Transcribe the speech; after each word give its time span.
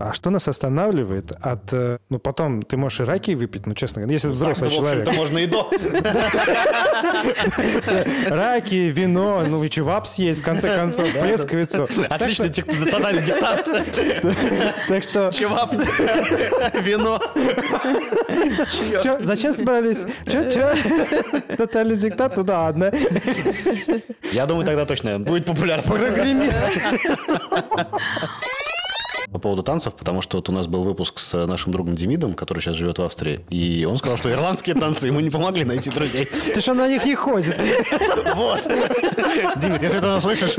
А 0.00 0.12
что 0.12 0.30
нас 0.30 0.48
останавливает 0.48 1.32
от... 1.40 1.72
э, 1.72 1.98
Ну, 2.10 2.18
потом 2.18 2.62
ты 2.62 2.76
можешь 2.76 3.00
и 3.00 3.04
раки 3.04 3.30
выпить, 3.32 3.66
ну, 3.66 3.74
честно 3.74 4.02
говоря, 4.02 4.14
если 4.14 4.28
ты 4.28 4.34
взрослый 4.34 4.70
человек. 4.70 5.08
общем-то, 5.08 5.18
можно 5.20 5.38
и 5.38 5.46
до. 5.46 5.70
Раки, 8.28 8.74
вино, 8.90 9.44
ну, 9.48 9.62
и 9.64 9.70
чувап 9.70 10.06
съесть, 10.06 10.40
в 10.40 10.42
конце 10.42 10.76
концов, 10.76 11.12
плесковицу. 11.18 11.88
Отличный 12.08 12.50
тотальный 12.50 13.22
диктант. 13.22 13.68
Так 14.88 15.02
что... 15.02 15.30
Чевап. 15.32 15.72
Вино. 16.82 17.20
Зачем 19.20 19.52
собрались? 19.52 20.04
Че, 20.26 20.50
че? 20.50 20.74
Тотальный 21.56 21.96
диктат? 21.96 22.36
Ну 22.36 22.42
да, 22.42 22.62
ладно. 22.62 22.92
Я 24.32 24.46
думаю, 24.46 24.66
тогда 24.66 24.84
точно 24.84 25.18
будет 25.18 25.46
популярно. 25.46 25.82
Прогремит. 25.82 26.54
По 29.34 29.40
поводу 29.40 29.64
танцев, 29.64 29.94
потому 29.94 30.22
что 30.22 30.36
вот 30.36 30.48
у 30.48 30.52
нас 30.52 30.68
был 30.68 30.84
выпуск 30.84 31.18
с 31.18 31.46
нашим 31.46 31.72
другом 31.72 31.96
Демидом, 31.96 32.34
который 32.34 32.60
сейчас 32.60 32.76
живет 32.76 33.00
в 33.00 33.02
Австрии, 33.02 33.40
и 33.50 33.84
он 33.84 33.98
сказал, 33.98 34.16
что 34.16 34.30
ирландские 34.30 34.76
танцы 34.76 35.08
ему 35.08 35.18
не 35.18 35.28
помогли 35.28 35.64
найти 35.64 35.90
друзей. 35.90 36.26
Ты 36.26 36.60
что 36.60 36.72
на 36.74 36.86
них 36.86 37.04
не 37.04 37.16
ходит? 37.16 37.56
Вот. 38.36 38.62
Димит, 39.56 39.82
если 39.82 39.98
ты 39.98 40.06
нас 40.06 40.22
слышишь, 40.22 40.54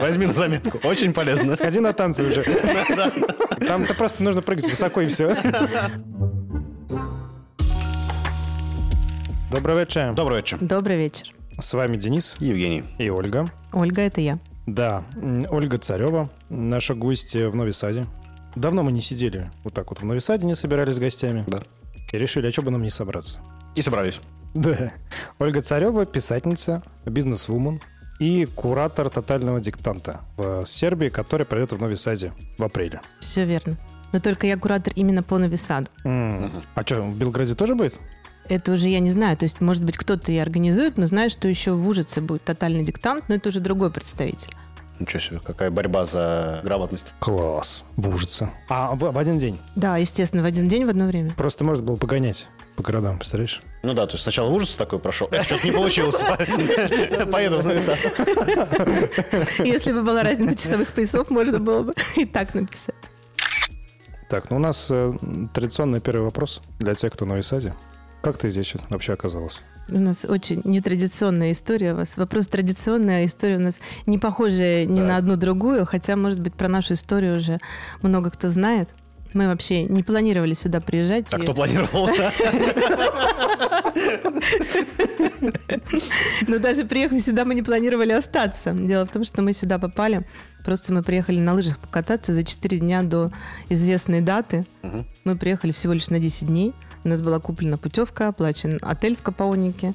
возьми 0.00 0.26
на 0.26 0.32
заметку. 0.32 0.76
Очень 0.82 1.12
полезно. 1.12 1.54
Сходи 1.54 1.78
на 1.78 1.92
танцы 1.92 2.24
уже. 2.24 2.42
Там-то 3.64 3.94
просто 3.94 4.20
нужно 4.24 4.42
прыгать 4.42 4.68
высоко 4.68 5.00
и 5.00 5.06
все. 5.06 5.36
Добрый 9.52 9.78
вечер. 9.78 10.14
Добрый 10.14 10.38
вечер. 10.38 10.58
Добрый 10.60 10.96
вечер. 10.96 11.32
С 11.60 11.74
вами 11.74 11.96
Денис 11.96 12.34
Евгений. 12.40 12.82
и 12.98 13.08
Ольга. 13.08 13.52
Ольга, 13.72 14.02
это 14.02 14.20
я. 14.20 14.40
Да, 14.66 15.04
Ольга 15.50 15.78
Царева, 15.78 16.30
наша 16.48 16.94
гостья 16.94 17.48
в 17.48 17.56
Новисаде. 17.56 18.06
Давно 18.56 18.82
мы 18.82 18.92
не 18.92 19.00
сидели 19.00 19.50
вот 19.62 19.74
так 19.74 19.90
вот 19.90 20.00
в 20.00 20.04
Новисаде, 20.04 20.46
не 20.46 20.54
собирались 20.54 20.94
с 20.94 20.98
гостями. 20.98 21.44
Да. 21.46 21.62
И 22.12 22.18
решили, 22.18 22.46
а 22.46 22.52
что 22.52 22.62
бы 22.62 22.70
нам 22.70 22.82
не 22.82 22.90
собраться? 22.90 23.40
И 23.74 23.82
собрались. 23.82 24.20
Да. 24.54 24.92
Ольга 25.38 25.60
Царева, 25.60 26.06
писательница, 26.06 26.82
бизнес-вумен 27.04 27.80
и 28.20 28.46
куратор 28.46 29.10
тотального 29.10 29.60
диктанта 29.60 30.20
в 30.36 30.64
Сербии, 30.66 31.08
который 31.08 31.44
пройдет 31.44 31.72
в 31.72 31.80
Новисаде 31.80 32.32
в 32.56 32.62
апреле. 32.62 33.00
Все 33.20 33.44
верно. 33.44 33.76
Но 34.12 34.20
только 34.20 34.46
я 34.46 34.56
куратор 34.56 34.92
именно 34.94 35.24
по 35.24 35.38
Новисаду. 35.38 35.88
М. 36.04 36.52
А 36.76 36.82
что, 36.82 37.02
в 37.02 37.18
Белграде 37.18 37.56
тоже 37.56 37.74
будет? 37.74 37.94
Это 38.48 38.72
уже 38.72 38.88
я 38.88 39.00
не 39.00 39.10
знаю. 39.10 39.36
То 39.36 39.44
есть, 39.44 39.60
может 39.60 39.84
быть, 39.84 39.96
кто-то 39.96 40.30
и 40.30 40.36
организует, 40.36 40.98
но 40.98 41.06
знаю, 41.06 41.30
что 41.30 41.48
еще 41.48 41.72
в 41.72 41.88
Ужице 41.88 42.20
будет 42.20 42.44
тотальный 42.44 42.84
диктант, 42.84 43.28
но 43.28 43.36
это 43.36 43.48
уже 43.48 43.60
другой 43.60 43.90
представитель. 43.90 44.50
Ничего 45.00 45.20
себе, 45.20 45.40
какая 45.40 45.70
борьба 45.70 46.04
за 46.04 46.60
грамотность. 46.62 47.14
Класс. 47.18 47.84
В 47.96 48.08
Ужице. 48.08 48.50
А 48.68 48.94
в, 48.94 49.10
в 49.12 49.18
один 49.18 49.38
день? 49.38 49.58
Да, 49.74 49.96
естественно, 49.96 50.42
в 50.42 50.46
один 50.46 50.68
день, 50.68 50.84
в 50.84 50.88
одно 50.88 51.06
время. 51.06 51.32
Просто 51.36 51.64
можно 51.64 51.82
было 51.82 51.96
погонять 51.96 52.48
по 52.76 52.82
городам, 52.82 53.18
представляешь? 53.18 53.62
Ну 53.82 53.92
да, 53.94 54.06
то 54.06 54.14
есть 54.14 54.22
сначала 54.22 54.50
ужас 54.50 54.74
такой 54.76 54.98
прошел. 54.98 55.28
Эх, 55.32 55.44
что-то 55.44 55.66
не 55.66 55.72
получилось. 55.72 56.16
Поеду 57.32 57.58
в 57.58 57.80
Сад. 57.80 57.98
Если 59.58 59.92
бы 59.92 60.02
была 60.02 60.22
разница 60.22 60.56
часовых 60.56 60.88
поясов, 60.88 61.30
можно 61.30 61.58
было 61.58 61.82
бы 61.82 61.94
и 62.16 62.24
так 62.24 62.54
написать. 62.54 62.94
Так, 64.28 64.50
ну 64.50 64.56
у 64.56 64.60
нас 64.60 64.88
э, 64.90 65.12
традиционный 65.52 66.00
первый 66.00 66.24
вопрос 66.24 66.62
для 66.78 66.94
тех, 66.94 67.12
кто 67.12 67.24
в 67.24 67.28
Новисаде. 67.28 67.74
Как 68.24 68.38
ты 68.38 68.48
здесь 68.48 68.66
сейчас 68.66 68.82
вообще 68.88 69.12
оказалась? 69.12 69.62
У 69.90 69.98
нас 69.98 70.24
очень 70.24 70.62
нетрадиционная 70.64 71.52
история 71.52 71.92
у 71.92 71.96
вас. 71.96 72.16
Вопрос 72.16 72.46
традиционная, 72.48 73.26
история 73.26 73.56
у 73.56 73.60
нас 73.60 73.78
не 74.06 74.16
похожая 74.16 74.86
ни 74.86 75.00
Да. 75.00 75.06
на 75.06 75.16
одну 75.18 75.36
другую, 75.36 75.84
хотя, 75.84 76.16
может 76.16 76.40
быть, 76.40 76.54
про 76.54 76.68
нашу 76.68 76.94
историю 76.94 77.36
уже 77.36 77.58
много 78.00 78.30
кто 78.30 78.48
знает. 78.48 78.88
Мы 79.34 79.46
вообще 79.48 79.82
не 79.82 80.02
планировали 80.02 80.54
сюда 80.54 80.80
приезжать. 80.80 81.26
А 81.34 81.38
и- 81.38 81.42
кто 81.42 81.52
планировал? 81.52 82.08
Но 86.48 86.58
даже 86.58 86.84
приехав 86.84 87.20
сюда, 87.20 87.44
мы 87.44 87.54
не 87.54 87.62
планировали 87.62 88.12
остаться. 88.12 88.72
Дело 88.72 89.04
в 89.06 89.10
том, 89.10 89.24
что 89.24 89.42
мы 89.42 89.52
сюда 89.52 89.78
попали. 89.78 90.26
Просто 90.64 90.92
мы 90.92 91.02
приехали 91.02 91.38
на 91.40 91.52
лыжах 91.54 91.78
покататься 91.78 92.32
за 92.32 92.42
4 92.44 92.78
дня 92.78 93.02
до 93.02 93.30
известной 93.68 94.20
даты. 94.20 94.64
Мы 95.24 95.36
приехали 95.36 95.72
всего 95.72 95.92
лишь 95.92 96.08
на 96.10 96.18
10 96.18 96.46
дней. 96.46 96.72
У 97.04 97.08
нас 97.08 97.20
была 97.20 97.38
куплена 97.38 97.76
путевка, 97.76 98.28
оплачен 98.28 98.78
отель 98.82 99.16
в 99.16 99.22
Капаунике. 99.22 99.94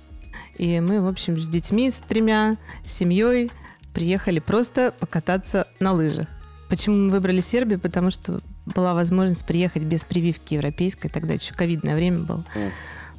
И 0.58 0.80
мы, 0.80 1.02
в 1.02 1.08
общем, 1.08 1.40
с 1.40 1.47
детьми, 1.47 1.90
с 1.90 1.96
тремя, 1.96 2.58
с 2.84 2.92
семьей 2.92 3.52
приехали 3.94 4.40
просто 4.40 4.94
покататься 5.00 5.68
на 5.80 5.94
лыжах. 5.94 6.28
Почему 6.70 6.96
мы 6.96 7.09
выбрали 7.09 7.42
Сербию? 7.42 7.80
Потому 7.80 8.12
что 8.12 8.42
была 8.66 8.94
возможность 8.94 9.46
приехать 9.46 9.84
без 9.84 10.06
прививки 10.06 10.53
европейской. 10.53 11.09
Тогда 11.09 11.34
еще 11.34 11.56
ковидное 11.56 11.96
время 11.96 12.20
было. 12.20 12.46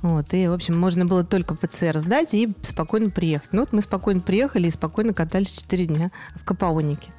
Вот, 0.02 0.32
и, 0.32 0.46
в 0.46 0.52
общем, 0.52 0.78
можно 0.78 1.04
было 1.04 1.24
только 1.24 1.54
ПЦР 1.54 1.98
сдать 1.98 2.32
и 2.32 2.54
спокойно 2.62 3.10
приехать. 3.10 3.52
Ну, 3.52 3.60
вот 3.60 3.72
мы 3.72 3.82
спокойно 3.82 4.20
приехали 4.20 4.68
и 4.68 4.70
спокойно 4.70 5.12
катались 5.12 5.50
4 5.50 5.86
дня 5.86 6.10
в 6.36 6.44
Капаунике. 6.44 7.10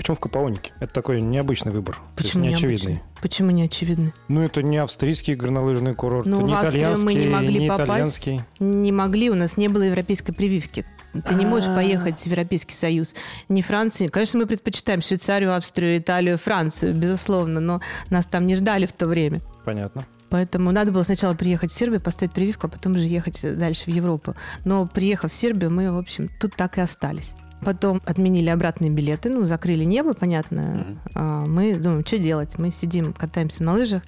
Почему 0.00 0.14
в 0.14 0.20
Капаунике? 0.20 0.72
Это 0.80 0.94
такой 0.94 1.20
необычный 1.20 1.72
выбор. 1.72 1.98
Почему 2.16 2.44
неочевидный. 2.44 2.92
необычно? 2.92 3.20
Почему 3.20 3.50
не 3.50 3.64
очевидно? 3.64 4.14
Ну, 4.28 4.40
это 4.40 4.62
не 4.62 4.78
австрийский 4.78 5.34
горнолыжный 5.34 5.94
курорт, 5.94 6.24
Ну, 6.26 6.40
не 6.40 6.54
в 6.54 6.58
итальянский, 6.58 7.04
мы 7.04 7.12
не 7.12 7.26
могли 7.26 7.58
не 7.58 7.68
попасть. 7.68 7.86
итальянский. 7.90 8.40
Не 8.60 8.92
могли, 8.92 9.28
у 9.28 9.34
нас 9.34 9.58
не 9.58 9.68
было 9.68 9.82
европейской 9.82 10.32
прививки. 10.32 10.86
Ты 11.12 11.34
не 11.34 11.44
можешь 11.44 11.68
А. 11.68 11.74
поехать 11.74 12.18
в 12.18 12.26
Европейский 12.26 12.72
Союз. 12.72 13.14
Ни 13.50 13.60
Франции. 13.60 14.06
Конечно, 14.06 14.40
мы 14.40 14.46
предпочитаем 14.46 15.02
Швейцарию, 15.02 15.54
Австрию, 15.54 15.98
Италию, 15.98 16.38
Францию, 16.38 16.94
безусловно, 16.94 17.60
но 17.60 17.82
нас 18.08 18.24
там 18.24 18.46
не 18.46 18.54
ждали 18.54 18.86
в 18.86 18.94
то 18.94 19.06
время. 19.06 19.40
Понятно. 19.66 20.06
Поэтому 20.30 20.72
надо 20.72 20.92
было 20.92 21.02
сначала 21.02 21.34
приехать 21.34 21.72
в 21.72 21.74
Сербию, 21.74 22.00
поставить 22.00 22.32
прививку, 22.32 22.68
а 22.68 22.70
потом 22.70 22.94
уже 22.94 23.04
ехать 23.04 23.38
дальше 23.58 23.84
в 23.84 23.88
Европу. 23.88 24.34
Но 24.64 24.86
приехав 24.86 25.30
в 25.30 25.34
Сербию, 25.34 25.70
мы, 25.70 25.92
в 25.92 25.98
общем, 25.98 26.30
тут 26.40 26.56
так 26.56 26.78
и 26.78 26.80
остались. 26.80 27.34
Потом 27.62 28.00
отменили 28.06 28.48
обратные 28.48 28.90
билеты, 28.90 29.28
ну, 29.28 29.46
закрыли 29.46 29.84
небо, 29.84 30.14
понятно. 30.14 30.98
А, 31.14 31.44
мы 31.44 31.76
думаем, 31.76 32.06
что 32.06 32.18
делать? 32.18 32.58
Мы 32.58 32.70
сидим, 32.70 33.12
катаемся 33.12 33.64
на 33.64 33.74
лыжах, 33.74 34.02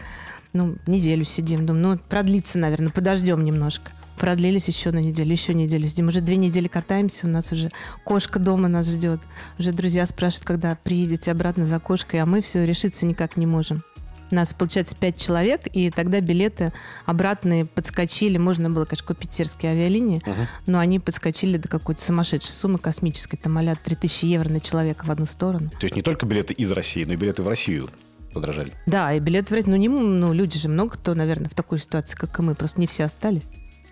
ну, 0.52 0.76
неделю 0.86 1.24
сидим, 1.24 1.66
думаем, 1.66 1.82
ну, 1.82 1.98
продлится, 2.08 2.58
наверное, 2.58 2.90
подождем 2.90 3.42
немножко. 3.42 3.92
Продлились 4.18 4.68
еще 4.68 4.90
на 4.90 4.98
неделю, 4.98 5.32
еще 5.32 5.52
неделю 5.52 5.88
сидим. 5.88 6.08
Уже 6.08 6.20
две 6.20 6.36
недели 6.36 6.68
катаемся, 6.68 7.26
у 7.26 7.30
нас 7.30 7.50
уже 7.52 7.70
кошка 8.04 8.38
дома 8.38 8.68
нас 8.68 8.86
ждет. 8.86 9.20
Уже 9.58 9.72
друзья 9.72 10.06
спрашивают, 10.06 10.46
когда 10.46 10.78
приедете 10.82 11.30
обратно 11.30 11.66
за 11.66 11.80
кошкой, 11.80 12.20
а 12.20 12.26
мы 12.26 12.40
все 12.40 12.64
решиться 12.64 13.04
никак 13.04 13.36
не 13.36 13.46
можем. 13.46 13.82
Нас, 14.32 14.54
получается, 14.54 14.96
пять 14.96 15.18
человек, 15.18 15.60
и 15.72 15.90
тогда 15.90 16.20
билеты 16.20 16.72
обратные 17.04 17.66
подскочили. 17.66 18.38
Можно 18.38 18.70
было, 18.70 18.86
конечно, 18.86 19.06
купить 19.06 19.32
сербские 19.34 19.72
авиалинии, 19.72 20.22
Мгм. 20.24 20.46
но 20.66 20.78
они 20.78 20.98
подскочили 20.98 21.58
до 21.58 21.68
какой-то 21.68 22.00
сумасшедшей 22.02 22.50
суммы 22.50 22.78
космической. 22.78 23.36
Там 23.36 23.58
а 23.58 23.76
3000 23.76 24.24
евро 24.24 24.48
на 24.48 24.60
человека 24.60 25.04
в 25.04 25.10
одну 25.10 25.26
сторону. 25.26 25.70
То 25.78 25.84
есть 25.84 25.94
не 25.94 26.02
только 26.02 26.24
билеты 26.24 26.54
из 26.54 26.70
России, 26.72 27.04
но 27.04 27.12
и 27.12 27.16
билеты 27.16 27.42
в 27.42 27.48
Россию 27.48 27.90
подорожали. 28.32 28.72
Да, 28.86 29.12
и 29.12 29.20
билеты 29.20 29.48
в 29.50 29.52
Россию. 29.52 29.76
Ну, 29.76 29.80
не, 29.82 29.88
ну, 29.88 30.32
люди 30.32 30.58
же 30.58 30.70
много 30.70 30.92
кто, 30.94 31.14
наверное, 31.14 31.50
в 31.50 31.54
такой 31.54 31.78
ситуации, 31.78 32.16
как 32.16 32.38
и 32.38 32.42
мы. 32.42 32.54
Просто 32.54 32.80
не 32.80 32.86
все 32.86 33.04
остались. 33.04 33.44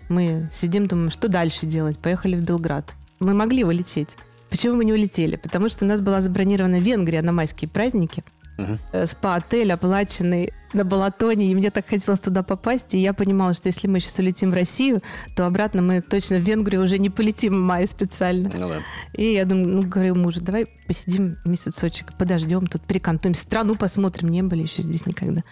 Мы 0.09 0.49
сидим, 0.51 0.87
думаем, 0.87 1.11
что 1.11 1.27
дальше 1.27 1.67
делать? 1.67 1.99
Поехали 1.99 2.35
в 2.35 2.41
Белград. 2.41 2.95
Мы 3.19 3.35
могли 3.35 3.63
улететь. 3.63 4.17
Почему 4.49 4.73
мы 4.75 4.85
не 4.85 4.91
улетели? 4.91 5.35
Потому 5.35 5.69
что 5.69 5.85
у 5.85 5.87
нас 5.87 6.01
была 6.01 6.19
забронирована 6.19 6.79
Венгрия 6.79 7.21
на 7.21 7.31
майские 7.31 7.69
праздники. 7.69 8.23
Э, 8.57 9.05
Спа-отель 9.05 9.71
оплаченный 9.71 10.53
на 10.73 10.85
Балатоне, 10.85 11.51
и 11.51 11.55
мне 11.55 11.69
так 11.69 11.87
хотелось 11.87 12.19
туда 12.19 12.43
попасть, 12.43 12.93
и 12.93 12.99
я 12.99 13.13
понимала, 13.13 13.53
что 13.53 13.67
если 13.67 13.87
мы 13.87 13.99
сейчас 13.99 14.19
улетим 14.19 14.51
в 14.51 14.53
Россию, 14.53 15.01
то 15.35 15.45
обратно 15.45 15.81
мы 15.81 16.01
точно 16.01 16.37
в 16.37 16.41
Венгрию 16.41 16.83
уже 16.83 16.97
не 16.97 17.09
полетим 17.09 17.53
в 17.53 17.59
мае 17.59 17.87
специально. 17.87 18.49
Ну 18.57 18.69
да. 18.69 18.77
И 19.13 19.33
я 19.33 19.45
думаю, 19.45 19.67
ну, 19.67 19.83
говорю 19.83 20.15
мужу, 20.15 20.41
давай 20.41 20.67
посидим 20.87 21.37
месяцочек, 21.45 22.13
подождем, 22.17 22.67
тут 22.67 22.83
перекантуемся, 22.83 23.41
страну 23.41 23.75
посмотрим, 23.75 24.29
не 24.29 24.43
были 24.43 24.61
еще 24.61 24.81
здесь 24.81 25.05
никогда. 25.05 25.43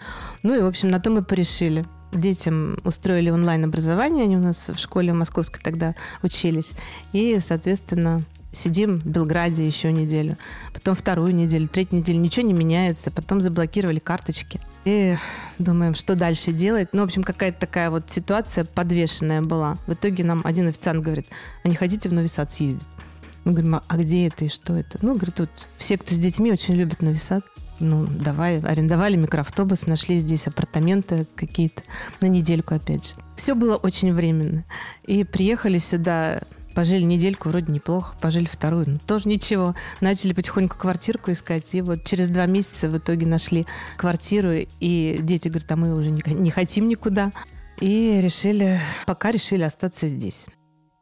Ну 0.42 0.56
и, 0.56 0.62
в 0.62 0.66
общем, 0.66 0.88
на 0.88 1.00
то 1.00 1.10
мы 1.10 1.22
порешили. 1.22 1.84
Детям 2.12 2.78
устроили 2.82 3.30
онлайн-образование, 3.30 4.24
они 4.24 4.36
у 4.36 4.40
нас 4.40 4.68
в 4.68 4.78
школе 4.78 5.12
московской 5.12 5.60
тогда 5.62 5.94
учились. 6.22 6.72
И, 7.12 7.38
соответственно, 7.40 8.24
сидим 8.52 9.00
в 9.00 9.06
Белграде 9.06 9.66
еще 9.66 9.92
неделю, 9.92 10.36
потом 10.72 10.94
вторую 10.94 11.34
неделю, 11.34 11.68
третью 11.68 11.98
неделю, 11.98 12.18
ничего 12.18 12.46
не 12.46 12.52
меняется, 12.52 13.10
потом 13.10 13.40
заблокировали 13.40 13.98
карточки. 13.98 14.60
И 14.84 15.16
думаем, 15.58 15.94
что 15.94 16.14
дальше 16.14 16.52
делать. 16.52 16.88
Ну, 16.92 17.02
в 17.02 17.04
общем, 17.04 17.22
какая-то 17.22 17.60
такая 17.60 17.90
вот 17.90 18.10
ситуация 18.10 18.64
подвешенная 18.64 19.42
была. 19.42 19.78
В 19.86 19.92
итоге 19.92 20.24
нам 20.24 20.40
один 20.44 20.68
официант 20.68 21.02
говорит, 21.02 21.26
а 21.64 21.68
не 21.68 21.74
хотите 21.74 22.08
в 22.08 22.12
Новый 22.12 22.28
Сад 22.28 22.50
съездить? 22.50 22.88
Мы 23.44 23.52
говорим, 23.52 23.76
а 23.76 23.82
а 23.88 23.96
где 23.96 24.26
это 24.28 24.44
и 24.44 24.48
что 24.48 24.76
это? 24.76 24.98
Ну, 25.02 25.14
говорит, 25.14 25.34
тут 25.34 25.50
все, 25.76 25.98
кто 25.98 26.14
с 26.14 26.18
детьми, 26.18 26.52
очень 26.52 26.74
любят 26.74 27.02
Новый 27.02 27.16
Сад. 27.16 27.44
Ну, 27.78 28.06
давай, 28.06 28.60
арендовали 28.60 29.16
микроавтобус, 29.16 29.86
нашли 29.86 30.18
здесь 30.18 30.46
апартаменты 30.46 31.26
какие-то 31.34 31.82
на 32.20 32.26
недельку, 32.26 32.74
опять 32.74 33.08
же. 33.08 33.14
Все 33.36 33.54
было 33.54 33.76
очень 33.76 34.12
временно. 34.12 34.64
И 35.06 35.24
приехали 35.24 35.78
сюда 35.78 36.42
Пожили 36.74 37.02
недельку, 37.02 37.48
вроде 37.48 37.72
неплохо, 37.72 38.14
пожили 38.20 38.46
вторую, 38.46 38.84
ну 38.88 38.98
тоже 38.98 39.28
ничего. 39.28 39.74
Начали 40.00 40.32
потихоньку 40.32 40.78
квартирку 40.78 41.32
искать, 41.32 41.74
и 41.74 41.82
вот 41.82 42.04
через 42.04 42.28
два 42.28 42.46
месяца 42.46 42.88
в 42.88 42.96
итоге 42.96 43.26
нашли 43.26 43.66
квартиру, 43.96 44.52
и 44.80 45.18
дети 45.20 45.48
говорят, 45.48 45.70
а 45.72 45.76
мы 45.76 45.94
уже 45.94 46.10
не, 46.10 46.22
не 46.34 46.50
хотим 46.50 46.88
никуда. 46.88 47.32
И 47.80 48.20
решили, 48.22 48.80
пока 49.06 49.32
решили 49.32 49.62
остаться 49.62 50.06
здесь. 50.06 50.46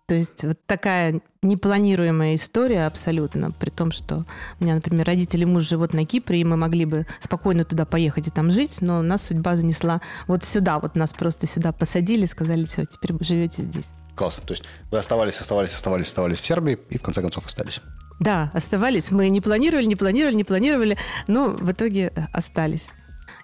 То 0.09 0.15
есть 0.15 0.43
вот 0.43 0.59
такая 0.65 1.20
непланируемая 1.43 2.35
история 2.35 2.87
абсолютно, 2.87 3.50
при 3.50 3.69
том, 3.69 3.93
что 3.93 4.25
у 4.59 4.65
меня, 4.65 4.76
например, 4.76 5.06
родители 5.06 5.44
муж 5.44 5.69
живут 5.69 5.93
на 5.93 6.06
Кипре, 6.06 6.41
и 6.41 6.44
мы 6.44 6.56
могли 6.56 6.87
бы 6.87 7.06
спокойно 7.20 7.67
туда 7.67 7.85
поехать 7.85 8.26
и 8.26 8.31
там 8.31 8.50
жить, 8.50 8.79
но 8.81 9.03
нас 9.03 9.26
судьба 9.26 9.55
занесла 9.55 10.00
вот 10.26 10.44
сюда, 10.44 10.79
вот 10.79 10.97
нас 10.97 11.12
просто 11.12 11.47
сюда 11.47 11.73
посадили, 11.73 12.25
сказали, 12.25 12.65
все, 12.65 12.87
теперь 12.87 13.23
живете 13.23 13.65
здесь. 13.65 13.91
Классно. 14.19 14.44
То 14.44 14.53
есть 14.53 14.65
вы 14.91 14.99
оставались, 14.99 15.38
оставались, 15.38 15.73
оставались, 15.73 16.06
оставались 16.06 16.41
в 16.41 16.47
Сербии 16.47 16.76
и 16.91 16.99
в 16.99 17.03
конце 17.03 17.23
концов 17.23 17.47
остались. 17.47 17.81
Да, 18.19 18.50
оставались. 18.53 19.12
Мы 19.12 19.29
не 19.29 19.41
планировали, 19.41 19.87
не 19.87 19.94
планировали, 19.94 20.35
не 20.35 20.43
планировали, 20.43 20.99
но 21.29 21.50
в 21.50 21.70
итоге 21.70 22.12
остались. 22.32 22.88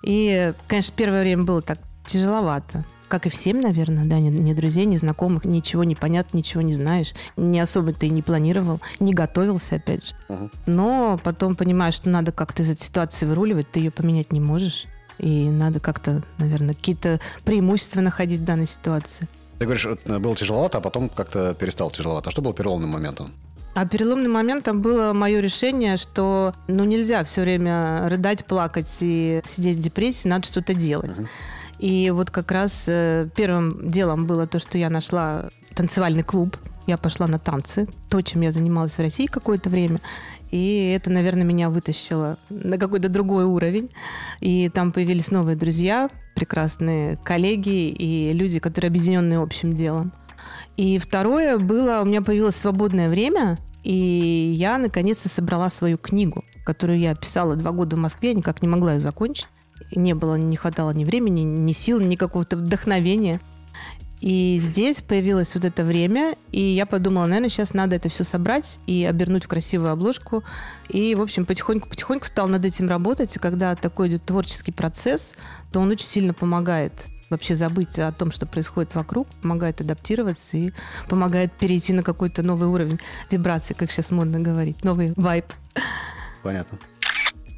И, 0.02 0.52
конечно, 0.66 0.92
первое 0.96 1.20
время 1.22 1.44
было 1.44 1.62
так 1.62 1.78
тяжеловато 2.04 2.84
как 3.06 3.26
и 3.26 3.28
всем, 3.28 3.60
наверное, 3.60 4.06
да, 4.06 4.18
ни, 4.18 4.28
ни 4.28 4.52
друзей, 4.54 4.86
ни 4.86 4.96
знакомых, 4.96 5.44
ничего 5.44 5.84
не 5.84 5.94
понятно, 5.94 6.38
ничего 6.38 6.62
не 6.62 6.74
знаешь, 6.74 7.12
не 7.36 7.60
особо 7.60 7.92
ты 7.92 8.08
и 8.08 8.10
не 8.10 8.22
планировал, 8.22 8.80
не 8.98 9.14
готовился, 9.14 9.76
опять 9.76 10.08
же. 10.08 10.14
Угу. 10.28 10.50
Но 10.66 11.20
потом 11.22 11.54
понимаешь, 11.54 11.94
что 11.94 12.08
надо 12.08 12.32
как-то 12.32 12.62
из 12.62 12.70
этой 12.70 12.82
ситуации 12.82 13.26
выруливать, 13.26 13.70
ты 13.70 13.78
ее 13.78 13.92
поменять 13.92 14.32
не 14.32 14.40
можешь. 14.40 14.86
И 15.18 15.48
надо 15.48 15.78
как-то, 15.78 16.24
наверное, 16.38 16.74
какие-то 16.74 17.20
преимущества 17.44 18.00
находить 18.00 18.40
в 18.40 18.44
данной 18.44 18.66
ситуации. 18.66 19.28
Ты 19.64 19.66
говоришь, 19.66 19.86
было 20.04 20.36
тяжеловато, 20.36 20.76
а 20.76 20.80
потом 20.82 21.08
как-то 21.08 21.54
перестал 21.54 21.90
тяжеловато. 21.90 22.28
А 22.28 22.30
что 22.30 22.42
было 22.42 22.52
переломным 22.52 22.90
моментом? 22.90 23.32
А 23.74 23.86
переломным 23.86 24.30
моментом 24.30 24.82
было 24.82 25.14
мое 25.14 25.40
решение, 25.40 25.96
что 25.96 26.52
ну 26.68 26.84
нельзя 26.84 27.24
все 27.24 27.40
время 27.40 28.06
рыдать, 28.10 28.44
плакать 28.44 28.94
и 29.00 29.40
сидеть 29.46 29.78
в 29.78 29.80
депрессии, 29.80 30.28
надо 30.28 30.46
что-то 30.46 30.74
делать. 30.74 31.16
Uh-huh. 31.16 31.26
И 31.78 32.10
вот 32.10 32.30
как 32.30 32.50
раз 32.52 32.84
э, 32.88 33.26
первым 33.34 33.90
делом 33.90 34.26
было 34.26 34.46
то, 34.46 34.58
что 34.58 34.76
я 34.76 34.90
нашла 34.90 35.48
танцевальный 35.74 36.22
клуб. 36.22 36.58
Я 36.86 36.98
пошла 36.98 37.26
на 37.26 37.38
танцы, 37.38 37.88
то, 38.10 38.20
чем 38.20 38.42
я 38.42 38.52
занималась 38.52 38.98
в 38.98 39.00
России 39.00 39.24
какое-то 39.24 39.70
время. 39.70 40.02
И 40.54 40.92
это, 40.96 41.10
наверное, 41.10 41.42
меня 41.42 41.68
вытащило 41.68 42.38
на 42.48 42.78
какой-то 42.78 43.08
другой 43.08 43.42
уровень. 43.42 43.90
И 44.38 44.68
там 44.68 44.92
появились 44.92 45.32
новые 45.32 45.56
друзья, 45.56 46.08
прекрасные 46.36 47.16
коллеги 47.24 47.88
и 47.88 48.32
люди, 48.32 48.60
которые 48.60 48.90
объединены 48.90 49.34
общим 49.34 49.74
делом. 49.74 50.12
И 50.76 50.98
второе 50.98 51.58
было, 51.58 52.02
у 52.02 52.04
меня 52.04 52.22
появилось 52.22 52.54
свободное 52.54 53.10
время, 53.10 53.58
и 53.82 54.54
я 54.56 54.78
наконец-то 54.78 55.28
собрала 55.28 55.68
свою 55.70 55.98
книгу, 55.98 56.44
которую 56.64 57.00
я 57.00 57.16
писала 57.16 57.56
два 57.56 57.72
года 57.72 57.96
в 57.96 57.98
Москве, 57.98 58.32
никак 58.32 58.62
не 58.62 58.68
могла 58.68 58.92
ее 58.92 59.00
закончить 59.00 59.48
не 59.92 60.14
было, 60.14 60.36
не 60.36 60.56
хватало 60.56 60.90
ни 60.92 61.04
времени, 61.04 61.40
ни 61.40 61.72
сил, 61.72 62.00
ни 62.00 62.16
какого-то 62.16 62.56
вдохновения. 62.56 63.40
И 64.24 64.58
здесь 64.58 65.02
появилось 65.02 65.54
вот 65.54 65.66
это 65.66 65.84
время, 65.84 66.34
и 66.50 66.58
я 66.62 66.86
подумала, 66.86 67.26
наверное, 67.26 67.50
сейчас 67.50 67.74
надо 67.74 67.96
это 67.96 68.08
все 68.08 68.24
собрать 68.24 68.78
и 68.86 69.04
обернуть 69.04 69.44
в 69.44 69.48
красивую 69.48 69.92
обложку. 69.92 70.42
И, 70.88 71.14
в 71.14 71.20
общем, 71.20 71.44
потихоньку-потихоньку 71.44 72.24
стал 72.24 72.48
над 72.48 72.64
этим 72.64 72.88
работать. 72.88 73.36
И 73.36 73.38
когда 73.38 73.76
такой 73.76 74.08
идет 74.08 74.24
творческий 74.24 74.72
процесс, 74.72 75.34
то 75.72 75.80
он 75.80 75.90
очень 75.90 76.06
сильно 76.06 76.32
помогает 76.32 77.08
вообще 77.28 77.54
забыть 77.54 77.98
о 77.98 78.12
том, 78.12 78.30
что 78.30 78.46
происходит 78.46 78.94
вокруг, 78.94 79.28
помогает 79.42 79.82
адаптироваться 79.82 80.56
и 80.56 80.70
помогает 81.06 81.52
перейти 81.52 81.92
на 81.92 82.02
какой-то 82.02 82.42
новый 82.42 82.70
уровень 82.70 83.00
вибрации, 83.30 83.74
как 83.74 83.90
сейчас 83.90 84.10
модно 84.10 84.40
говорить, 84.40 84.84
новый 84.84 85.12
вайб. 85.16 85.52
Понятно. 86.42 86.78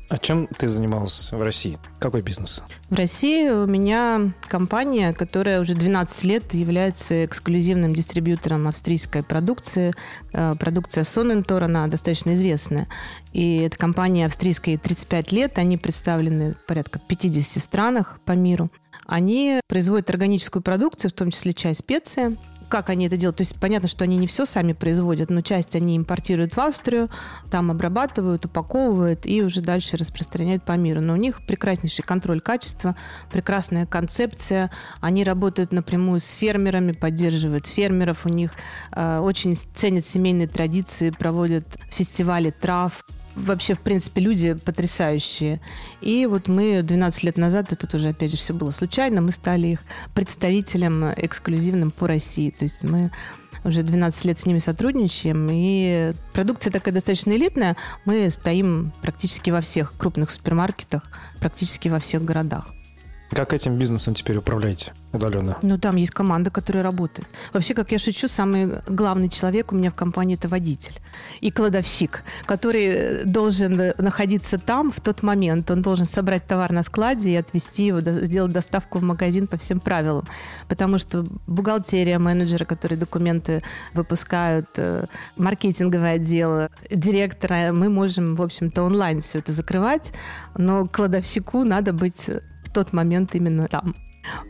А 0.09 0.19
чем 0.19 0.47
ты 0.47 0.69
занималась 0.69 1.33
в 1.33 1.43
России? 1.43 1.79
Какой 1.99 2.23
бизнес? 2.23 2.63
В 2.91 2.95
России 2.95 3.49
у 3.49 3.67
меня 3.67 4.33
компания, 4.43 5.13
которая 5.13 5.61
уже 5.61 5.75
12 5.75 6.23
лет 6.23 6.55
является 6.55 7.25
эксклюзивным 7.25 7.93
дистрибьютором 7.93 8.69
австрийской 8.69 9.25
продукции. 9.25 9.93
Э, 10.33 10.55
продукция 10.59 11.03
Sonnentor, 11.03 11.65
она 11.65 11.89
достаточно 11.89 12.35
известная. 12.35 12.87
И 13.33 13.59
эта 13.59 13.77
компания 13.77 14.27
австрийская 14.27 14.79
35 14.79 15.33
лет, 15.33 15.59
они 15.59 15.77
представлены 15.77 16.55
в 16.55 16.67
порядка 16.67 17.01
50 17.01 17.61
странах 17.61 18.21
по 18.25 18.33
миру. 18.33 18.71
Они 19.07 19.61
производят 19.69 20.09
органическую 20.11 20.63
продукцию, 20.63 21.11
в 21.11 21.15
том 21.15 21.31
числе 21.31 21.53
чай, 21.53 21.75
специи, 21.75 22.37
как 22.69 22.91
они 22.91 23.07
это 23.07 23.17
делают. 23.17 23.37
То 23.37 23.43
есть 23.43 23.57
понятно, 23.59 23.89
что 23.89 24.05
они 24.05 24.17
не 24.17 24.27
все 24.27 24.47
сами 24.47 24.73
производят, 24.73 25.31
но 25.31 25.41
часть 25.41 25.75
они 25.77 25.97
импортируют 25.97 26.57
в 26.57 26.61
Австрию, 26.61 27.11
там 27.51 27.71
обрабатывают, 27.71 28.45
упаковывают 28.45 29.27
и 29.27 29.43
уже 29.43 29.61
дальше 29.61 29.97
распространяют 29.97 30.65
по 30.65 30.73
миру. 30.73 31.01
Но 31.01 31.15
у 31.15 31.17
них 31.17 31.45
прекраснейший 31.47 32.05
контроль 32.05 32.41
качества, 32.41 32.97
прекрасная 33.31 33.87
концепция. 33.87 34.71
Они 35.01 35.25
работают 35.25 35.73
напрямую 35.73 36.21
с 36.21 36.31
фермерами, 36.31 36.93
поддерживают 36.93 37.67
фермеров. 37.67 38.27
У 38.27 38.29
них 38.29 38.53
э, 38.93 39.19
очень 39.19 39.57
ценят 39.57 40.07
семейные 40.07 40.49
традиции, 40.49 41.11
проводят 41.11 41.79
фестивали 41.91 42.51
трав 42.51 43.05
вообще, 43.37 43.75
в 43.75 43.81
принципе, 43.81 44.21
люди 44.21 44.55
потрясающие. 44.55 45.61
И 46.01 46.27
вот 46.27 46.49
мы 46.49 46.83
12 46.83 47.23
лет 47.23 47.37
назад, 47.37 47.73
это 47.73 47.87
тоже, 47.87 48.09
опять 48.09 48.33
же, 48.33 48.37
все 48.37 48.53
было 48.53 48.71
случайно, 48.71 49.21
мы 49.21 49.33
стали 49.33 49.69
их 49.69 49.81
представителем 50.15 51.13
эксклюзивным 51.17 51.91
по 51.91 52.09
России. 52.09 52.51
То 52.51 52.65
есть 52.65 52.83
мы 52.83 53.13
уже 53.65 53.83
12 53.83 54.25
лет 54.25 54.39
с 54.39 54.47
ними 54.47 54.59
сотрудничаем, 54.59 55.49
и 55.51 56.15
продукция 56.33 56.73
такая 56.73 56.95
достаточно 56.95 57.33
элитная. 57.33 57.77
Мы 58.05 58.31
стоим 58.31 58.93
практически 59.03 59.51
во 59.51 59.61
всех 59.61 59.95
крупных 59.97 60.31
супермаркетах, 60.31 61.03
практически 61.41 61.89
во 61.89 61.99
всех 61.99 62.25
городах. 62.25 62.76
Как 63.31 63.53
этим 63.53 63.77
бизнесом 63.77 64.15
теперь 64.15 64.37
управляете 64.37 64.93
удаленно? 65.13 65.57
Ну, 65.63 65.79
там 65.79 65.97
есть 65.97 66.13
команда, 66.13 66.51
которая 66.51 66.83
работает. 66.83 67.29
Вообще, 67.53 67.75
как 67.75 67.93
я 67.93 67.99
шучу, 67.99 68.29
самый 68.29 68.81
главный 68.87 69.29
человек 69.29 69.73
у 69.73 69.75
меня 69.75 69.91
в 69.91 69.95
компании– 69.95 70.37
это 70.39 70.49
водитель 70.49 71.01
и 71.41 71.51
кладовщик, 71.51 72.23
который 72.47 73.25
должен 73.25 73.95
находиться 73.99 74.59
там 74.59 74.93
в 74.93 75.01
тот 75.01 75.23
момент. 75.23 75.71
Он 75.71 75.83
должен 75.83 76.07
собрать 76.07 76.47
товар 76.47 76.73
на 76.73 76.83
складе 76.83 77.31
и 77.31 77.37
отвезти 77.37 77.87
его, 77.87 78.01
сделать 78.01 78.53
доставку 78.53 78.99
в 78.99 79.03
магазин 79.03 79.47
по 79.47 79.57
всем 79.57 79.81
правилам. 79.81 80.27
Потому 80.69 80.99
что 80.99 81.27
бухгалтерия, 81.47 82.19
менеджеры, 82.19 82.65
которые 82.65 82.99
документы 82.99 83.63
выпускают, 83.95 84.69
э, 84.77 85.07
маркетинговое 85.37 86.15
отдел, 86.15 86.69
директора, 86.91 87.73
мы 87.73 87.89
можем, 87.89 88.37
в 88.37 88.43
общем-то, 88.43 88.83
онлайн 88.83 89.21
все 89.21 89.39
это 89.39 89.53
закрывать, 89.53 90.13
но 90.57 90.87
кладовщику 90.87 91.65
надо 91.65 91.93
быть 91.93 92.31
тот 92.77 92.93
момент 92.93 93.35
именно 93.35 93.69
там. 93.69 93.95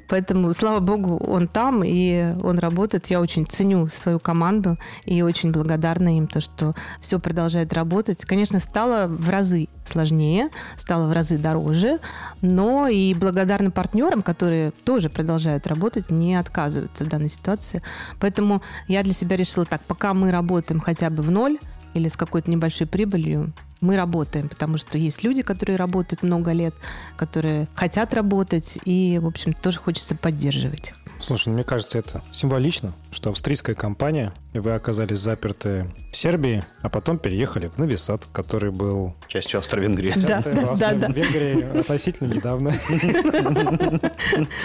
Поэтому, 0.08 0.52
слава 0.52 0.80
богу, 0.80 1.16
он 1.18 1.46
там, 1.46 1.84
и 1.84 2.34
он 2.42 2.58
работает. 2.58 3.06
Я 3.06 3.20
очень 3.20 3.46
ценю 3.46 3.86
свою 3.86 4.18
команду 4.18 4.78
и 5.04 5.22
очень 5.22 5.52
благодарна 5.52 6.16
им, 6.16 6.26
то, 6.26 6.40
что 6.40 6.74
все 7.00 7.20
продолжает 7.20 7.72
работать. 7.72 8.24
Конечно, 8.24 8.58
стало 8.58 9.06
в 9.06 9.30
разы 9.30 9.68
сложнее, 9.84 10.48
стало 10.76 11.06
в 11.06 11.12
разы 11.12 11.38
дороже, 11.38 12.00
но 12.40 12.88
и 12.88 13.14
благодарна 13.14 13.70
партнерам, 13.70 14.22
которые 14.22 14.72
тоже 14.84 15.08
продолжают 15.08 15.68
работать, 15.68 16.10
не 16.10 16.34
отказываются 16.34 17.04
в 17.04 17.08
данной 17.08 17.30
ситуации. 17.30 17.80
Поэтому 18.18 18.62
я 18.88 19.04
для 19.04 19.12
себя 19.12 19.36
решила 19.36 19.66
так, 19.66 19.82
пока 19.82 20.14
мы 20.14 20.32
работаем 20.32 20.80
хотя 20.80 21.10
бы 21.10 21.22
в 21.22 21.30
ноль, 21.30 21.58
или 21.94 22.08
с 22.08 22.16
какой-то 22.16 22.50
небольшой 22.50 22.86
прибылью, 22.86 23.52
мы 23.80 23.96
работаем, 23.96 24.48
потому 24.48 24.76
что 24.76 24.98
есть 24.98 25.22
люди, 25.22 25.42
которые 25.42 25.76
работают 25.76 26.22
много 26.22 26.52
лет, 26.52 26.74
которые 27.16 27.68
хотят 27.74 28.14
работать, 28.14 28.78
и, 28.84 29.18
в 29.22 29.26
общем, 29.26 29.52
тоже 29.52 29.78
хочется 29.78 30.16
поддерживать 30.16 30.90
их. 30.90 31.05
Слушай, 31.26 31.48
ну, 31.48 31.54
мне 31.54 31.64
кажется, 31.64 31.98
это 31.98 32.22
символично, 32.30 32.94
что 33.10 33.30
австрийская 33.30 33.74
компания, 33.74 34.32
и 34.52 34.60
вы 34.60 34.74
оказались 34.74 35.18
заперты 35.18 35.90
в 36.12 36.16
Сербии, 36.16 36.64
а 36.82 36.88
потом 36.88 37.18
переехали 37.18 37.66
в 37.66 37.78
Новисад, 37.78 38.28
который 38.32 38.70
был... 38.70 39.12
Частью 39.26 39.58
Австро-Венгрии. 39.58 40.12
Да, 40.14 40.40
да, 40.40 40.76
да, 40.76 40.94
да. 40.94 41.08
Венгрии 41.08 41.80
относительно 41.80 42.32
недавно. 42.32 42.72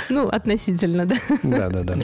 Ну, 0.10 0.27
относительно, 0.27 1.08
да. 1.08 1.15
Да, 1.41 1.70
да, 1.70 1.82
да. 1.82 1.96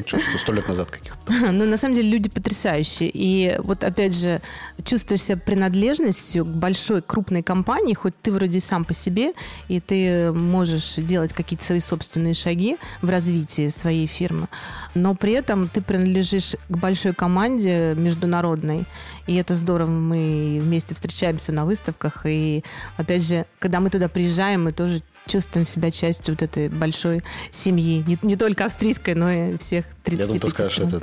Сто 0.42 0.54
лет 0.54 0.68
назад 0.68 0.90
каких-то. 0.90 1.52
Ну, 1.52 1.66
на 1.66 1.78
самом 1.78 1.94
деле, 1.94 2.10
люди 2.10 2.28
потрясающие. 2.28 3.12
И 3.14 3.58
вот, 3.60 3.84
опять 3.84 4.16
же, 4.16 4.42
чувствуешь 4.84 5.22
себя 5.22 5.38
принадлежностью 5.38 6.46
к 6.46 6.48
большой, 6.48 7.04
крупной 7.04 7.44
компании, 7.44 7.94
хоть 7.94 8.20
ты 8.24 8.32
вроде 8.32 8.60
сам 8.60 8.86
по 8.86 8.96
себе, 8.96 9.34
и 9.68 9.80
ты 9.80 10.32
можешь 10.32 10.96
делать 10.96 11.32
какие-то 11.32 11.64
свои 11.64 11.80
собственные 11.80 12.34
шаги 12.34 12.78
в 13.04 13.10
развитии 13.12 13.70
своей 13.70 14.08
фирмы, 14.08 14.47
но 14.94 15.16
при 15.16 15.34
этом 15.34 15.68
ты 15.68 15.82
принадлежишь 15.82 16.56
к 16.70 16.77
большой 16.77 17.13
команде 17.13 17.94
международной, 17.96 18.86
и 19.27 19.36
это 19.36 19.54
здорово. 19.56 19.89
Мы 19.89 20.60
вместе 20.62 20.96
встречаемся 20.96 21.51
на 21.51 21.66
выставках, 21.66 22.25
и 22.25 22.63
опять 22.98 23.27
же, 23.27 23.46
когда 23.60 23.80
мы 23.80 23.89
туда 23.89 24.08
приезжаем, 24.08 24.66
мы 24.66 24.72
тоже 24.72 25.01
чувствуем 25.27 25.65
себя 25.65 25.91
частью 25.91 26.34
вот 26.34 26.41
этой 26.41 26.69
большой 26.69 27.22
семьи. 27.51 28.03
Не, 28.07 28.17
не 28.22 28.36
только 28.36 28.65
австрийской, 28.65 29.13
но 29.15 29.29
и 29.31 29.57
всех 29.57 29.86
35 30.03 30.19
Я 30.19 30.25
думаю, 30.25 30.41
ты 30.41 30.50
скажешь, 30.50 30.74
стран. 30.74 30.88
это, 30.88 31.01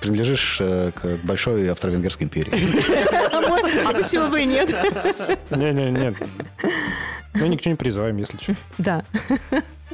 принадлежишь 0.00 0.58
э, 0.60 0.92
к 0.94 1.18
большой 1.24 1.70
австро-венгерской 1.70 2.24
империи. 2.24 2.52
А 3.86 3.92
почему 3.92 4.28
бы 4.28 4.40
и 4.40 4.46
нет? 4.46 4.74
Не-не-не. 5.50 6.14
Мы 7.34 7.48
ничего 7.48 7.70
не 7.72 7.76
призываем, 7.76 8.16
если 8.16 8.38
что. 8.38 8.54
Да. 8.78 9.04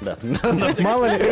Да. 0.01 0.17
Мало 0.81 1.07
ли. 1.17 1.25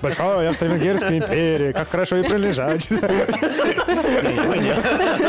Большая 0.00 0.50
Австро-Венгерская 0.50 1.18
империя. 1.18 1.72
Как 1.72 1.90
хорошо 1.90 2.16
и 2.16 2.22
прилежать. 2.22 2.88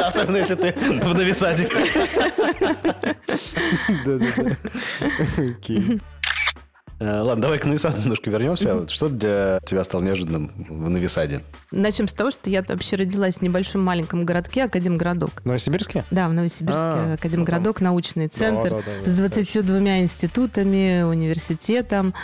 Особенно, 0.08 0.38
если 0.38 0.56
ты 0.56 0.74
в 0.74 1.16
Новисаде. 1.16 1.68
Да-да-да. 4.06 4.52
Окей. 5.38 6.00
Э, 7.00 7.22
Ладно, 7.22 7.44
давай 7.44 7.60
к 7.60 7.66
Новисаду 7.66 7.98
немножко 8.02 8.30
вернемся. 8.32 8.88
Что 8.88 9.08
для 9.08 9.60
тебя 9.66 9.84
стало 9.84 10.02
неожиданным 10.02 10.52
в 10.68 10.90
Новисаде? 10.90 11.44
Начнем 11.70 12.08
с 12.08 12.14
того, 12.14 12.32
что 12.32 12.50
я 12.50 12.64
вообще 12.68 12.96
родилась 12.96 13.38
в 13.38 13.42
небольшом 13.44 13.84
маленьком 13.84 14.26
городке 14.26 14.64
Академгородок. 14.64 15.46
Новосибирске? 15.46 16.06
Да, 16.10 16.28
в 16.28 16.34
Новосибирске 16.34 16.82
А, 16.82 17.14
Академгородок, 17.14 17.82
научный 17.82 18.28
центр 18.30 18.72
Да, 18.72 18.78
да, 18.78 18.84
да, 19.04 19.06
с 19.06 19.14
да, 19.14 19.18
22 19.28 20.00
институтами, 20.00 21.04
университетом. 21.04 22.16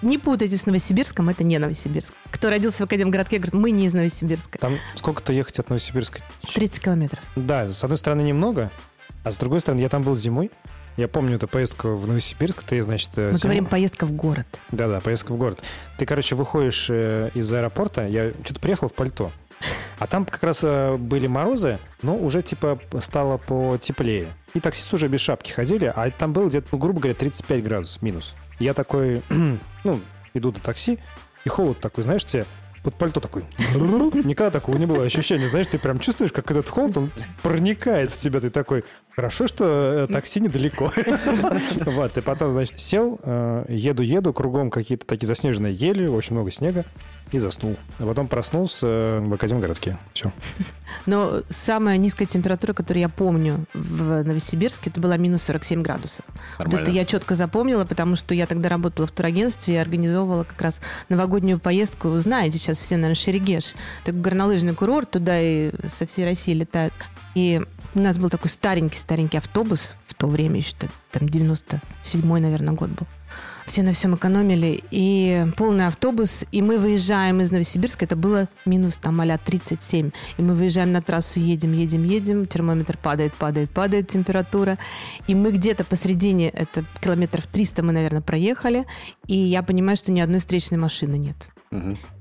Не 0.00 0.16
путайте 0.16 0.56
с 0.56 0.64
Новосибирском, 0.64 1.28
это 1.28 1.44
не 1.44 1.58
Новосибирск. 1.58 2.14
Кто 2.30 2.48
родился 2.48 2.78
в 2.78 2.86
Академгородке, 2.86 3.36
говорит, 3.36 3.54
мы 3.54 3.70
не 3.70 3.84
из 3.86 3.92
Новосибирска. 3.92 4.58
Там 4.58 4.78
сколько-то 4.94 5.34
ехать 5.34 5.58
от 5.58 5.68
Новосибирска? 5.68 6.20
30 6.54 6.82
километров. 6.82 7.20
Да, 7.36 7.68
с 7.68 7.84
одной 7.84 7.98
стороны 7.98 8.22
немного, 8.22 8.70
а 9.24 9.30
с 9.30 9.36
другой 9.36 9.60
стороны 9.60 9.80
я 9.80 9.90
там 9.90 10.02
был 10.02 10.16
зимой. 10.16 10.50
Я 10.96 11.08
помню 11.08 11.36
эту 11.36 11.48
поездку 11.48 11.94
в 11.94 12.06
Новосибирск. 12.06 12.62
Ты, 12.64 12.82
значит, 12.82 13.10
э, 13.16 13.30
Мы 13.32 13.38
зимой- 13.38 13.40
говорим 13.42 13.66
поездка 13.66 14.04
в 14.06 14.12
город. 14.12 14.46
Да-да, 14.70 15.00
поездка 15.00 15.32
в 15.32 15.38
город. 15.38 15.62
Ты, 15.98 16.04
короче, 16.06 16.34
выходишь 16.34 16.88
э, 16.90 17.30
из 17.34 17.52
аэропорта, 17.52 18.06
я 18.06 18.32
что-то 18.44 18.60
приехал 18.60 18.88
в 18.88 18.92
пальто. 18.92 19.32
А 19.98 20.06
там 20.06 20.24
как 20.26 20.42
раз 20.42 20.60
э, 20.62 20.96
были 20.96 21.28
морозы, 21.28 21.78
но 22.02 22.16
уже 22.16 22.42
типа 22.42 22.78
стало 23.00 23.38
потеплее. 23.38 24.28
И 24.54 24.60
таксисты 24.60 24.96
уже 24.96 25.08
без 25.08 25.20
шапки 25.20 25.50
ходили, 25.52 25.90
а 25.94 26.10
там 26.10 26.32
было 26.32 26.48
где-то, 26.48 26.68
ну, 26.72 26.78
грубо 26.78 27.00
говоря, 27.00 27.14
35 27.14 27.62
градусов 27.64 28.02
минус. 28.02 28.34
Я 28.58 28.74
такой, 28.74 29.22
ну, 29.84 30.00
иду 30.34 30.52
до 30.52 30.60
такси, 30.60 30.98
и 31.44 31.48
холод 31.48 31.80
такой, 31.80 32.04
знаешь, 32.04 32.24
тебе 32.24 32.44
под 32.82 32.94
пальто 32.94 33.20
такой. 33.20 33.44
Никогда 33.74 34.50
такого 34.50 34.76
не 34.76 34.86
было 34.86 35.04
ощущения. 35.04 35.48
Знаешь, 35.48 35.68
ты 35.68 35.78
прям 35.78 35.98
чувствуешь, 35.98 36.32
как 36.32 36.50
этот 36.50 36.68
холод, 36.68 36.96
он 36.96 37.10
проникает 37.42 38.10
в 38.10 38.18
тебя. 38.18 38.40
Ты 38.40 38.50
такой, 38.50 38.84
хорошо, 39.14 39.46
что 39.46 40.06
э, 40.08 40.12
такси 40.12 40.40
недалеко. 40.40 40.90
Вот, 41.84 42.16
и 42.16 42.20
потом, 42.20 42.50
значит, 42.50 42.78
сел, 42.80 43.18
э, 43.22 43.64
еду-еду, 43.68 44.32
кругом 44.32 44.70
какие-то 44.70 45.06
такие 45.06 45.26
заснеженные 45.26 45.74
ели, 45.74 46.06
очень 46.06 46.34
много 46.34 46.50
снега, 46.50 46.84
и 47.32 47.38
заснул. 47.38 47.76
А 47.98 48.06
потом 48.06 48.28
проснулся 48.28 48.86
э, 48.86 49.20
в 49.20 49.32
Академгородке. 49.32 49.98
Все. 50.12 50.30
Но 51.06 51.42
самая 51.50 51.96
низкая 51.96 52.28
температура, 52.28 52.74
которую 52.74 53.00
я 53.00 53.08
помню 53.08 53.64
в 53.74 54.22
Новосибирске, 54.22 54.90
это 54.90 55.00
была 55.00 55.16
минус 55.16 55.42
47 55.44 55.82
градусов. 55.82 56.24
Вот 56.58 56.74
это 56.74 56.90
я 56.90 57.04
четко 57.04 57.34
запомнила, 57.34 57.84
потому 57.84 58.16
что 58.16 58.34
я 58.34 58.46
тогда 58.46 58.68
работала 58.68 59.06
в 59.06 59.10
турагентстве 59.10 59.74
и 59.74 59.78
организовывала 59.78 60.44
как 60.44 60.60
раз 60.60 60.80
новогоднюю 61.08 61.58
поездку. 61.58 62.10
Знаете, 62.18 62.58
сейчас 62.58 62.78
все, 62.78 62.96
наверное, 62.96 63.14
Шерегеш. 63.14 63.74
Такой 64.04 64.20
горнолыжный 64.20 64.74
курорт, 64.74 65.10
туда 65.10 65.40
и 65.40 65.72
со 65.88 66.06
всей 66.06 66.24
России 66.24 66.52
летают. 66.52 66.94
И 67.34 67.62
у 67.94 68.00
нас 68.00 68.18
был 68.18 68.28
такой 68.28 68.50
старенький-старенький 68.50 69.38
автобус 69.38 69.96
в 70.06 70.14
то 70.14 70.26
время 70.26 70.58
еще, 70.58 70.74
там 71.10 71.22
97-й, 71.22 72.40
наверное, 72.40 72.74
год 72.74 72.90
был. 72.90 73.06
Все 73.66 73.82
на 73.82 73.92
всем 73.92 74.14
экономили. 74.14 74.82
И 74.90 75.46
полный 75.56 75.86
автобус. 75.86 76.44
И 76.52 76.62
мы 76.62 76.78
выезжаем 76.78 77.40
из 77.40 77.50
Новосибирска. 77.50 78.04
Это 78.04 78.16
было 78.16 78.48
минус 78.66 78.96
там 78.96 79.20
а 79.20 79.38
37. 79.38 80.10
И 80.36 80.42
мы 80.42 80.54
выезжаем 80.54 80.92
на 80.92 81.02
трассу, 81.02 81.38
едем, 81.40 81.72
едем, 81.72 82.04
едем. 82.04 82.46
Термометр 82.46 82.98
падает, 82.98 83.34
падает, 83.34 83.70
падает 83.70 84.08
температура. 84.08 84.78
И 85.26 85.34
мы 85.34 85.52
где-то 85.52 85.84
посередине, 85.84 86.48
это 86.50 86.84
километров 87.00 87.46
300 87.46 87.82
мы, 87.82 87.92
наверное, 87.92 88.20
проехали. 88.22 88.86
И 89.26 89.36
я 89.36 89.62
понимаю, 89.62 89.96
что 89.96 90.12
ни 90.12 90.20
одной 90.20 90.40
встречной 90.40 90.78
машины 90.78 91.16
нет. 91.16 91.36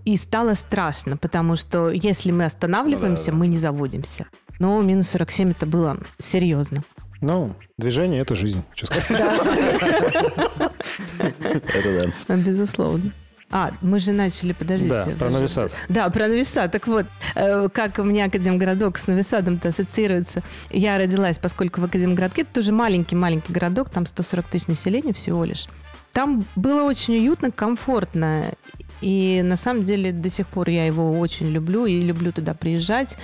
И 0.05 0.15
стало 0.15 0.53
страшно, 0.53 1.17
потому 1.17 1.57
что 1.57 1.89
если 1.89 2.31
мы 2.31 2.45
останавливаемся, 2.45 3.25
Ну 3.25 3.25
да, 3.25 3.31
да. 3.31 3.38
мы 3.38 3.48
не 3.48 3.57
заводимся. 3.57 4.25
Но 4.60 4.81
минус 4.81 5.10
47 5.10 5.51
это 5.51 5.65
было 5.65 5.98
серьезно. 6.19 6.83
Ну, 7.21 7.53
движение— 7.77 8.21
это 8.21 8.35
жизнь. 8.35 8.63
Что 8.75 8.87
сказать? 8.87 9.11
Это 11.19 12.11
да. 12.27 12.35
Безусловно. 12.35 13.11
А, 13.53 13.71
мы 13.81 13.99
же 13.99 14.13
начали, 14.13 14.53
подождите. 14.53 14.89
Да, 14.93 15.03
про 15.17 15.25
вы 15.27 15.31
же- 15.31 15.37
Нови 15.37 15.47
Сад. 15.47 15.71
Да, 15.89 16.09
про 16.09 16.27
Нови 16.27 16.43
Сад. 16.43 16.71
Так 16.71 16.87
вот, 16.87 17.05
э, 17.35 17.67
как 17.73 17.99
у 17.99 18.03
меня 18.03 18.25
Академгородок 18.25 18.97
с 18.97 19.07
Нови 19.07 19.23
Садом-то 19.23 19.67
ассоциируется. 19.69 20.41
Я 20.69 20.97
родилась, 20.97 21.37
поскольку 21.37 21.81
в 21.81 21.83
Академгородке, 21.83 22.43
это 22.43 22.53
тоже 22.53 22.71
маленький-маленький 22.71 23.51
городок, 23.51 23.89
там 23.89 24.05
140 24.05 24.47
тысяч 24.47 24.67
населения 24.67 25.11
всего 25.13 25.43
лишь. 25.43 25.67
Там 26.13 26.45
было 26.55 26.83
очень 26.83 27.15
уютно, 27.17 27.51
комфортно. 27.51 28.53
И 29.01 29.41
на 29.43 29.57
самом 29.57 29.83
деле 29.83 30.13
до 30.13 30.29
сих 30.29 30.47
пор 30.47 30.69
я 30.69 30.85
его 30.85 31.19
очень 31.19 31.49
люблю 31.49 31.85
и 31.85 31.99
люблю 31.99 32.31
туда 32.31 32.53
приезжать. 32.53 33.17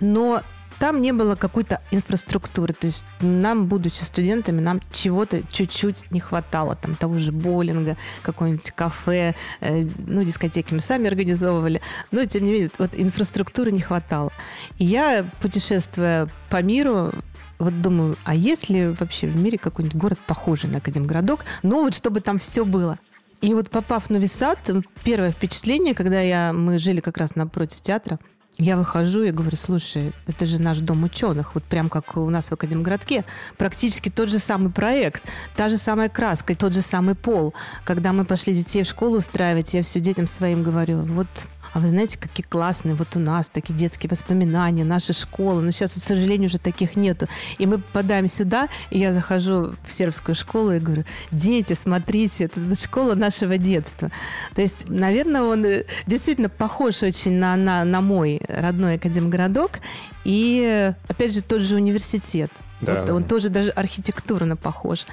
Но 0.00 0.42
там 0.78 1.02
не 1.02 1.12
было 1.12 1.34
какой-то 1.34 1.80
инфраструктуры. 1.90 2.72
То 2.72 2.86
есть 2.86 3.04
нам, 3.20 3.66
будучи 3.66 4.02
студентами, 4.02 4.60
нам 4.60 4.80
чего-то 4.92 5.42
чуть-чуть 5.50 6.10
не 6.10 6.20
хватало. 6.20 6.76
Там 6.76 6.94
того 6.94 7.18
же 7.18 7.32
боулинга, 7.32 7.96
какое-нибудь 8.22 8.70
кафе, 8.72 9.34
э, 9.60 9.84
ну, 9.98 10.22
дискотеки 10.24 10.72
мы 10.72 10.80
сами 10.80 11.08
организовывали. 11.08 11.80
Но, 12.10 12.24
тем 12.24 12.44
не 12.44 12.52
менее, 12.52 12.70
вот 12.78 12.90
инфраструктуры 12.94 13.72
не 13.72 13.80
хватало. 13.80 14.32
И 14.78 14.84
я, 14.84 15.26
путешествуя 15.40 16.28
по 16.50 16.62
миру, 16.62 17.12
вот 17.58 17.80
думаю, 17.82 18.16
а 18.24 18.34
есть 18.34 18.68
ли 18.68 18.88
вообще 18.88 19.26
в 19.26 19.36
мире 19.36 19.58
какой-нибудь 19.58 20.00
город 20.00 20.18
похожий 20.26 20.70
на 20.70 20.78
Академгородок? 20.78 21.44
Ну, 21.62 21.82
вот 21.82 21.94
чтобы 21.94 22.20
там 22.20 22.38
все 22.38 22.64
было. 22.64 22.98
И 23.40 23.54
вот 23.54 23.70
попав 23.70 24.06
в 24.06 24.10
Нови 24.10 24.26
Сад, 24.26 24.58
первое 25.04 25.30
впечатление, 25.30 25.94
когда 25.94 26.20
я, 26.20 26.52
мы 26.52 26.78
жили 26.78 27.00
как 27.00 27.18
раз 27.18 27.36
напротив 27.36 27.80
театра, 27.80 28.18
я 28.58 28.76
выхожу 28.76 29.22
и 29.22 29.30
говорю, 29.30 29.56
слушай, 29.56 30.12
это 30.26 30.44
же 30.44 30.60
наш 30.60 30.78
дом 30.78 31.04
ученых, 31.04 31.54
вот 31.54 31.64
прям 31.64 31.88
как 31.88 32.16
у 32.16 32.28
нас 32.28 32.50
в 32.50 32.52
Академгородке, 32.52 33.24
практически 33.56 34.08
тот 34.08 34.28
же 34.28 34.38
самый 34.38 34.70
проект, 34.70 35.22
та 35.56 35.68
же 35.68 35.76
самая 35.76 36.08
краска, 36.08 36.56
тот 36.56 36.74
же 36.74 36.82
самый 36.82 37.14
пол. 37.14 37.54
Когда 37.84 38.12
мы 38.12 38.24
пошли 38.24 38.54
детей 38.54 38.82
в 38.82 38.86
школу 38.86 39.18
устраивать, 39.18 39.74
я 39.74 39.82
все 39.82 40.00
детям 40.00 40.26
своим 40.26 40.62
говорю, 40.62 41.02
вот 41.02 41.28
а 41.72 41.80
вы 41.80 41.88
знаете, 41.88 42.18
какие 42.18 42.44
классные 42.44 42.94
вот 42.94 43.16
у 43.16 43.18
нас 43.20 43.48
такие 43.48 43.74
детские 43.74 44.10
воспоминания, 44.10 44.84
наша 44.84 45.12
школа. 45.12 45.60
Но 45.60 45.70
сейчас, 45.70 45.96
вот, 45.96 46.04
к 46.04 46.06
сожалению, 46.06 46.48
уже 46.48 46.58
таких 46.58 46.96
нету. 46.96 47.26
И 47.58 47.66
мы 47.66 47.78
попадаем 47.78 48.28
сюда, 48.28 48.68
и 48.90 48.98
я 48.98 49.12
захожу 49.12 49.74
в 49.84 49.90
сербскую 49.90 50.34
школу 50.34 50.72
и 50.72 50.78
говорю, 50.78 51.04
дети, 51.30 51.74
смотрите, 51.74 52.44
это, 52.44 52.74
школа 52.74 53.14
нашего 53.14 53.58
детства. 53.58 54.08
То 54.54 54.60
есть, 54.60 54.88
наверное, 54.88 55.42
он 55.42 55.64
э, 55.64 55.84
действительно 56.06 56.48
похож 56.48 57.02
очень 57.02 57.32
на, 57.32 57.56
на, 57.56 57.84
на 57.84 58.00
мой 58.00 58.40
родной 58.48 58.94
Академгородок. 58.94 59.80
И, 60.24 60.62
э, 60.64 60.94
опять 61.08 61.34
же, 61.34 61.42
тот 61.42 61.62
же 61.62 61.76
университет. 61.76 62.50
Да, 62.80 62.94
Вот 62.94 63.04
да. 63.06 63.14
он 63.14 63.24
тоже 63.24 63.48
даже 63.48 63.70
архитектурно 63.70 64.56
похож. 64.56 65.04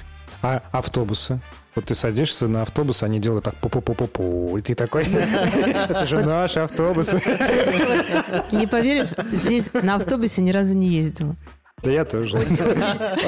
А 0.46 0.62
автобусы? 0.70 1.40
Вот 1.74 1.86
ты 1.86 1.96
садишься 1.96 2.46
на 2.46 2.62
автобус, 2.62 3.02
они 3.02 3.18
делают 3.18 3.46
так 3.46 3.56
пу-пу-пу-пу-пу, 3.60 4.56
и 4.56 4.62
ты 4.62 4.76
такой, 4.76 5.04
это 5.12 6.06
же 6.06 6.22
наши 6.22 6.60
автобусы. 6.60 7.16
Не 8.52 8.68
поверишь, 8.68 9.08
здесь 9.32 9.72
на 9.72 9.96
автобусе 9.96 10.42
ни 10.42 10.52
разу 10.52 10.74
не 10.74 10.86
ездила. 10.86 11.34
Да 11.82 11.90
я 11.90 12.04
тоже. 12.04 12.40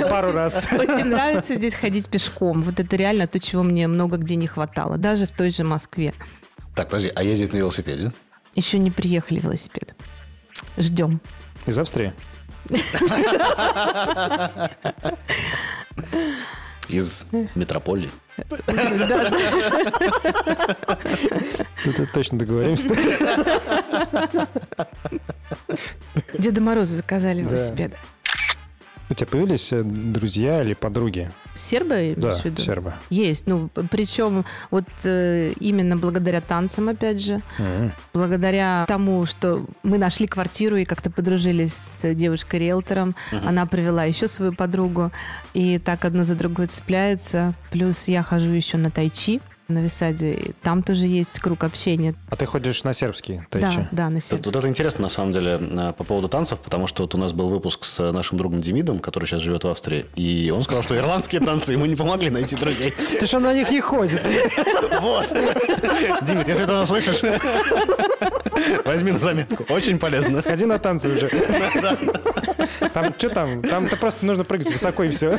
Пару 0.09 0.31
раз. 0.31 0.69
Очень 0.73 1.07
нравится 1.07 1.57
здесь 1.57 1.75
ходить 1.75 2.09
пешком. 2.09 2.63
Вот 2.63 2.79
это 2.79 2.95
реально 2.95 3.27
то, 3.27 3.41
чего 3.41 3.65
мне 3.65 3.89
много 3.89 4.17
где 4.17 4.37
не 4.37 4.47
хватало. 4.47 4.97
Даже 4.97 5.27
в 5.27 5.33
той 5.33 5.51
же 5.51 5.65
Москве. 5.65 6.15
Так, 6.77 6.89
подожди, 6.89 7.11
а 7.17 7.25
ездить 7.25 7.53
на 7.53 7.57
велосипеде? 7.57 8.13
Еще 8.55 8.79
не 8.79 8.93
приехали 8.93 9.41
велосипед. 9.41 9.97
Ждем. 10.77 11.21
Из 11.67 11.77
Австрии? 11.77 12.13
Из 16.88 17.26
метрополии? 17.54 18.11
Это 21.85 22.07
точно 22.14 22.38
договоримся. 22.38 22.90
Деда 26.38 26.61
Мороза 26.61 26.97
заказали 26.97 27.42
велосипед. 27.42 27.92
У 29.11 29.14
тебя 29.14 29.26
появились 29.26 29.73
э, 29.73 29.83
друзья 29.83 30.62
или 30.62 30.75
подруги 30.75 31.30
Сербы, 31.59 32.15
Да, 32.17 32.29
имеешь 32.29 32.41
в 32.43 32.45
виду? 32.45 32.62
сербы. 32.62 32.93
Есть. 33.11 33.47
Ну, 33.47 33.69
причем 33.91 34.45
вот 34.71 34.85
э, 35.05 35.53
именно 35.61 35.97
благодаря 35.97 36.41
танцам, 36.41 36.88
опять 36.88 37.23
же, 37.23 37.41
М. 37.59 37.93
благодаря 38.15 38.85
тому, 38.87 39.25
что 39.27 39.65
мы 39.83 39.99
нашли 39.99 40.27
квартиру 40.27 40.77
и 40.77 40.85
как-то 40.85 41.11
подружились 41.11 41.75
с 42.03 42.15
девушкой-риэлтором. 42.15 43.15
Она 43.45 43.67
привела 43.67 44.05
еще 44.05 44.29
свою 44.29 44.53
подругу. 44.53 45.11
И 45.55 45.79
так 45.79 46.05
одно 46.05 46.25
за 46.25 46.35
другое 46.35 46.67
цепляется. 46.69 47.55
Плюс 47.71 48.09
я 48.09 48.23
хожу 48.23 48.50
еще 48.50 48.77
на 48.77 48.91
тайчи 48.91 49.41
на 49.69 49.81
Висаде. 49.81 50.55
Там 50.63 50.83
тоже 50.83 51.07
есть 51.07 51.39
круг 51.41 51.63
общения. 51.63 52.15
А 52.31 52.37
ты 52.37 52.47
ходишь 52.47 52.85
на 52.85 52.95
сербский 52.95 53.43
тайчи? 53.51 53.77
Да, 53.77 53.89
да, 53.93 54.09
на 54.09 54.15
Вот, 54.17 54.25
сербском. 54.25 54.53
вот 54.53 54.57
это 54.59 54.69
интересно, 54.69 55.03
на 55.03 55.09
самом 55.11 55.33
деле, 55.33 55.59
э, 55.61 55.93
по 55.93 56.05
поводу 56.05 56.29
танцев, 56.29 56.59
потому 56.61 56.87
что 56.87 57.03
вот 57.03 57.15
у 57.15 57.19
нас 57.19 57.33
был 57.33 57.51
выпуск 57.51 57.85
с 57.85 58.13
нашим 58.13 58.39
другом 58.39 58.63
Демидом, 58.63 58.99
который 58.99 59.27
сейчас 59.27 59.43
живет 59.43 59.65
в 59.65 59.69
Австрии, 59.69 60.07
и 60.17 60.51
он 60.51 60.63
сказал, 60.65 60.83
что 60.83 60.97
ирландские 60.97 61.43
танцы 61.43 61.73
ему 61.73 61.85
не 61.85 61.97
помогли 61.97 62.31
найти 62.31 62.57
друзей. 62.57 62.95
Ты 63.21 63.27
что 63.27 63.41
на 63.41 63.53
них 63.53 63.69
не 63.71 63.81
ходит? 63.81 64.23
Вот. 65.01 65.29
Димит, 66.23 66.49
если 66.49 66.65
ты 66.65 66.73
нас 66.73 66.89
слышишь, 66.89 67.21
возьми 68.85 69.13
на 69.13 69.19
заметку. 69.19 69.65
Очень 69.73 69.99
полезно. 69.99 70.41
Сходи 70.41 70.65
на 70.65 70.79
танцы 70.79 71.09
уже. 71.11 71.29
Там, 72.95 73.15
что 73.19 73.29
там? 73.29 73.63
Там-то 73.63 73.97
просто 73.97 74.25
нужно 74.25 74.45
прыгать 74.45 74.73
высоко 74.73 75.05
и 75.05 75.11
все. 75.11 75.39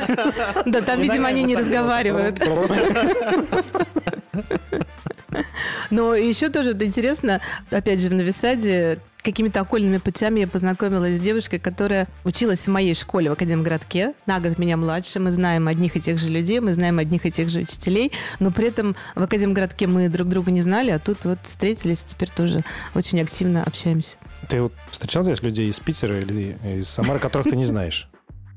Да, 0.66 0.80
там, 0.82 1.00
видимо, 1.00 1.28
они 1.28 1.42
не 1.42 1.56
разговаривают. 1.56 2.40
Но 5.90 6.14
еще 6.14 6.48
тоже 6.48 6.72
вот 6.72 6.82
интересно, 6.82 7.40
опять 7.70 8.00
же, 8.00 8.08
в 8.08 8.14
Новисаде 8.14 9.00
какими-то 9.22 9.60
окольными 9.60 9.98
путями 9.98 10.40
я 10.40 10.48
познакомилась 10.48 11.18
с 11.18 11.20
девушкой, 11.20 11.58
которая 11.58 12.08
училась 12.24 12.66
в 12.66 12.70
моей 12.70 12.94
школе 12.94 13.28
в 13.30 13.34
Академгородке. 13.34 14.14
На 14.26 14.40
год 14.40 14.58
меня 14.58 14.76
младше. 14.76 15.20
Мы 15.20 15.30
знаем 15.30 15.68
одних 15.68 15.96
и 15.96 16.00
тех 16.00 16.18
же 16.18 16.28
людей, 16.28 16.60
мы 16.60 16.72
знаем 16.72 16.98
одних 16.98 17.26
и 17.26 17.30
тех 17.30 17.50
же 17.50 17.60
учителей, 17.60 18.12
но 18.38 18.50
при 18.50 18.68
этом 18.68 18.96
в 19.14 19.22
Академгородке 19.22 19.86
мы 19.86 20.08
друг 20.08 20.28
друга 20.28 20.50
не 20.50 20.62
знали, 20.62 20.90
а 20.90 20.98
тут 20.98 21.24
вот 21.24 21.40
встретились, 21.42 21.98
теперь 21.98 22.30
тоже 22.30 22.64
очень 22.94 23.20
активно 23.20 23.62
общаемся. 23.62 24.16
Ты 24.48 24.62
вот 24.62 24.72
встречал 24.90 25.22
здесь 25.22 25.42
людей 25.42 25.68
из 25.68 25.78
Питера 25.80 26.18
или 26.18 26.56
из 26.64 26.88
Самары, 26.88 27.18
которых 27.18 27.48
ты 27.48 27.56
не 27.56 27.66
знаешь? 27.66 28.08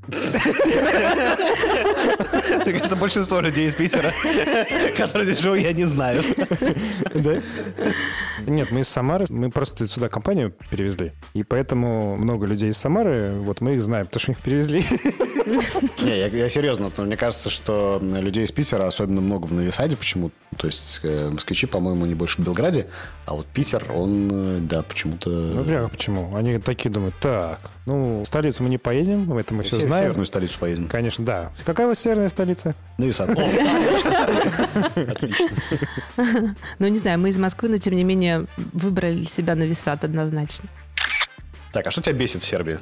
Мне 2.66 2.74
кажется, 2.74 2.96
большинство 2.96 3.40
людей 3.40 3.68
из 3.68 3.76
Питера, 3.76 4.12
которые 4.98 5.26
здесь 5.26 5.40
живут, 5.40 5.60
я 5.60 5.74
не 5.74 5.86
знаю. 5.86 6.24
Да? 7.14 7.42
Нет, 8.46 8.72
мы 8.72 8.82
из 8.82 8.90
Самары, 8.90 9.26
мы 9.30 9.50
просто 9.50 9.88
сюда 9.88 10.10
компанию 10.10 10.54
перевезли. 10.70 11.14
И 11.34 11.44
поэтому 11.44 12.18
много 12.18 12.46
людей 12.46 12.72
из 12.72 12.78
Самары, 12.78 13.34
вот 13.40 13.62
мы 13.62 13.76
их 13.76 13.82
знаем, 13.82 14.06
потому 14.06 14.20
что 14.20 14.32
мы 14.32 14.38
их 14.38 14.44
перевезли. 14.44 14.84
Не, 16.02 16.18
я, 16.18 16.28
я 16.28 16.50
серьезно, 16.50 16.90
потому 16.90 17.08
мне 17.08 17.18
кажется, 17.18 17.50
что 17.50 18.00
людей 18.02 18.46
из 18.46 18.52
Питера 18.52 18.88
особенно 18.88 19.22
много 19.22 19.46
в 19.46 19.54
Новисаде 19.54 19.96
почему-то. 19.96 20.34
То 20.58 20.68
есть 20.68 21.00
э, 21.04 21.30
москвичи, 21.30 21.66
по-моему, 21.66 22.06
не 22.06 22.14
больше 22.14 22.42
в 22.42 22.46
Белграде, 22.46 22.88
а 23.26 23.36
вот 23.36 23.48
Питер, 23.48 23.86
он, 23.94 24.30
э, 24.32 24.60
да, 24.62 24.84
почему-то... 24.84 25.30
Ну, 25.30 25.64
бля, 25.64 25.88
почему? 25.88 26.36
Они 26.36 26.60
такие 26.60 26.92
думают, 26.92 27.16
так, 27.20 27.60
ну, 27.86 28.22
в 28.22 28.26
столицу 28.26 28.64
мы 28.64 28.70
не 28.70 28.78
поедем, 28.78 29.32
это 29.38 29.54
мы 29.54 29.64
все 29.64 29.78
в 29.78 29.82
знаем. 29.82 30.06
северную 30.06 30.26
столицу 30.26 30.58
поедем. 30.60 30.88
Конечно, 30.88 31.26
да. 31.26 31.52
Какая 31.66 31.86
у 31.88 31.90
вас 31.90 32.00
северная 32.00 32.30
столица? 32.30 32.76
О, 32.98 33.04
отлично. 33.04 34.28
Отлично. 34.96 35.50
Ну, 36.80 36.88
не 36.88 36.98
знаю, 36.98 37.20
мы 37.20 37.30
из 37.30 37.38
Москвы, 37.38 37.70
но 37.70 37.78
тем 37.78 37.96
не 37.96 38.04
менее 38.04 38.46
выбрали 38.72 39.16
для 39.16 39.26
себя 39.26 39.56
Новисад 39.56 40.04
однозначно. 40.06 40.70
Так, 41.74 41.88
а 41.88 41.92
что 41.92 42.02
тебя 42.02 42.14
бесит 42.14 42.42
в 42.42 42.46
Сербии? 42.46 42.80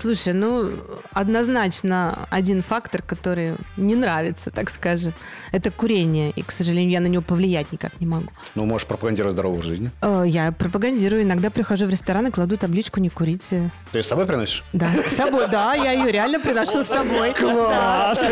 Слушай, 0.00 0.34
ну, 0.34 0.70
однозначно 1.12 2.26
один 2.30 2.62
фактор, 2.62 3.02
который 3.02 3.54
не 3.76 3.94
нравится, 3.94 4.50
так 4.50 4.70
скажем, 4.70 5.12
это 5.52 5.70
курение. 5.70 6.30
И, 6.30 6.42
к 6.42 6.50
сожалению, 6.52 6.90
я 6.90 7.00
на 7.00 7.06
него 7.06 7.22
повлиять 7.22 7.72
никак 7.72 7.98
не 8.00 8.06
могу. 8.06 8.28
Ну, 8.54 8.64
можешь 8.66 8.86
пропагандировать 8.86 9.32
здоровую 9.32 9.62
жизнь. 9.62 9.90
Э, 10.02 10.24
Я 10.26 10.52
пропагандирую, 10.52 11.22
иногда 11.22 11.50
прихожу 11.50 11.86
в 11.86 11.90
ресторан 11.90 12.26
и 12.26 12.30
кладу 12.30 12.56
табличку 12.56 13.00
«Не 13.00 13.08
курите». 13.08 13.70
Ты 13.92 13.98
ее 13.98 14.04
с 14.04 14.08
собой 14.08 14.26
приносишь? 14.26 14.64
Да, 14.72 14.88
с 15.06 15.12
собой, 15.16 15.46
да, 15.50 15.74
я 15.74 15.92
ее 15.92 16.10
реально 16.12 16.40
приношу 16.40 16.82
с 16.82 16.88
собой. 16.88 17.32
Класс! 17.34 18.24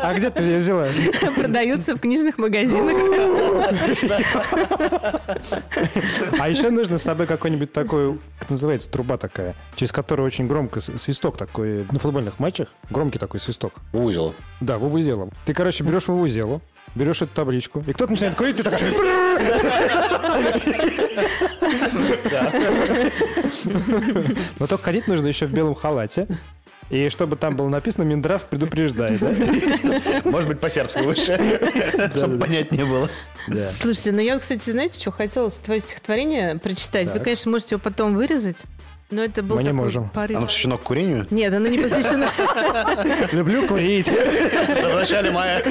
А 0.00 0.14
где 0.14 0.30
ты 0.30 0.42
ее 0.42 0.58
взяла? 0.58 0.86
Да. 1.22 1.30
Продаются 1.32 1.94
в 1.96 2.00
книжных 2.00 2.38
магазинах. 2.38 2.96
А 6.38 6.48
еще 6.48 6.70
нужно 6.70 6.98
с 6.98 7.02
собой 7.02 7.26
какой-нибудь 7.26 7.72
такой, 7.72 8.18
как 8.38 8.50
называется, 8.50 8.90
труба 8.90 9.16
такая, 9.16 9.54
через 9.74 9.92
которую 9.92 10.26
очень 10.26 10.46
громко 10.46 10.80
свисток 10.96 11.36
такой 11.36 11.86
на 11.90 11.98
футбольных 11.98 12.38
матчах. 12.38 12.68
Громкий 12.90 13.18
такой 13.18 13.40
свисток. 13.40 13.74
Узел. 13.92 14.34
Да, 14.60 14.78
вувузелу. 14.78 15.30
Ты, 15.44 15.54
короче, 15.54 15.84
берешь 15.84 16.08
вувузелу, 16.08 16.62
берешь 16.94 17.22
эту 17.22 17.34
табличку, 17.34 17.84
и 17.86 17.92
кто-то 17.92 18.12
начинает 18.12 18.36
курить, 18.36 18.56
ты 18.56 18.62
такая... 18.62 18.82
Но 24.58 24.66
только 24.66 24.84
ходить 24.84 25.08
нужно 25.08 25.26
еще 25.26 25.46
в 25.46 25.52
белом 25.52 25.74
халате. 25.74 26.26
И 26.88 27.08
чтобы 27.08 27.34
там 27.34 27.56
было 27.56 27.68
написано 27.68 28.04
«Минздрав 28.04 28.44
предупреждает», 28.44 29.18
да? 29.18 29.34
Может 30.24 30.48
быть, 30.48 30.60
по-сербски 30.60 31.00
лучше, 31.00 31.36
чтобы 32.14 32.38
понять 32.38 32.70
не 32.70 32.84
было. 32.84 33.08
Слушайте, 33.72 34.12
ну 34.12 34.20
я, 34.20 34.38
кстати, 34.38 34.70
знаете, 34.70 35.00
что 35.00 35.10
хотела 35.10 35.50
твое 35.50 35.80
стихотворение 35.80 36.58
прочитать? 36.60 37.12
Вы, 37.12 37.18
конечно, 37.18 37.50
можете 37.50 37.74
его 37.74 37.82
потом 37.82 38.14
вырезать, 38.14 38.62
но 39.10 39.22
это 39.22 39.42
был 39.42 39.56
Мы 39.56 39.62
не 39.62 39.72
можем. 39.72 40.08
порыв. 40.08 40.36
Оно 40.36 40.46
посвящено 40.46 40.76
к 40.78 40.82
курению? 40.82 41.26
Нет, 41.30 41.54
оно 41.54 41.68
не 41.68 41.78
посвящено. 41.78 42.26
Люблю 43.32 43.66
курить. 43.66 44.08
В 44.08 44.94
начале 44.94 45.30
мая. 45.30 45.62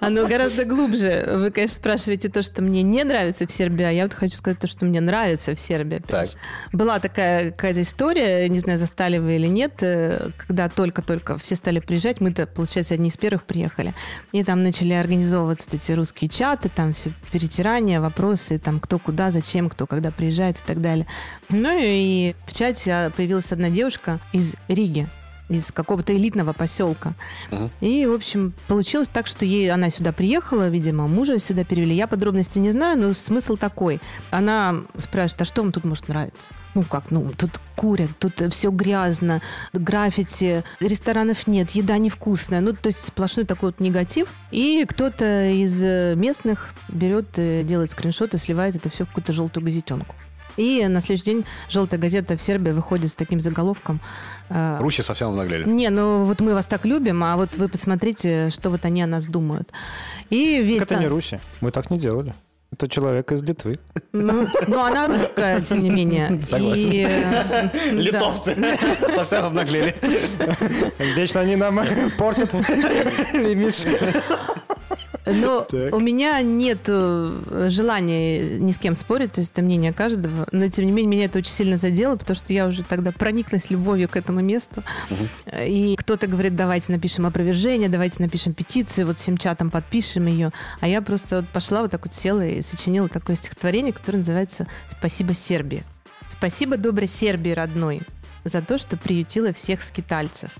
Оно 0.00 0.26
гораздо 0.26 0.64
глубже. 0.64 1.28
Вы, 1.32 1.50
конечно, 1.50 1.76
спрашиваете 1.76 2.28
то, 2.28 2.42
что 2.42 2.60
мне 2.62 2.82
не 2.82 3.04
нравится 3.04 3.46
в 3.46 3.52
Сербии, 3.52 3.84
а 3.84 3.90
я 3.90 4.02
вот 4.04 4.14
хочу 4.14 4.36
сказать 4.36 4.58
то, 4.58 4.66
что 4.66 4.84
мне 4.84 5.00
нравится 5.00 5.54
в 5.54 5.60
Сербии. 5.60 6.02
Так. 6.08 6.28
Была 6.72 6.98
такая 6.98 7.50
какая-то 7.52 7.82
история, 7.82 8.48
не 8.48 8.58
знаю, 8.58 8.78
застали 8.78 9.18
вы 9.18 9.36
или 9.36 9.46
нет, 9.46 9.74
э, 9.82 10.30
когда 10.36 10.68
только-только 10.68 11.36
все 11.36 11.56
стали 11.56 11.78
приезжать, 11.80 12.20
мы-то, 12.20 12.46
получается, 12.46 12.94
одни 12.94 13.08
из 13.08 13.16
первых 13.16 13.44
приехали, 13.44 13.94
и 14.32 14.42
там 14.42 14.62
начали 14.62 14.92
организовываться 14.94 15.66
вот 15.70 15.80
эти 15.80 15.92
русские 15.92 16.28
чаты, 16.28 16.68
там 16.68 16.92
все 16.92 17.10
перетирания, 17.30 18.00
вопросы, 18.00 18.58
там 18.58 18.80
кто 18.80 18.98
куда, 18.98 19.30
зачем, 19.30 19.70
кто 19.70 19.86
когда 19.86 20.10
приезжает 20.10 20.58
и 20.58 20.62
так 20.66 20.80
далее. 20.80 21.06
Ну 21.48 21.70
и 21.78 22.34
в 22.46 22.52
чате 22.52 23.12
появилась 23.16 23.52
одна 23.52 23.70
девушка 23.70 24.20
из 24.32 24.54
Риги, 24.68 25.08
из 25.48 25.72
какого-то 25.72 26.16
элитного 26.16 26.52
поселка. 26.52 27.14
Мгм. 27.50 27.70
И, 27.80 28.06
в 28.06 28.12
общем, 28.12 28.54
получилось 28.66 29.08
так, 29.12 29.26
что 29.26 29.44
ей 29.44 29.70
она 29.70 29.90
сюда 29.90 30.12
приехала, 30.12 30.68
видимо, 30.68 31.06
мужа 31.06 31.38
сюда 31.38 31.64
перевели. 31.64 31.94
Я 31.94 32.06
подробности 32.06 32.58
не 32.58 32.70
знаю, 32.70 32.98
но 32.98 33.12
смысл 33.12 33.56
такой. 33.56 34.00
Она 34.30 34.76
спрашивает, 34.96 35.42
а 35.42 35.44
что 35.44 35.62
вам 35.62 35.72
тут 35.72 35.84
может 35.84 36.08
нравиться? 36.08 36.52
Ну 36.74 36.82
как, 36.82 37.10
ну 37.10 37.30
тут 37.36 37.60
курят, 37.76 38.10
тут 38.18 38.42
все 38.52 38.70
грязно, 38.70 39.42
граффити, 39.72 40.64
ресторанов 40.80 41.46
нет, 41.46 41.70
еда 41.72 41.98
невкусная. 41.98 42.60
Ну, 42.60 42.72
то 42.72 42.88
есть 42.88 43.06
сплошной 43.06 43.44
такой 43.44 43.68
вот 43.68 43.80
негатив. 43.80 44.28
И 44.50 44.84
кто-то 44.88 45.50
из 45.50 45.82
местных 46.16 46.72
берет, 46.88 47.26
э, 47.36 47.62
делает 47.64 47.90
скриншот 47.90 48.34
и 48.34 48.38
сливает 48.38 48.76
это 48.76 48.88
все 48.88 49.04
в 49.04 49.08
какую-то 49.08 49.32
желтую 49.32 49.64
газетенку. 49.64 50.14
И 50.56 50.86
на 50.86 51.00
следующий 51.00 51.24
день 51.30 51.44
желтая 51.68 52.00
газета 52.00 52.36
в 52.36 52.40
Сербии 52.42 52.70
выходит 52.72 53.10
с 53.10 53.14
таким 53.14 53.40
заголовком. 53.40 54.00
э, 54.50 54.78
Руси 54.80 55.02
совсем 55.02 55.28
обнаглели. 55.30 55.68
не, 55.68 55.90
ну 55.90 56.24
вот 56.24 56.40
мы 56.40 56.54
вас 56.54 56.66
так 56.66 56.84
любим, 56.84 57.22
а 57.24 57.36
вот 57.36 57.56
вы 57.56 57.68
посмотрите, 57.68 58.50
что 58.50 58.70
вот 58.70 58.84
они 58.84 59.02
о 59.02 59.06
нас 59.06 59.26
думают. 59.26 59.70
И 60.30 60.62
весь... 60.62 60.82
Это 60.82 60.94
та- 60.94 61.00
не 61.00 61.06
Руси. 61.08 61.38
Мы 61.60 61.70
так 61.70 61.90
не 61.90 61.98
делали. 61.98 62.34
Это 62.72 62.88
человек 62.88 63.30
из 63.30 63.40
Литвы. 63.44 63.76
Ну, 64.12 64.48
ну, 64.66 64.80
она 64.84 65.06
русская, 65.06 65.60
тем 65.60 65.80
не 65.80 65.90
менее. 65.90 66.40
Согласен. 66.44 66.90
И, 66.92 67.06
э. 67.08 67.68
Литовцы 67.92 68.56
совсем 68.98 69.44
обнаглели. 69.44 69.94
Вечно 70.98 71.40
они 71.40 71.54
нам 71.54 71.80
портят 72.18 72.52
имидж. 72.54 73.86
Но 75.26 75.66
у 75.92 76.00
меня 76.00 76.42
нет 76.42 76.80
э, 76.88 77.68
желания 77.70 78.58
ни 78.58 78.72
с 78.72 78.78
кем 78.78 78.94
спорить, 78.94 79.32
то 79.32 79.40
есть 79.40 79.52
это 79.52 79.62
мнение 79.62 79.92
каждого. 79.92 80.46
Но, 80.52 80.68
тем 80.68 80.84
не 80.84 80.92
менее, 80.92 81.10
меня 81.10 81.24
это 81.26 81.38
очень 81.38 81.52
сильно 81.52 81.76
задело, 81.76 82.16
потому 82.16 82.36
что 82.36 82.52
я 82.52 82.66
уже 82.66 82.82
тогда 82.82 83.10
прониклась 83.12 83.70
любовью 83.70 84.08
к 84.08 84.16
этому 84.16 84.40
месту. 84.40 84.82
И 85.58 85.96
кто-то 85.98 86.26
говорит, 86.26 86.56
давайте 86.56 86.92
напишем 86.92 87.26
опровержение, 87.26 87.88
давайте 87.88 88.22
напишем 88.22 88.52
петицию, 88.52 89.06
вот 89.06 89.18
всем 89.18 89.38
чатом 89.38 89.70
подпишем 89.70 90.26
ее. 90.26 90.52
А 90.80 90.88
я 90.88 91.00
просто 91.00 91.36
вот 91.36 91.48
пошла 91.48 91.82
вот 91.82 91.90
так 91.90 92.04
вот 92.04 92.14
села 92.14 92.46
и 92.46 92.62
сочинила 92.62 93.08
такое 93.08 93.36
стихотворение, 93.36 93.92
которое 93.92 94.18
называется 94.18 94.66
«Спасибо, 94.90 95.34
Сербии». 95.34 95.84
Спасибо, 96.28 96.76
доброй 96.76 97.06
Сербии 97.06 97.50
родной, 97.50 98.02
за 98.44 98.60
то, 98.60 98.76
что 98.76 98.96
приютила 98.96 99.52
всех 99.52 99.82
скитальцев, 99.82 100.50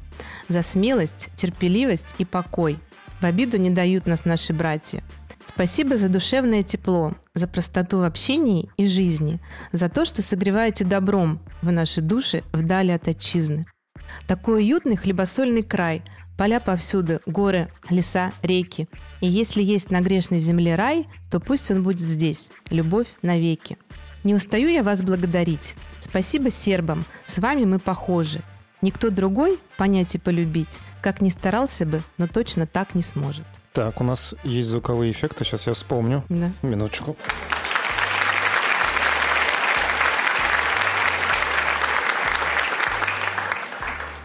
за 0.48 0.62
смелость, 0.62 1.30
терпеливость 1.36 2.14
и 2.18 2.24
покой. 2.24 2.78
В 3.24 3.26
обиду 3.26 3.56
не 3.56 3.70
дают 3.70 4.06
нас 4.06 4.26
наши 4.26 4.52
братья. 4.52 5.02
Спасибо 5.46 5.96
за 5.96 6.10
душевное 6.10 6.62
тепло, 6.62 7.14
за 7.32 7.48
простоту 7.48 8.00
в 8.00 8.02
общении 8.02 8.68
и 8.76 8.86
жизни, 8.86 9.40
за 9.72 9.88
то, 9.88 10.04
что 10.04 10.20
согреваете 10.20 10.84
добром 10.84 11.40
в 11.62 11.72
наши 11.72 12.02
души 12.02 12.44
вдали 12.52 12.90
от 12.90 13.08
отчизны. 13.08 13.64
Такой 14.26 14.56
уютный 14.56 14.96
хлебосольный 14.96 15.62
край, 15.62 16.02
Поля 16.36 16.60
повсюду, 16.60 17.20
горы, 17.24 17.70
леса, 17.88 18.34
реки. 18.42 18.90
И 19.22 19.26
если 19.26 19.62
есть 19.62 19.90
на 19.90 20.02
грешной 20.02 20.38
земле 20.38 20.74
рай, 20.74 21.08
то 21.30 21.40
пусть 21.40 21.70
он 21.70 21.82
будет 21.82 22.00
здесь. 22.00 22.50
Любовь 22.68 23.08
навеки. 23.22 23.78
Не 24.22 24.34
устаю 24.34 24.68
я 24.68 24.82
вас 24.82 25.02
благодарить. 25.02 25.76
Спасибо 25.98 26.50
сербам, 26.50 27.06
с 27.24 27.38
вами 27.38 27.64
мы 27.64 27.78
похожи. 27.78 28.42
Никто 28.84 29.08
другой 29.08 29.58
понять 29.78 30.14
и 30.14 30.18
полюбить, 30.18 30.78
как 31.00 31.22
ни 31.22 31.30
старался 31.30 31.86
бы, 31.86 32.02
но 32.18 32.26
точно 32.26 32.66
так 32.66 32.94
не 32.94 33.00
сможет. 33.00 33.46
Так, 33.72 33.98
у 34.02 34.04
нас 34.04 34.34
есть 34.44 34.68
звуковые 34.68 35.10
эффекты, 35.10 35.42
сейчас 35.42 35.66
я 35.66 35.72
вспомню. 35.72 36.22
Да. 36.28 36.52
Минуточку. 36.60 37.16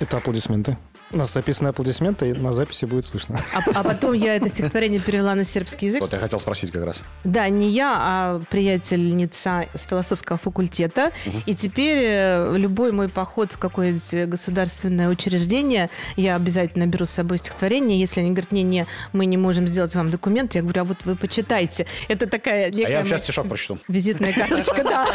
Это 0.02 0.18
аплодисменты. 0.18 0.78
У 1.12 1.18
нас 1.18 1.34
записаны 1.34 1.70
аплодисменты, 1.70 2.30
и 2.30 2.34
на 2.34 2.54
записи 2.54 2.86
будет 2.86 3.04
слышно. 3.06 3.38
А, 3.56 3.64
а 3.80 3.84
потом 3.84 4.14
я 4.14 4.36
это 4.36 4.48
стихотворение 4.48 5.00
перевела 5.00 5.34
на 5.34 5.44
сербский 5.44 5.88
язык. 5.88 6.02
Вот 6.02 6.14
я 6.14 6.20
хотел 6.20 6.40
спросить 6.40 6.72
как 6.72 6.84
раз. 6.84 7.04
Да, 7.24 7.50
не 7.50 7.70
я, 7.72 7.96
а 7.98 8.42
приятельница 8.50 9.66
с 9.74 9.88
философского 9.88 10.38
факультета. 10.38 11.12
И 11.48 11.56
теперь 11.56 11.98
э, 12.02 12.56
любой 12.58 12.92
мой 12.92 13.10
поход 13.10 13.52
в 13.54 13.58
какое-нибудь 13.58 14.30
государственное 14.30 15.10
учреждение, 15.10 15.90
я 16.16 16.36
обязательно 16.36 16.86
беру 16.86 17.06
с 17.06 17.10
собой 17.10 17.40
стихотворение. 17.40 18.00
Если 18.00 18.20
они 18.20 18.30
говорят, 18.30 18.52
не-не, 18.52 18.86
мы 19.12 19.26
не 19.26 19.38
можем 19.38 19.68
сделать 19.68 19.96
вам 19.96 20.12
документ, 20.12 20.54
я 20.54 20.62
говорю, 20.62 20.82
а 20.82 20.84
вот 20.86 21.06
вы 21.06 21.16
почитайте. 21.16 21.88
Это 22.08 22.28
такая 22.28 22.68
А 22.68 22.70
некая 22.70 22.92
я 22.92 22.98
вам 23.00 23.08
сейчас 23.08 23.24
стишок 23.24 23.48
прочту. 23.48 23.80
визитная 23.88 24.32
карточка, 24.34 24.84
да. 24.84 25.08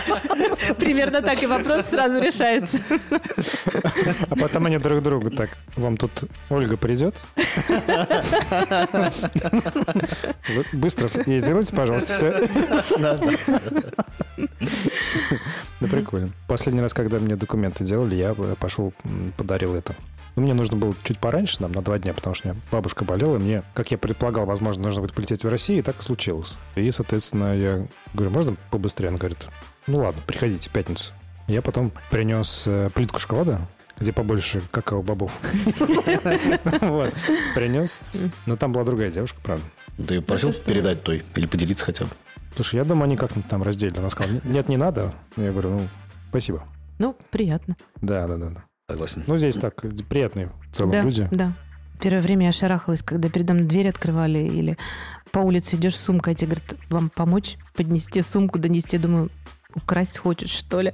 Примерно 0.74 1.22
так 1.22 1.40
и 1.40 1.46
вопрос 1.46 1.86
сразу 1.86 2.20
решается. 2.20 2.78
А 4.28 4.36
потом 4.36 4.66
они 4.66 4.78
друг 4.78 5.00
другу 5.00 5.30
так. 5.30 5.50
Вам 5.84 5.98
тут 5.98 6.24
Ольга 6.48 6.78
придет? 6.78 7.14
Быстро 10.72 11.08
ей 11.26 11.40
сделайте, 11.40 11.76
пожалуйста, 11.76 12.14
все. 12.14 12.48
Да 15.80 15.88
прикольно. 15.88 16.32
Последний 16.48 16.80
раз, 16.80 16.94
когда 16.94 17.18
мне 17.18 17.36
документы 17.36 17.84
делали, 17.84 18.14
я 18.14 18.32
пошел, 18.54 18.94
м, 19.04 19.30
подарил 19.36 19.74
это. 19.74 19.94
Ну, 20.36 20.42
мне 20.42 20.54
нужно 20.54 20.78
было 20.78 20.94
чуть 21.04 21.18
пораньше, 21.18 21.58
нам, 21.60 21.72
на 21.72 21.82
два 21.82 21.98
дня, 21.98 22.14
потому 22.14 22.34
что 22.34 22.48
у 22.48 22.52
меня 22.52 22.60
бабушка 22.72 23.04
болела, 23.04 23.36
и 23.36 23.40
мне, 23.40 23.62
как 23.74 23.90
я 23.90 23.98
предполагал, 23.98 24.46
возможно, 24.46 24.84
нужно 24.84 25.02
будет 25.02 25.12
полететь 25.12 25.44
в 25.44 25.48
Россию, 25.48 25.80
и 25.80 25.82
так 25.82 26.00
и 26.00 26.02
случилось. 26.02 26.58
И, 26.76 26.90
соответственно, 26.90 27.54
я 27.54 27.86
говорю, 28.14 28.30
можно 28.32 28.56
побыстрее? 28.70 29.08
Она 29.08 29.18
говорит, 29.18 29.48
ну 29.86 29.98
ладно, 29.98 30.22
приходите 30.26 30.70
в 30.70 30.72
пятницу. 30.72 31.12
Я 31.46 31.60
потом 31.60 31.92
принес 32.10 32.64
э, 32.66 32.88
плитку 32.94 33.18
шоколада, 33.18 33.60
где 33.98 34.12
побольше 34.12 34.62
какао-бобов. 34.70 35.38
Вот, 36.80 37.12
принес. 37.54 38.00
Но 38.46 38.56
там 38.56 38.72
была 38.72 38.84
другая 38.84 39.10
девушка, 39.10 39.38
правда. 39.42 39.64
Ты 40.06 40.20
просил 40.20 40.52
передать 40.52 41.02
той 41.02 41.22
или 41.36 41.46
поделиться 41.46 41.84
хотя 41.84 42.04
бы? 42.06 42.10
Слушай, 42.54 42.76
я 42.76 42.84
думаю, 42.84 43.04
они 43.04 43.16
как-нибудь 43.16 43.48
там 43.48 43.62
разделили. 43.62 43.98
Она 43.98 44.10
сказала, 44.10 44.40
нет, 44.44 44.68
не 44.68 44.76
надо. 44.76 45.12
Я 45.36 45.50
говорю, 45.52 45.70
ну, 45.70 45.88
спасибо. 46.30 46.64
Ну, 46.98 47.16
приятно. 47.30 47.76
Да, 48.00 48.26
да, 48.26 48.36
да. 48.36 48.50
да. 48.50 48.64
Согласен. 48.88 49.24
Ну, 49.26 49.36
здесь 49.36 49.56
так, 49.56 49.80
приятные 50.08 50.50
в 50.70 50.74
целом 50.74 50.92
Да, 50.92 51.02
люди. 51.02 51.28
да. 51.30 51.54
Первое 52.00 52.20
время 52.22 52.46
я 52.46 52.52
шарахалась, 52.52 53.02
когда 53.02 53.30
передо 53.30 53.54
мной 53.54 53.66
дверь 53.66 53.88
открывали 53.88 54.38
или 54.38 54.76
по 55.32 55.38
улице 55.38 55.76
идешь 55.76 55.96
с 55.96 56.04
сумкой, 56.04 56.34
а 56.34 56.36
тебе 56.36 56.56
говорят, 56.56 56.76
вам 56.90 57.08
помочь 57.08 57.56
поднести 57.74 58.20
сумку, 58.22 58.58
донести, 58.58 58.98
думаю, 58.98 59.30
украсть 59.74 60.18
хочешь, 60.18 60.50
что 60.50 60.80
ли. 60.80 60.92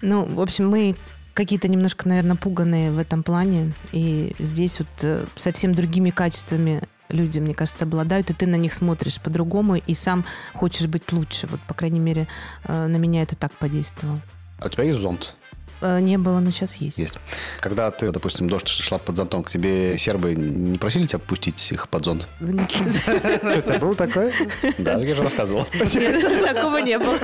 Ну, 0.00 0.24
в 0.24 0.40
общем, 0.40 0.68
мы 0.68 0.96
какие-то 1.38 1.68
немножко, 1.68 2.08
наверное, 2.08 2.34
пуганные 2.34 2.90
в 2.90 2.98
этом 2.98 3.22
плане. 3.22 3.72
И 3.92 4.34
здесь 4.40 4.80
вот 4.80 4.88
э, 5.02 5.24
совсем 5.36 5.72
другими 5.72 6.10
качествами 6.10 6.82
люди, 7.08 7.38
мне 7.38 7.54
кажется, 7.54 7.84
обладают, 7.84 8.28
и 8.30 8.34
ты 8.34 8.48
на 8.48 8.56
них 8.56 8.72
смотришь 8.72 9.20
по-другому, 9.20 9.76
и 9.76 9.94
сам 9.94 10.24
хочешь 10.52 10.88
быть 10.88 11.12
лучше. 11.12 11.46
Вот, 11.46 11.60
по 11.60 11.74
крайней 11.74 12.00
мере, 12.00 12.26
э, 12.64 12.86
на 12.88 12.96
меня 12.96 13.22
это 13.22 13.36
так 13.36 13.52
подействовало. 13.52 14.20
А 14.58 14.66
у 14.66 14.68
тебя 14.68 14.82
есть 14.82 14.98
зонт? 14.98 15.36
Э, 15.80 16.00
Не 16.00 16.18
было, 16.18 16.40
но 16.40 16.50
сейчас 16.50 16.74
есть. 16.76 16.98
Есть. 16.98 17.18
Когда 17.60 17.90
ты, 17.90 18.10
допустим, 18.10 18.48
дождь 18.48 18.68
шла 18.68 18.98
под 18.98 19.16
зонтом, 19.16 19.42
к 19.44 19.48
тебе 19.50 19.96
сербы 19.98 20.34
не 20.34 20.78
просили 20.78 21.06
тебя 21.06 21.18
пустить 21.20 21.70
их 21.72 21.88
под 21.88 22.04
зонт? 22.04 22.28
Что, 22.40 23.58
у 23.58 23.60
тебя 23.60 23.78
было 23.78 23.94
такое? 23.94 24.32
Да, 24.78 24.98
я 24.98 25.14
же 25.14 25.22
рассказывал. 25.22 25.66
Нет, 25.72 26.44
такого 26.44 26.78
не 26.78 26.98
было. 26.98 27.18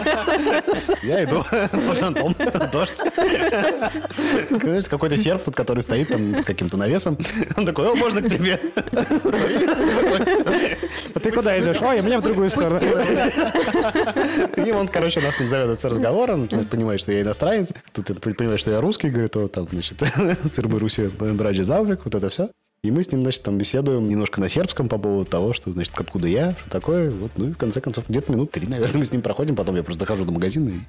Я 1.03 1.25
иду 1.25 1.45
под 1.71 1.99
зонтом, 1.99 2.35
дождь. 2.73 3.03
Какой-то 4.89 5.17
серб 5.17 5.43
тут, 5.43 5.55
который 5.55 5.81
стоит 5.81 6.09
там 6.09 6.35
под 6.35 6.45
каким-то 6.45 6.77
навесом. 6.77 7.19
Он 7.57 7.67
такой, 7.67 7.89
о, 7.89 7.95
можно 7.95 8.23
к 8.23 8.29
тебе? 8.29 8.61
А 11.15 11.21
ты 11.21 11.31
куда 11.33 11.61
идешь? 11.61 11.81
Ой, 11.81 12.01
мне 12.03 12.19
в 12.19 12.23
другую 12.23 12.51
сторону. 12.51 12.79
И 14.57 14.71
он, 14.73 14.89
короче, 14.89 15.21
у 15.21 15.23
нас 15.23 15.37
с 15.37 15.41
ним 15.41 15.49
заведуется 15.49 15.89
разговором, 15.89 16.49
он 16.53 16.65
понимает, 16.67 17.01
что 17.01 17.13
я 17.13 17.23
иностранец, 17.23 17.73
тут 17.93 18.11
понимает, 18.45 18.61
что 18.61 18.71
я 18.71 18.81
русский, 18.81 19.09
говорит, 19.09 19.37
о, 19.37 19.49
там, 19.49 19.67
значит, 19.71 20.03
Сырбы 20.53 20.79
Руси, 20.79 21.09
Браджи 21.09 21.65
Заврик, 21.65 22.05
вот 22.05 22.15
это 22.15 22.29
все. 22.29 22.51
И 22.85 22.91
мы 22.91 23.03
с 23.03 23.11
ним, 23.11 23.23
значит, 23.23 23.43
там 23.43 23.57
беседуем 23.57 24.11
немножко 24.11 24.43
на 24.43 24.51
сербском 24.51 24.91
по 24.91 24.99
поводу 24.99 25.25
того, 25.25 25.55
что, 25.55 25.73
значит, 25.73 25.95
откуда 25.97 26.29
я, 26.29 26.55
что 26.61 26.69
такое. 26.69 27.11
Вот, 27.11 27.31
ну 27.39 27.49
и 27.49 27.53
в 27.53 27.57
конце 27.57 27.81
концов, 27.81 28.05
где-то 28.11 28.31
минут 28.31 28.51
три, 28.51 28.67
наверное, 28.67 28.99
мы 28.99 29.07
с 29.07 29.11
ним 29.11 29.23
проходим, 29.23 29.57
потом 29.57 29.77
я 29.77 29.83
просто 29.83 30.01
дохожу 30.01 30.27
до 30.27 30.33
магазина 30.33 30.69
и 30.69 30.81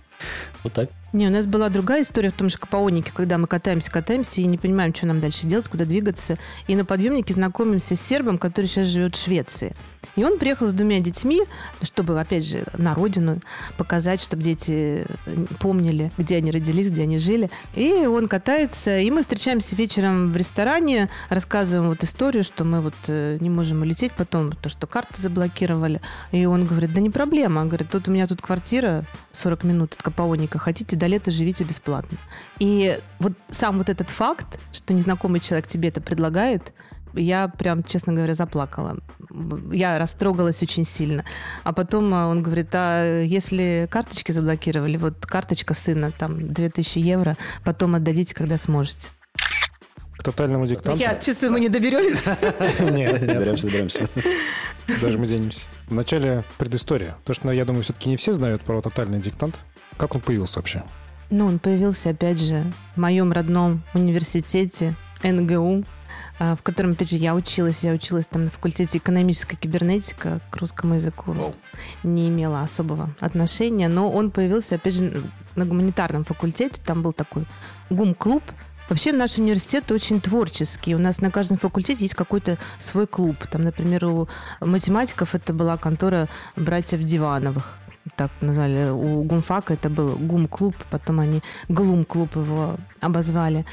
вот 0.65 0.73
так. 0.73 0.89
Не, 1.13 1.27
у 1.27 1.31
нас 1.31 1.45
была 1.45 1.69
другая 1.69 2.01
история 2.01 2.31
в 2.31 2.33
том 2.33 2.49
же 2.49 2.57
Капаонике, 2.57 3.13
когда 3.15 3.37
мы 3.37 3.47
катаемся, 3.47 3.89
катаемся 3.89 4.41
и 4.41 4.45
не 4.45 4.57
понимаем, 4.57 4.93
что 4.93 5.05
нам 5.05 5.21
дальше 5.21 5.47
делать, 5.47 5.69
куда 5.69 5.85
двигаться. 5.85 6.37
И 6.67 6.75
на 6.75 6.83
подъемнике 6.83 7.33
знакомимся 7.33 7.95
с 7.95 8.01
сербом, 8.01 8.39
который 8.39 8.65
сейчас 8.65 8.87
живет 8.87 9.15
в 9.15 9.23
Швеции. 9.23 9.73
И 10.17 10.23
он 10.25 10.37
приехал 10.37 10.67
с 10.67 10.73
двумя 10.73 10.99
детьми, 10.99 11.41
чтобы, 11.81 12.19
опять 12.19 12.45
же, 12.45 12.65
на 12.77 12.93
родину 12.93 13.39
показать, 13.77 14.21
чтобы 14.21 14.43
дети 14.43 15.05
э, 15.25 15.45
помнили, 15.59 16.11
где 16.17 16.37
они 16.37 16.51
родились, 16.51 16.89
где 16.89 17.03
они 17.03 17.19
жили. 17.19 17.49
И 17.75 18.05
он 18.05 18.27
катается, 18.27 18.99
и 18.99 19.09
мы 19.11 19.21
встречаемся 19.21 19.75
вечером 19.75 20.31
в 20.31 20.37
ресторане, 20.37 21.09
рассказываем 21.29 21.84
вот 21.87 22.03
историю, 22.03 22.43
что 22.43 22.63
мы 22.63 22.81
вот 22.81 22.95
э, 23.07 23.37
не 23.39 23.49
можем 23.49 23.81
улететь, 23.81 24.13
потом 24.13 24.51
то, 24.51 24.69
что 24.69 24.87
карты 24.87 25.21
заблокировали. 25.21 26.01
И 26.31 26.45
он 26.45 26.65
говорит, 26.65 26.93
да 26.93 27.01
не 27.01 27.09
проблема. 27.09 27.61
Он 27.61 27.67
говорит, 27.67 27.89
тут 27.89 28.07
у 28.07 28.11
меня 28.11 28.27
тут 28.27 28.41
квартира 28.41 29.05
40 29.31 29.63
минут 29.63 29.93
от 29.93 30.01
Капаоника, 30.01 30.57
хотите 30.57 30.95
до 30.95 31.07
лета 31.07 31.31
живите 31.31 31.63
бесплатно. 31.63 32.17
И 32.59 32.99
вот 33.19 33.33
сам 33.49 33.77
вот 33.77 33.89
этот 33.89 34.09
факт, 34.09 34.59
что 34.71 34.93
незнакомый 34.93 35.39
человек 35.39 35.67
тебе 35.67 35.89
это 35.89 36.01
предлагает, 36.01 36.73
я 37.13 37.47
прям, 37.47 37.83
честно 37.83 38.13
говоря, 38.13 38.35
заплакала. 38.35 38.97
Я 39.71 39.97
растрогалась 39.97 40.61
очень 40.61 40.83
сильно. 40.83 41.25
А 41.63 41.73
потом 41.73 42.13
а, 42.13 42.27
он 42.27 42.43
говорит, 42.43 42.69
а 42.73 43.21
если 43.23 43.87
карточки 43.89 44.31
заблокировали, 44.31 44.97
вот 44.97 45.25
карточка 45.25 45.73
сына, 45.73 46.11
там, 46.11 46.53
2000 46.53 46.99
евро, 46.99 47.37
потом 47.63 47.95
отдадите, 47.95 48.35
когда 48.35 48.57
сможете. 48.57 49.09
К 50.17 50.23
тотальному 50.23 50.65
диктанту. 50.65 50.99
Я 51.01 51.15
чувствую, 51.15 51.51
мы 51.51 51.59
не 51.59 51.69
доберемся. 51.69 52.37
Нет, 52.79 53.25
Доберемся, 53.25 53.67
доберемся. 53.67 54.09
даже 55.01 55.17
мы 55.17 55.27
денемся. 55.27 55.67
Вначале 55.87 56.43
предыстория. 56.57 57.17
То, 57.25 57.33
что, 57.33 57.47
ну, 57.47 57.51
я 57.51 57.65
думаю, 57.65 57.83
все-таки 57.83 58.09
не 58.09 58.17
все 58.17 58.33
знают 58.33 58.61
про 58.63 58.81
тотальный 58.81 59.19
диктант. 59.19 59.59
Как 59.97 60.15
он 60.15 60.21
появился 60.21 60.59
вообще? 60.59 60.83
Ну, 61.29 61.47
он 61.47 61.59
появился, 61.59 62.09
опять 62.09 62.39
же, 62.39 62.71
в 62.95 62.99
моем 62.99 63.31
родном 63.31 63.83
университете 63.93 64.95
НГУ, 65.23 65.83
а, 66.39 66.55
в 66.55 66.61
котором, 66.63 66.91
опять 66.91 67.09
же, 67.09 67.17
я 67.17 67.33
училась. 67.35 67.83
Я 67.83 67.91
училась 67.93 68.27
там 68.27 68.45
на 68.45 68.49
факультете 68.51 68.97
экономическая 68.97 69.57
кибернетика 69.57 70.39
к 70.49 70.55
русскому 70.57 70.95
языку. 70.95 71.35
Не 72.03 72.29
имела 72.29 72.61
особого 72.61 73.09
отношения, 73.19 73.87
но 73.89 74.09
он 74.11 74.31
появился, 74.31 74.75
опять 74.75 74.95
же, 74.95 75.23
на 75.55 75.65
гуманитарном 75.65 76.23
факультете. 76.23 76.79
Там 76.85 77.01
был 77.01 77.11
такой 77.13 77.45
гум-клуб. 77.89 78.43
Вообще 78.89 79.11
наш 79.11 79.39
университет 79.39 79.91
очень 79.91 80.21
творческий. 80.21 80.93
У 80.93 80.99
нас 80.99 81.19
на 81.19 81.31
каждом 81.31 81.57
факультете 81.57 82.03
есть 82.03 82.13
какой-то 82.13 82.57
свой 82.77 83.07
клуб. 83.07 83.35
Там, 83.49 83.63
например, 83.63 84.05
у 84.05 84.27
математиков 84.61 85.33
это 85.33 85.53
была 85.53 85.77
контора 85.77 86.27
братьев 86.55 87.01
Дивановых. 87.01 87.73
Так 88.15 88.29
назвали. 88.41 88.91
У 88.91 89.23
гумфака 89.23 89.73
это 89.73 89.89
был 89.89 90.15
гум-клуб, 90.15 90.75
потом 90.91 91.19
они 91.19 91.41
глум-клуб 91.67 92.35
его 92.35 92.77
обозвали. 93.01 93.65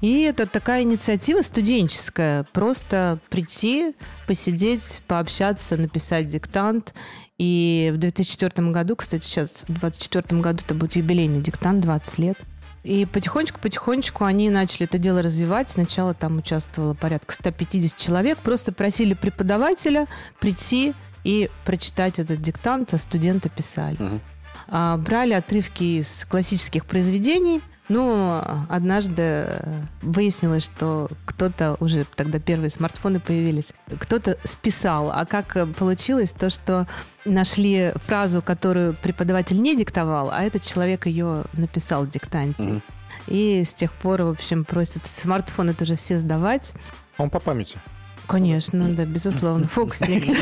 И 0.00 0.22
это 0.22 0.46
такая 0.46 0.82
инициатива 0.82 1.42
студенческая. 1.42 2.44
Просто 2.52 3.18
прийти, 3.28 3.96
посидеть, 4.28 5.02
пообщаться, 5.08 5.76
написать 5.76 6.28
диктант. 6.28 6.94
И 7.38 7.90
в 7.92 7.96
2004 7.98 8.70
году, 8.70 8.94
кстати, 8.94 9.24
сейчас 9.24 9.64
в 9.66 9.72
2024 9.72 10.40
году 10.40 10.62
это 10.64 10.74
будет 10.74 10.94
юбилейный 10.94 11.40
диктант, 11.40 11.80
20 11.80 12.18
лет. 12.18 12.38
И 12.82 13.04
потихонечку-потихонечку 13.04 14.24
они 14.24 14.48
начали 14.48 14.86
это 14.86 14.98
дело 14.98 15.22
развивать. 15.22 15.68
Сначала 15.68 16.14
там 16.14 16.38
участвовало 16.38 16.94
порядка 16.94 17.34
150 17.34 17.96
человек. 17.96 18.38
Просто 18.38 18.72
просили 18.72 19.14
преподавателя 19.14 20.06
прийти 20.38 20.94
и 21.22 21.50
прочитать 21.64 22.18
этот 22.18 22.40
диктант, 22.40 22.94
а 22.94 22.98
студенты 22.98 23.50
писали. 23.50 23.96
Мгм. 23.98 24.20
А, 24.68 24.96
брали 24.96 25.32
отрывки 25.32 26.00
из 26.00 26.24
классических 26.24 26.86
произведений, 26.86 27.60
Ну, 27.90 28.40
однажды 28.68 29.48
выяснилось, 30.00 30.64
что 30.64 31.10
кто-то 31.24 31.76
уже 31.80 32.06
тогда 32.14 32.38
первые 32.38 32.70
смартфоны 32.70 33.18
появились, 33.18 33.72
кто-то 33.98 34.38
списал. 34.44 35.10
А 35.10 35.26
как 35.26 35.56
получилось 35.76 36.30
то, 36.30 36.50
что 36.50 36.86
нашли 37.24 37.92
фразу, 37.96 38.42
которую 38.42 38.94
преподаватель 38.94 39.60
не 39.60 39.76
диктовал, 39.76 40.30
а 40.30 40.44
этот 40.44 40.62
человек 40.62 41.06
ее 41.06 41.42
написал 41.52 42.04
в 42.04 42.10
диктанте. 42.10 42.62
Мгм. 42.62 42.82
И 43.26 43.64
с 43.64 43.74
тех 43.74 43.92
пор, 43.92 44.22
в 44.22 44.28
общем, 44.28 44.64
просят 44.64 45.04
смартфоны 45.04 45.74
тоже 45.74 45.96
все 45.96 46.16
сдавать. 46.16 46.72
Он 47.18 47.28
по 47.28 47.40
памяти. 47.40 47.80
Конечно, 48.30 48.90
да, 48.90 49.06
безусловно. 49.06 49.66
Фокусник. 49.66 50.24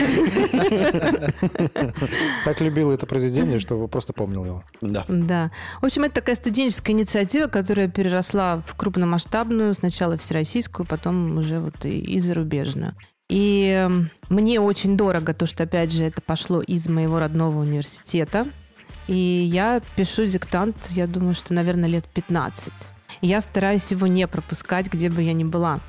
Так 2.45 2.61
любил 2.61 2.91
это 2.91 3.07
произведение, 3.07 3.59
что 3.59 3.89
просто 3.89 4.13
помнил 4.13 4.45
его. 4.45 4.63
Да. 4.83 5.07
Да. 5.09 5.51
В 5.81 5.87
общем, 5.87 6.05
это 6.05 6.17
такая 6.17 6.37
студенческая 6.37 6.93
инициатива, 6.93 7.47
которая 7.47 7.89
переросла 7.89 8.63
в 8.67 8.75
крупномасштабную, 8.75 9.75
сначала 9.75 10.19
всероссийскую, 10.19 10.87
потом 10.87 11.39
уже 11.39 11.61
вот 11.61 11.87
и, 11.87 11.99
и 11.99 12.21
зарубежную. 12.21 12.95
И 13.31 13.75
эм, 13.75 14.11
мне 14.29 14.61
очень 14.61 14.99
дорого 14.99 15.33
то, 15.33 15.47
что, 15.47 15.63
опять 15.63 15.91
же, 15.91 16.05
это 16.05 16.21
пошло 16.21 16.61
из 16.61 16.91
моего 16.91 17.19
родного 17.19 17.61
университета. 17.61 18.49
И 19.07 19.49
я 19.51 19.81
пишу 19.97 20.27
диктант, 20.27 20.77
я 20.91 21.07
думаю, 21.07 21.35
что, 21.35 21.55
наверное, 21.55 21.89
лет 21.89 22.05
15. 22.13 22.71
И 23.23 23.27
я 23.27 23.41
стараюсь 23.41 23.91
его 23.91 24.07
не 24.07 24.29
пропускать, 24.29 24.93
где 24.93 25.09
бы 25.09 25.23
я 25.23 25.33
ни 25.33 25.45
была. 25.45 25.81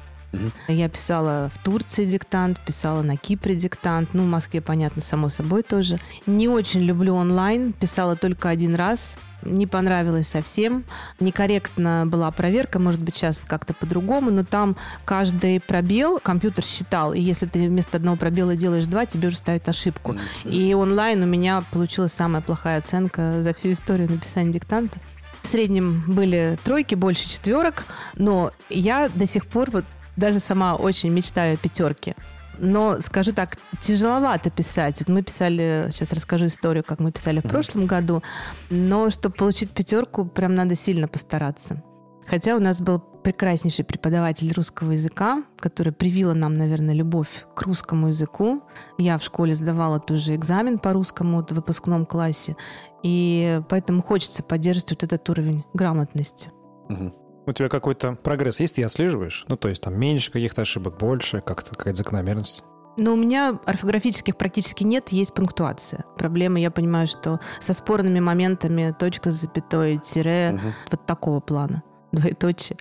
Я 0.67 0.89
писала 0.89 1.49
в 1.53 1.63
Турции 1.63 2.05
диктант, 2.05 2.59
писала 2.59 3.01
на 3.01 3.17
Кипре 3.17 3.55
диктант, 3.55 4.13
ну, 4.13 4.23
в 4.23 4.27
Москве, 4.27 4.61
понятно, 4.61 5.01
само 5.01 5.29
собой 5.29 5.63
тоже. 5.63 5.97
Не 6.27 6.47
очень 6.47 6.81
люблю 6.81 7.15
онлайн, 7.15 7.73
писала 7.73 8.15
только 8.15 8.49
один 8.49 8.75
раз, 8.75 9.17
не 9.43 9.65
понравилось 9.65 10.27
совсем. 10.27 10.83
Некорректно 11.19 12.03
была 12.05 12.29
проверка, 12.31 12.77
может 12.77 13.01
быть, 13.01 13.15
сейчас 13.15 13.39
как-то 13.39 13.73
по-другому, 13.73 14.31
но 14.31 14.43
там 14.43 14.75
каждый 15.05 15.59
пробел 15.59 16.19
компьютер 16.19 16.63
считал, 16.63 17.13
и 17.13 17.21
если 17.21 17.45
ты 17.47 17.67
вместо 17.67 17.97
одного 17.97 18.17
пробела 18.17 18.55
делаешь 18.55 18.85
два, 18.85 19.05
тебе 19.05 19.29
уже 19.29 19.37
ставят 19.37 19.67
ошибку. 19.67 20.15
И 20.43 20.73
онлайн 20.73 21.23
у 21.23 21.25
меня 21.25 21.63
получилась 21.71 22.13
самая 22.13 22.41
плохая 22.41 22.79
оценка 22.79 23.41
за 23.41 23.53
всю 23.53 23.71
историю 23.71 24.11
написания 24.11 24.51
диктанта. 24.51 24.99
В 25.41 25.47
среднем 25.47 26.03
были 26.05 26.59
тройки, 26.63 26.95
больше 26.95 27.27
четверок, 27.27 27.85
но 28.17 28.51
я 28.69 29.09
до 29.09 29.25
сих 29.25 29.47
пор 29.47 29.71
вот 29.71 29.85
даже 30.19 30.39
сама 30.39 30.75
очень 30.75 31.09
мечтаю 31.09 31.55
о 31.55 31.57
пятерке. 31.57 32.15
Но, 32.59 32.99
скажу 33.01 33.31
так, 33.31 33.57
тяжеловато 33.79 34.49
писать. 34.49 34.99
Вот 34.99 35.09
мы 35.09 35.23
писали, 35.23 35.87
сейчас 35.91 36.11
расскажу 36.11 36.47
историю, 36.47 36.83
как 36.83 36.99
мы 36.99 37.11
писали 37.11 37.39
в 37.39 37.43
прошлом 37.43 37.85
году, 37.85 38.21
но 38.69 39.09
чтобы 39.09 39.35
получить 39.35 39.71
пятерку, 39.71 40.25
прям 40.25 40.55
надо 40.55 40.75
сильно 40.75 41.07
постараться. 41.07 41.81
Хотя 42.27 42.55
у 42.55 42.59
нас 42.59 42.79
был 42.79 42.99
прекраснейший 42.99 43.85
преподаватель 43.85 44.51
русского 44.53 44.91
языка, 44.91 45.43
который 45.57 45.91
привила 45.91 46.33
нам, 46.33 46.57
наверное, 46.57 46.93
любовь 46.93 47.45
к 47.55 47.61
русскому 47.63 48.07
языку. 48.07 48.61
Я 48.97 49.17
в 49.17 49.23
школе 49.23 49.55
сдавала 49.55 49.99
тоже 49.99 50.35
экзамен 50.35 50.79
по 50.79 50.93
русскому 50.93 51.43
в 51.43 51.51
выпускном 51.51 52.05
классе. 52.05 52.55
И 53.03 53.61
поэтому 53.67 54.03
хочется 54.03 54.43
поддерживать 54.43 54.91
вот 54.91 55.03
этот 55.03 55.27
уровень 55.29 55.63
грамотности. 55.73 56.51
Мгм. 56.89 57.13
У 57.49 57.53
тебя 57.53 57.67
какой-то 57.67 58.13
прогресс 58.13 58.59
есть, 58.59 58.75
ты 58.75 58.83
отслеживаешь? 58.83 59.43
Ну, 59.47 59.57
то 59.57 59.69
есть 59.69 59.81
там 59.81 59.99
меньше 59.99 60.31
каких-то 60.31 60.61
ошибок, 60.61 60.97
больше, 60.97 61.41
как-то 61.41 61.71
какая-то 61.75 61.97
закономерность. 61.97 62.63
Но 62.95 63.13
у 63.13 63.15
меня 63.15 63.57
орфографических 63.65 64.37
практически 64.37 64.83
нет, 64.83 65.09
есть 65.09 65.33
пунктуация. 65.33 66.05
Проблема, 66.15 66.59
я 66.59 66.69
понимаю, 66.69 67.07
что 67.07 67.39
со 67.59 67.73
спорными 67.73 68.19
моментами 68.19 68.93
точка 68.99 69.31
с 69.31 69.41
запятой, 69.41 69.97
тире, 69.97 70.51
Мгм. 70.51 70.73
вот 70.91 71.05
такого 71.07 71.39
плана. 71.39 71.81
Двоеточие. 72.11 72.77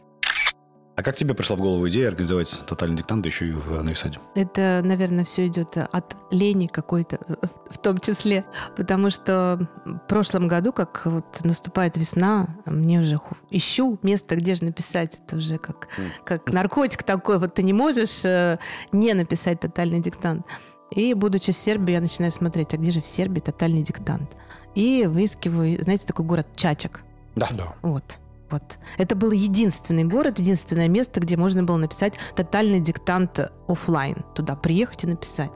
А 0.98 1.02
как 1.04 1.14
тебе 1.14 1.32
пришла 1.32 1.54
в 1.54 1.60
голову 1.60 1.88
идея 1.88 2.08
организовать 2.08 2.60
тотальный 2.66 2.96
диктант, 2.96 3.24
еще 3.24 3.46
и 3.46 3.52
в 3.52 3.84
Новисаде? 3.84 4.18
Это, 4.34 4.80
наверное, 4.82 5.24
все 5.24 5.46
идет 5.46 5.76
от 5.76 6.16
лени 6.32 6.66
какой-то, 6.66 7.20
в 7.70 7.78
том 7.78 7.98
числе. 7.98 8.44
Потому 8.76 9.12
что 9.12 9.68
в 9.84 10.08
прошлом 10.08 10.48
году, 10.48 10.72
как 10.72 11.02
вот 11.04 11.44
наступает 11.44 11.96
весна, 11.96 12.48
мне 12.66 12.98
уже 12.98 13.20
ищу 13.48 13.96
место, 14.02 14.34
где 14.34 14.56
же 14.56 14.64
написать. 14.64 15.20
Это 15.24 15.36
уже 15.36 15.58
как, 15.58 15.86
как 16.24 16.52
наркотик 16.52 17.04
такой. 17.04 17.38
Вот 17.38 17.54
ты 17.54 17.62
не 17.62 17.72
можешь 17.72 18.24
э, 18.24 18.58
не 18.90 19.14
написать 19.14 19.60
тотальный 19.60 20.00
диктант. 20.00 20.44
И, 20.90 21.14
будучи 21.14 21.52
в 21.52 21.56
Сербии, 21.56 21.92
я 21.92 22.00
начинаю 22.00 22.32
смотреть, 22.32 22.74
а 22.74 22.76
где 22.76 22.90
же 22.90 23.02
в 23.02 23.06
Сербии 23.06 23.38
тотальный 23.38 23.82
диктант? 23.82 24.36
И 24.74 25.06
выискиваю, 25.06 25.80
знаете, 25.80 26.06
такой 26.08 26.26
город 26.26 26.48
Чачак. 26.56 27.02
Да. 27.36 27.48
Да. 27.52 27.72
Вот. 27.82 28.18
Вот. 28.50 28.78
Это 28.96 29.14
был 29.14 29.30
единственный 29.30 30.04
город, 30.04 30.38
единственное 30.38 30.88
место, 30.88 31.20
где 31.20 31.36
можно 31.36 31.62
было 31.62 31.76
написать 31.76 32.14
тотальный 32.34 32.80
диктант 32.80 33.50
оффлайн. 33.68 34.24
Туда 34.34 34.56
приехать 34.56 35.04
и 35.04 35.06
написать. 35.06 35.50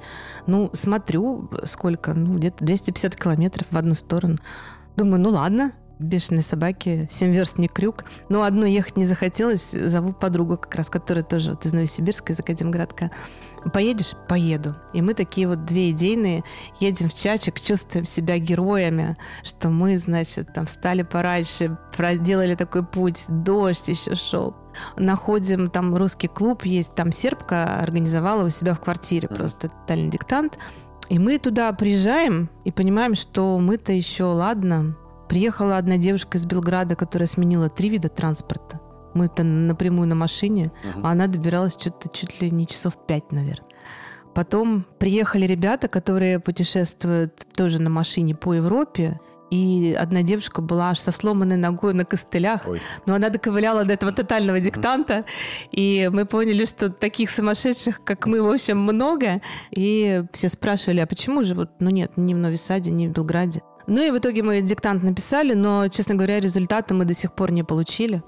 Ну, 0.47 0.71
смотрю, 0.73 1.51
сколько, 1.65 2.13
ну, 2.13 2.37
где-то 2.37 2.65
250 2.65 3.17
километров 3.17 3.67
в 3.71 3.77
одну 3.77 3.95
сторону. 3.95 4.37
Думаю, 4.97 5.21
ну 5.21 5.31
ладно, 5.31 5.73
бешеные 5.99 6.43
собаки, 6.43 7.09
семь 7.11 7.33
верст 7.33 7.59
не 7.59 7.69
крюк. 7.69 8.05
Но 8.29 8.43
одной 8.43 8.73
ехать 8.73 8.97
не 8.97 9.07
захотелось. 9.07 9.71
Зову 9.71 10.13
подругу 10.13 10.59
как 10.59 10.75
раз, 10.75 10.91
которая 10.91 11.25
тоже 11.25 11.51
вот 11.51 11.65
из 11.65 11.73
Новосибирска, 11.73 12.33
из 12.33 12.41
Академградка. 12.41 13.11
Поедешь? 13.73 14.15
Поеду. 14.29 14.75
И 14.93 15.03
мы 15.03 15.15
такие 15.15 15.49
вот 15.49 15.65
две 15.65 15.91
идейные 15.91 16.45
едем 16.81 17.09
в 17.09 17.15
Чачик, 17.15 17.61
чувствуем 17.61 18.07
себя 18.07 18.39
героями, 18.39 19.17
что 19.43 19.69
мы, 19.69 19.99
значит, 19.99 20.53
там 20.53 20.67
встали 20.67 21.03
пораньше, 21.03 21.77
проделали 21.97 22.55
такой 22.55 22.85
путь, 22.85 23.25
дождь 23.29 23.89
еще 23.89 24.15
шел. 24.15 24.57
Находим, 24.97 25.71
там 25.71 25.95
русский 25.95 26.29
клуб 26.29 26.65
есть, 26.65 26.95
там 26.95 27.13
сербка 27.13 27.81
организовала 27.81 28.45
у 28.45 28.51
себя 28.51 28.75
в 28.75 28.81
квартире 28.81 29.29
просто 29.29 29.69
тотальный 29.69 30.11
диктант. 30.11 30.59
И 31.09 31.19
мы 31.19 31.39
туда 31.39 31.73
приезжаем 31.73 32.49
и 32.65 32.71
понимаем, 32.71 33.15
что 33.15 33.59
мы-то 33.59 33.93
еще, 33.93 34.25
ладно, 34.25 34.97
Приехала 35.33 35.79
одна 35.79 35.97
девушка 35.97 36.37
из 36.37 36.45
Белграда, 36.45 36.95
которая 36.95 37.27
сменила 37.27 37.71
три 37.71 37.89
вида 37.89 38.11
транспорта. 38.11 38.82
Мы-то 39.15 39.43
напрямую 39.43 40.09
на 40.09 40.15
машине, 40.15 40.71
Мгм. 40.95 41.07
а 41.07 41.11
она 41.13 41.27
добиралась 41.27 41.73
что-то 41.79 42.09
чуть 42.09 42.41
ли 42.41 42.51
не 42.51 42.67
часов 42.67 42.95
пять, 43.07 43.33
наверное. 43.33 43.67
Потом 44.35 44.87
приехали 44.99 45.47
ребята, 45.47 45.89
которые 45.89 46.41
путешествуют 46.41 47.47
тоже 47.55 47.81
на 47.83 47.91
машине 47.91 48.35
по 48.35 48.55
Европе. 48.55 49.21
И 49.51 49.95
одна 50.01 50.23
девушка 50.23 50.63
была 50.63 50.91
аж 50.93 50.99
со 50.99 51.13
сломанной 51.13 51.59
ногой 51.59 51.93
на 51.93 52.07
костылях. 52.07 52.63
Ой. 52.67 52.81
Но 53.05 53.15
она 53.15 53.29
доковыляла 53.29 53.85
до 53.85 53.93
этого 53.93 54.11
тотального 54.11 54.59
диктанта. 54.61 55.27
И 55.73 56.09
мы 56.11 56.25
поняли, 56.25 56.65
что 56.65 56.89
таких 56.89 57.29
сумасшедших, 57.31 58.03
как 58.03 58.27
мы, 58.27 58.41
в 58.41 58.49
общем, 58.51 58.79
много. 58.79 59.43
И 59.71 60.25
все 60.33 60.49
спрашивали, 60.49 61.01
а 61.01 61.07
почему 61.07 61.45
же 61.45 61.55
вот, 61.55 61.69
ну 61.81 61.91
нет, 61.91 62.13
ни 62.17 62.33
в 62.33 62.39
Новисаде, 62.39 62.91
ни 62.91 63.09
в 63.09 63.11
Белграде. 63.11 63.61
Ну 63.87 64.01
и 64.03 64.11
в 64.11 64.17
итоге 64.17 64.43
мы 64.43 64.63
диктант 64.63 65.03
написали, 65.03 65.53
но, 65.53 65.89
честно 65.89 66.15
говоря, 66.15 66.41
результаты 66.41 66.95
мы 66.95 67.05
до 67.05 67.13
сих 67.13 67.35
пор 67.35 67.53
не 67.53 67.63
получили. 67.65 68.23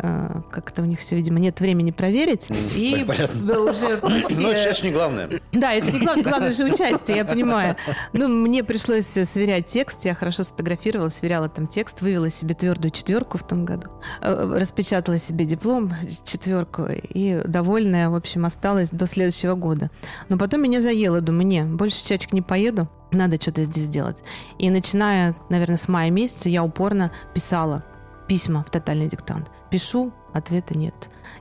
Э, 0.00 0.40
Как-то 0.50 0.82
у 0.82 0.84
них 0.84 1.00
все, 1.00 1.16
видимо, 1.16 1.38
нет 1.38 1.60
времени 1.60 1.90
проверить. 1.90 2.48
И 2.76 3.04
понятно. 3.06 3.60
уже 3.60 3.96
почти... 3.98 4.34
Ну, 4.38 4.50
это 4.50 4.74
же 4.74 4.84
не 4.84 4.92
главное. 4.92 5.28
Да, 5.52 5.74
это 5.74 5.92
не 5.92 6.00
главное, 6.00 6.24
главное 6.24 6.52
же 6.52 6.64
участие, 6.64 7.18
я 7.18 7.24
понимаю. 7.24 7.76
Ну, 8.12 8.28
мне 8.28 8.62
пришлось 8.62 9.06
сверять 9.06 9.66
текст, 9.66 10.04
я 10.04 10.14
хорошо 10.14 10.42
сфотографировала, 10.42 11.08
сверяла 11.08 11.48
там 11.48 11.66
текст, 11.66 12.00
вывела 12.00 12.30
себе 12.30 12.54
твердую 12.54 12.90
четверку 12.90 13.38
в 13.38 13.46
том 13.46 13.64
году, 13.64 13.88
Э, 14.20 14.56
распечатала 14.58 15.18
себе 15.18 15.44
диплом 15.44 15.92
четверку 16.24 16.86
и 16.88 17.42
довольная, 17.46 18.08
в 18.10 18.14
общем, 18.14 18.44
осталась 18.44 18.90
до 18.90 19.06
следующего 19.06 19.54
года. 19.54 19.90
Но 20.28 20.38
потом 20.38 20.62
меня 20.62 20.80
заело, 20.80 21.20
думаю, 21.20 21.46
не, 21.46 21.64
больше 21.64 22.04
чачек 22.04 22.32
не 22.32 22.42
поеду, 22.42 22.88
надо 23.10 23.40
что-то 23.40 23.64
здесь 23.64 23.88
делать. 23.88 24.18
И 24.58 24.70
начиная, 24.70 25.34
наверное, 25.48 25.76
с 25.76 25.88
мая 25.88 26.10
месяца 26.10 26.48
я 26.48 26.62
упорно 26.62 27.10
писала 27.34 27.84
письма 28.28 28.62
в 28.62 28.70
тотальный 28.70 29.08
диктант. 29.08 29.50
Пишу, 29.70 30.12
ответа 30.32 30.78
нет. 30.78 30.94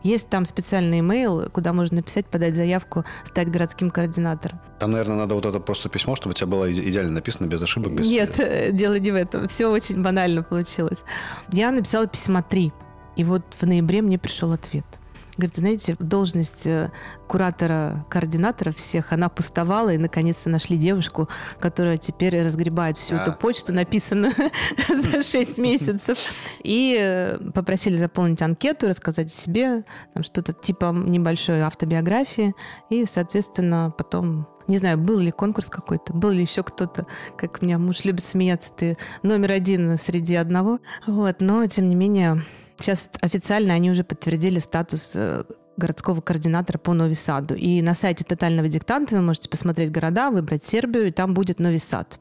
Есть 0.03 0.29
там 0.29 0.45
специальный 0.45 0.99
имейл, 0.99 1.49
куда 1.51 1.73
можно 1.73 1.97
написать, 1.97 2.25
подать 2.25 2.55
заявку, 2.55 3.03
стать 3.23 3.49
городским 3.49 3.91
координатором. 3.91 4.59
Там, 4.79 4.91
наверное, 4.91 5.17
надо 5.17 5.35
вот 5.35 5.45
это 5.45 5.59
просто 5.59 5.89
письмо, 5.89 6.15
чтобы 6.15 6.31
у 6.31 6.33
тебя 6.33 6.47
было 6.47 6.71
иде- 6.71 6.89
идеально 6.89 7.11
написано, 7.11 7.47
без 7.47 7.61
ошибок, 7.61 7.93
без... 7.93 8.07
Нет, 8.07 8.39
э, 8.39 8.71
дело 8.71 8.97
не 8.97 9.11
в 9.11 9.15
этом. 9.15 9.47
Все 9.47 9.67
очень 9.67 10.01
банально 10.01 10.43
получилось. 10.43 11.03
Я 11.51 11.71
написала 11.71 12.07
письма 12.07 12.41
три. 12.41 12.71
И 13.15 13.23
вот 13.23 13.43
в 13.59 13.65
ноябре 13.65 14.01
мне 14.01 14.17
пришел 14.17 14.51
ответ. 14.51 14.85
Говорит, 15.37 15.57
знаете, 15.57 15.95
должность 15.99 16.65
э, 16.65 16.91
куратора-координатора 17.27 18.71
всех, 18.71 19.13
она 19.13 19.29
пустовала, 19.29 19.93
и 19.93 19.97
наконец-то 19.97 20.49
нашли 20.49 20.77
девушку, 20.77 21.29
которая 21.59 21.97
теперь 21.97 22.43
разгребает 22.43 22.97
всю 22.97 23.15
эту 23.15 23.31
А. 23.31 23.33
почту, 23.33 23.73
написанную 23.73 24.33
за 24.89 25.21
6 25.21 25.57
месяцев. 25.59 26.17
И 26.63 26.97
э, 26.99 27.37
попросили 27.53 27.95
заполнить 27.95 28.41
анкету, 28.41 28.87
рассказать 28.87 29.27
о 29.27 29.35
себе, 29.35 29.83
там 30.13 30.23
что-то 30.23 30.53
типа 30.53 30.91
небольшой 30.95 31.61
автобиографии. 31.61 32.55
И, 32.89 33.05
соответственно, 33.05 33.93
потом 33.95 34.47
не 34.67 34.77
знаю, 34.79 34.97
был 34.97 35.17
ли 35.19 35.31
конкурс 35.31 35.69
какой-то, 35.69 36.13
был 36.13 36.31
ли 36.31 36.41
еще 36.41 36.61
кто-то, 36.63 37.05
как 37.37 37.59
у 37.61 37.65
меня 37.65 37.77
муж 37.77 38.03
любит 38.03 38.25
смеяться, 38.25 38.73
ты 38.73 38.97
номер 39.23 39.51
один 39.51 39.97
среди 39.97 40.35
одного. 40.35 40.79
Вот, 41.05 41.37
но, 41.39 41.65
тем 41.67 41.87
не 41.87 41.95
менее, 41.95 42.43
Сейчас 42.79 43.09
официально 43.21 43.73
они 43.73 43.91
уже 43.91 44.03
подтвердили 44.03 44.59
статус 44.59 45.13
э, 45.15 45.43
городского 45.77 46.21
координатора 46.21 46.77
по 46.77 46.93
Нови 46.93 47.13
Саду. 47.13 47.55
И 47.55 47.81
на 47.81 47.93
сайте 47.93 48.23
тотального 48.23 48.67
диктанта 48.67 49.15
вы 49.15 49.21
можете 49.21 49.49
посмотреть 49.49 49.91
города, 49.91 50.31
выбрать 50.31 50.63
Сербию, 50.63 51.07
и 51.07 51.11
там 51.11 51.33
будет 51.33 51.59
Нови 51.59 51.77
Сад. 51.77 52.19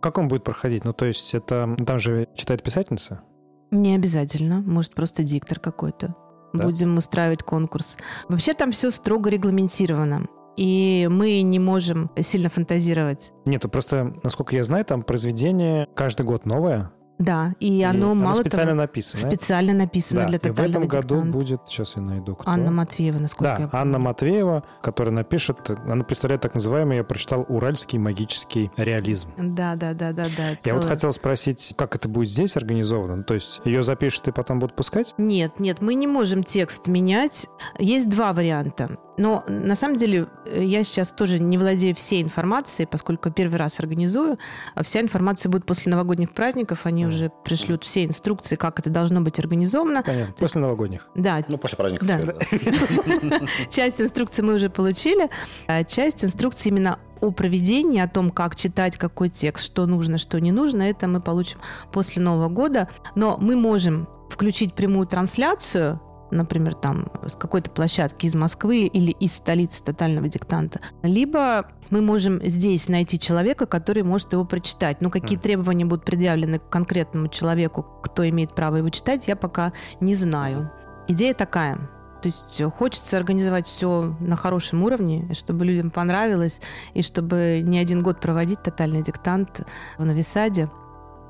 Как 0.00 0.18
он 0.18 0.28
будет 0.28 0.44
проходить? 0.44 0.84
Ну, 0.84 0.92
то 0.92 1.04
есть 1.04 1.34
это... 1.34 1.76
Там 1.86 1.98
же 1.98 2.28
читает 2.34 2.62
писательница? 2.62 3.22
Не 3.70 3.94
обязательно. 3.94 4.60
Может, 4.60 4.94
просто 4.94 5.22
диктор 5.22 5.60
какой-то. 5.60 6.14
Да? 6.52 6.64
Будем 6.64 6.96
устраивать 6.96 7.42
конкурс. 7.42 7.96
Вообще 8.28 8.54
там 8.54 8.72
все 8.72 8.90
строго 8.90 9.30
регламентировано. 9.30 10.26
И 10.56 11.08
мы 11.10 11.42
не 11.42 11.58
можем 11.58 12.10
сильно 12.20 12.48
фантазировать. 12.48 13.32
Нет, 13.44 13.62
просто, 13.70 14.14
насколько 14.24 14.56
я 14.56 14.64
знаю, 14.64 14.84
там 14.84 15.02
произведение 15.02 15.86
каждый 15.94 16.26
год 16.26 16.44
новое. 16.44 16.90
Да, 17.20 17.54
и 17.60 17.82
оно, 17.82 18.12
и 18.12 18.14
мало 18.14 18.32
оно 18.32 18.40
специально 18.40 18.72
того, 18.72 18.80
написано. 18.80 19.30
Специально 19.30 19.74
написано 19.74 20.22
да, 20.22 20.28
для 20.28 20.38
тотального 20.38 20.64
и 20.64 20.68
в 20.68 20.70
этом 20.70 20.82
диктанта. 20.84 21.14
году 21.14 21.32
будет, 21.32 21.60
сейчас 21.68 21.96
я 21.96 22.02
найду, 22.02 22.34
кто. 22.34 22.50
Анна 22.50 22.70
Матвеева, 22.70 23.18
насколько 23.18 23.44
да, 23.56 23.62
я 23.62 23.68
помню. 23.68 23.82
Анна 23.82 23.98
Матвеева, 23.98 24.64
которая 24.80 25.14
напишет, 25.14 25.70
она 25.86 26.02
представляет 26.02 26.40
так 26.40 26.54
называемый, 26.54 26.96
я 26.96 27.04
прочитал, 27.04 27.44
уральский 27.46 27.98
магический 27.98 28.70
реализм. 28.78 29.28
Да, 29.36 29.76
да, 29.76 29.92
да, 29.92 30.12
да, 30.12 30.24
да. 30.34 30.48
Я 30.48 30.56
целое. 30.64 30.80
вот 30.80 30.84
хотел 30.86 31.12
спросить, 31.12 31.74
как 31.76 31.94
это 31.94 32.08
будет 32.08 32.30
здесь 32.30 32.56
организовано? 32.56 33.22
То 33.22 33.34
есть 33.34 33.60
ее 33.66 33.82
запишут 33.82 34.28
и 34.28 34.32
потом 34.32 34.58
будут 34.58 34.74
пускать? 34.74 35.14
Нет, 35.18 35.60
нет, 35.60 35.82
мы 35.82 35.94
не 35.94 36.06
можем 36.06 36.42
текст 36.42 36.86
менять. 36.86 37.48
Есть 37.78 38.08
два 38.08 38.32
варианта. 38.32 38.98
Но 39.20 39.44
на 39.48 39.74
самом 39.74 39.96
деле 39.96 40.28
э, 40.46 40.64
я 40.64 40.82
сейчас 40.82 41.10
тоже 41.10 41.38
не 41.38 41.58
владею 41.58 41.94
всей 41.94 42.22
информацией, 42.22 42.88
поскольку 42.90 43.30
первый 43.30 43.56
раз 43.56 43.78
организую. 43.78 44.38
А 44.74 44.82
вся 44.82 45.02
информация 45.02 45.50
будет 45.50 45.66
после 45.66 45.90
новогодних 45.90 46.32
праздников. 46.32 46.86
Они 46.86 47.04
mm. 47.10 47.14
уже 47.14 47.32
пришлют 47.44 47.84
все 47.84 48.04
инструкции, 48.04 48.56
как 48.56 48.78
это 48.78 48.90
должно 48.90 49.20
быть 49.20 49.38
организовано. 49.38 50.02
Понятно. 50.02 50.34
После 50.38 50.60
новогодних. 50.60 51.08
Да. 51.14 51.44
Ну, 51.48 51.58
после 51.58 51.76
праздников. 51.76 52.08
Да. 52.08 52.20
Часть 53.70 54.00
инструкций 54.00 54.44
мы 54.44 54.54
уже 54.54 54.70
получили, 54.70 55.28
а 55.66 55.84
часть 55.84 56.24
инструкций 56.24 56.70
именно 56.70 56.98
о 57.20 57.30
проведении, 57.30 58.00
о 58.00 58.08
том, 58.08 58.30
как 58.30 58.56
читать 58.56 58.96
какой 58.96 59.28
текст, 59.28 59.64
что 59.64 59.86
нужно, 59.86 60.18
что 60.18 60.40
не 60.40 60.52
нужно, 60.52 60.82
это 60.82 61.06
мы 61.06 61.20
получим 61.20 61.58
после 61.92 62.22
Нового 62.22 62.48
года. 62.48 62.88
Но 63.14 63.36
мы 63.38 63.56
можем 63.56 64.08
включить 64.30 64.74
прямую 64.74 65.06
трансляцию 65.06 66.00
например, 66.30 66.74
там 66.74 67.10
с 67.26 67.36
какой-то 67.36 67.70
площадки 67.70 68.26
из 68.26 68.34
Москвы 68.34 68.86
или 68.86 69.10
из 69.12 69.34
столицы 69.34 69.82
тотального 69.82 70.28
диктанта. 70.28 70.80
Либо 71.02 71.66
мы 71.90 72.00
можем 72.00 72.40
здесь 72.46 72.88
найти 72.88 73.18
человека, 73.18 73.66
который 73.66 74.02
может 74.02 74.32
его 74.32 74.44
прочитать. 74.44 75.00
Но 75.00 75.10
какие 75.10 75.38
mm. 75.38 75.42
требования 75.42 75.84
будут 75.84 76.04
предъявлены 76.04 76.58
к 76.58 76.68
конкретному 76.68 77.28
человеку, 77.28 77.82
кто 78.02 78.28
имеет 78.28 78.54
право 78.54 78.76
его 78.76 78.88
читать, 78.88 79.28
я 79.28 79.36
пока 79.36 79.72
не 80.00 80.14
знаю. 80.14 80.70
Идея 81.08 81.34
такая. 81.34 81.78
То 82.22 82.28
есть 82.28 82.74
хочется 82.76 83.16
организовать 83.16 83.66
все 83.66 84.14
на 84.20 84.36
хорошем 84.36 84.82
уровне, 84.82 85.32
чтобы 85.32 85.64
людям 85.64 85.90
понравилось, 85.90 86.60
и 86.92 87.02
чтобы 87.02 87.62
не 87.64 87.78
один 87.78 88.02
год 88.02 88.20
проводить 88.20 88.62
тотальный 88.62 89.02
диктант 89.02 89.62
в 89.96 90.04
Новисаде. 90.04 90.68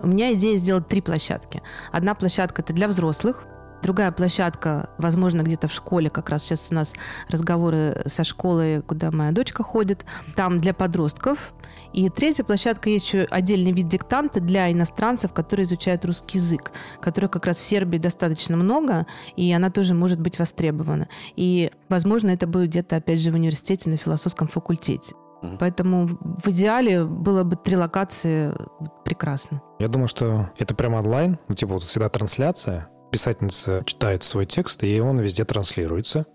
У 0.02 0.08
меня 0.08 0.32
идея 0.32 0.56
сделать 0.56 0.88
три 0.88 1.00
площадки. 1.00 1.62
Одна 1.92 2.14
площадка 2.14 2.62
это 2.62 2.72
для 2.72 2.88
взрослых, 2.88 3.44
Другая 3.82 4.12
площадка, 4.12 4.90
возможно, 4.98 5.42
где-то 5.42 5.68
в 5.68 5.72
школе, 5.72 6.10
как 6.10 6.28
раз 6.28 6.44
сейчас 6.44 6.68
у 6.70 6.74
нас 6.74 6.92
разговоры 7.28 8.02
со 8.06 8.24
школой, 8.24 8.82
куда 8.82 9.10
моя 9.10 9.32
дочка 9.32 9.62
ходит, 9.62 10.04
там 10.36 10.58
для 10.58 10.74
подростков. 10.74 11.54
И 11.92 12.08
третья 12.08 12.44
площадка 12.44 12.90
есть 12.90 13.06
еще 13.06 13.26
отдельный 13.30 13.72
вид 13.72 13.88
диктанта 13.88 14.40
для 14.40 14.70
иностранцев, 14.70 15.32
которые 15.32 15.64
изучают 15.64 16.04
русский 16.04 16.38
язык, 16.38 16.72
которых 17.00 17.30
как 17.30 17.46
раз 17.46 17.58
в 17.58 17.64
Сербии 17.64 17.98
достаточно 17.98 18.56
много, 18.56 19.06
и 19.36 19.52
она 19.52 19.70
тоже 19.70 19.94
может 19.94 20.20
быть 20.20 20.38
востребована. 20.38 21.08
И, 21.36 21.70
возможно, 21.88 22.30
это 22.30 22.46
будет 22.46 22.68
где-то, 22.68 22.96
опять 22.96 23.20
же, 23.20 23.30
в 23.30 23.34
университете 23.34 23.90
на 23.90 23.96
философском 23.96 24.46
факультете. 24.46 25.14
Поэтому 25.58 26.06
в 26.06 26.48
идеале 26.48 27.04
было 27.04 27.44
бы 27.44 27.56
три 27.56 27.76
локации 27.76 28.54
прекрасно. 29.04 29.62
Я 29.78 29.88
думаю, 29.88 30.08
что 30.08 30.50
это 30.58 30.74
прямо 30.74 30.98
онлайн, 30.98 31.38
ну 31.48 31.54
типа 31.54 31.74
вот 31.74 31.82
всегда 31.82 32.08
трансляция, 32.10 32.88
писательница 33.10 33.82
читает 33.84 34.22
свой 34.22 34.46
текст, 34.46 34.82
и 34.82 35.00
он 35.00 35.18
везде 35.18 35.44
транслируется. 35.44 36.26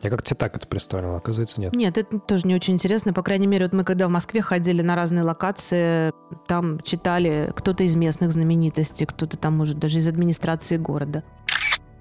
Я 0.00 0.10
как-то 0.10 0.34
так 0.36 0.56
это 0.56 0.66
представлял, 0.68 1.16
оказывается, 1.16 1.60
нет. 1.60 1.74
Нет, 1.74 1.98
это 1.98 2.20
тоже 2.20 2.46
не 2.46 2.54
очень 2.54 2.74
интересно. 2.74 3.12
По 3.12 3.22
крайней 3.22 3.48
мере, 3.48 3.64
вот 3.64 3.72
мы 3.72 3.82
когда 3.82 4.06
в 4.06 4.10
Москве 4.10 4.42
ходили 4.42 4.80
на 4.80 4.94
разные 4.94 5.24
локации, 5.24 6.12
там 6.46 6.80
читали 6.82 7.52
кто-то 7.56 7.82
из 7.82 7.96
местных 7.96 8.30
знаменитостей, 8.30 9.06
кто-то 9.06 9.36
там, 9.36 9.56
может, 9.56 9.78
даже 9.78 9.98
из 9.98 10.06
администрации 10.06 10.76
города. 10.76 11.24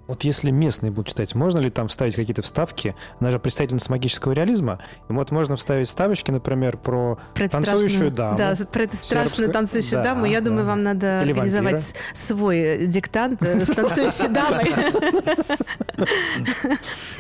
Вот 0.08 0.24
если 0.24 0.52
местные 0.52 0.92
будут 0.92 1.10
читать, 1.10 1.36
можно 1.36 1.60
ли 1.60 1.70
там 1.70 1.90
вставить 1.90 2.16
какие-то 2.16 2.42
вставки? 2.42 2.96
Она 3.20 3.32
же 3.32 3.40
представительница 3.40 3.92
магического 3.92 4.32
реализма. 4.32 4.80
И 5.10 5.14
вот 5.14 5.32
можно 5.32 5.56
вставить 5.58 5.88
вставочки, 5.88 6.32
например, 6.32 6.78
про, 6.78 7.20
про 7.34 7.50
танцующую 7.50 8.12
даму. 8.12 8.38
Да, 8.38 8.56
про 8.72 8.84
эту 8.84 8.96
страшную 8.96 9.52
танцующую 9.52 10.04
да, 10.04 10.14
даму. 10.14 10.26
Я 10.26 10.40
да. 10.40 10.48
думаю, 10.48 10.66
вам 10.66 10.84
надо 10.84 11.22
Или 11.24 11.32
организовать 11.32 11.74
вампира. 11.74 12.02
свой 12.14 12.88
диктант 12.88 13.42
э, 13.44 13.66
с 13.66 13.70
танцующей 13.70 14.30
дамой. 14.30 14.72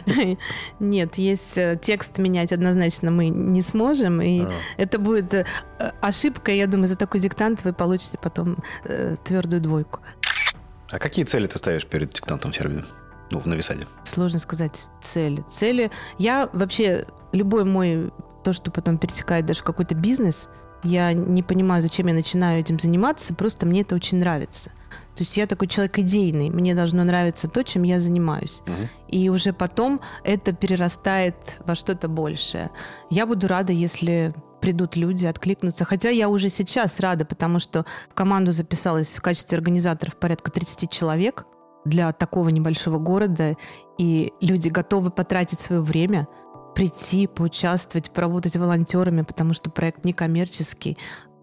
Нет, 0.79 1.15
есть 1.15 1.57
э, 1.57 1.77
текст 1.81 2.17
менять 2.19 2.53
однозначно 2.53 3.11
мы 3.11 3.27
не 3.27 3.61
сможем. 3.61 4.21
И 4.21 4.41
а. 4.41 4.51
это 4.77 4.97
будет 4.97 5.33
э, 5.33 5.45
ошибка. 5.99 6.51
Я 6.53 6.67
думаю, 6.67 6.87
за 6.87 6.95
такой 6.95 7.19
диктант 7.19 7.65
вы 7.65 7.73
получите 7.73 8.17
потом 8.21 8.57
твердую 9.25 9.61
двойку. 9.61 9.99
А 10.91 10.99
какие 10.99 11.25
цели 11.25 11.47
ты 11.47 11.57
ставишь 11.57 11.85
перед 11.85 12.13
диктантом 12.13 12.53
Сербии? 12.53 12.83
Ну, 13.31 13.39
в 13.39 13.45
Нависаде. 13.45 13.87
Сложно 14.05 14.39
сказать 14.39 14.87
цели. 15.01 15.43
Цели... 15.49 15.91
Я 16.17 16.49
вообще... 16.53 17.05
Любой 17.33 17.65
мой... 17.65 18.11
То, 18.43 18.53
что 18.53 18.71
потом 18.71 18.97
перетекает 18.97 19.45
даже 19.45 19.59
в 19.59 19.63
какой-то 19.63 19.93
бизнес, 19.93 20.47
я 20.83 21.11
не 21.11 21.43
понимаю, 21.43 21.81
зачем 21.81 22.07
я 22.07 22.13
начинаю 22.13 22.61
этим 22.61 22.79
заниматься, 22.79 23.33
просто 23.33 23.65
мне 23.65 23.81
это 23.81 23.95
очень 23.95 24.19
нравится. 24.19 24.71
То 25.15 25.23
есть 25.23 25.35
я 25.35 25.47
такой 25.47 25.67
человек 25.67 25.99
идейный, 25.99 26.49
мне 26.49 26.75
должно 26.75 27.03
нравиться 27.03 27.49
то, 27.49 27.63
чем 27.63 27.83
я 27.83 27.99
занимаюсь. 27.99 28.61
Uh-huh. 28.65 28.87
И 29.09 29.29
уже 29.29 29.51
потом 29.51 29.99
это 30.23 30.53
перерастает 30.53 31.57
во 31.65 31.75
что-то 31.75 32.07
большее. 32.07 32.69
Я 33.09 33.25
буду 33.25 33.47
рада, 33.47 33.73
если 33.73 34.33
придут 34.61 34.95
люди, 34.95 35.25
откликнутся. 35.25 35.85
Хотя 35.85 36.09
я 36.09 36.29
уже 36.29 36.49
сейчас 36.49 36.99
рада, 36.99 37.25
потому 37.25 37.59
что 37.59 37.85
в 38.09 38.13
команду 38.13 38.51
записалась 38.51 39.17
в 39.17 39.21
качестве 39.21 39.57
организаторов 39.57 40.17
порядка 40.17 40.51
30 40.51 40.89
человек 40.89 41.45
для 41.85 42.11
такого 42.11 42.49
небольшого 42.49 42.99
города, 42.99 43.55
и 43.97 44.33
люди 44.41 44.69
готовы 44.69 45.09
потратить 45.09 45.59
свое 45.59 45.81
время, 45.81 46.27
прийти, 46.75 47.27
поучаствовать, 47.27 48.11
поработать 48.11 48.55
волонтерами, 48.55 49.23
потому 49.23 49.53
что 49.53 49.71
проект 49.71 50.05
некоммерческий. 50.05 50.97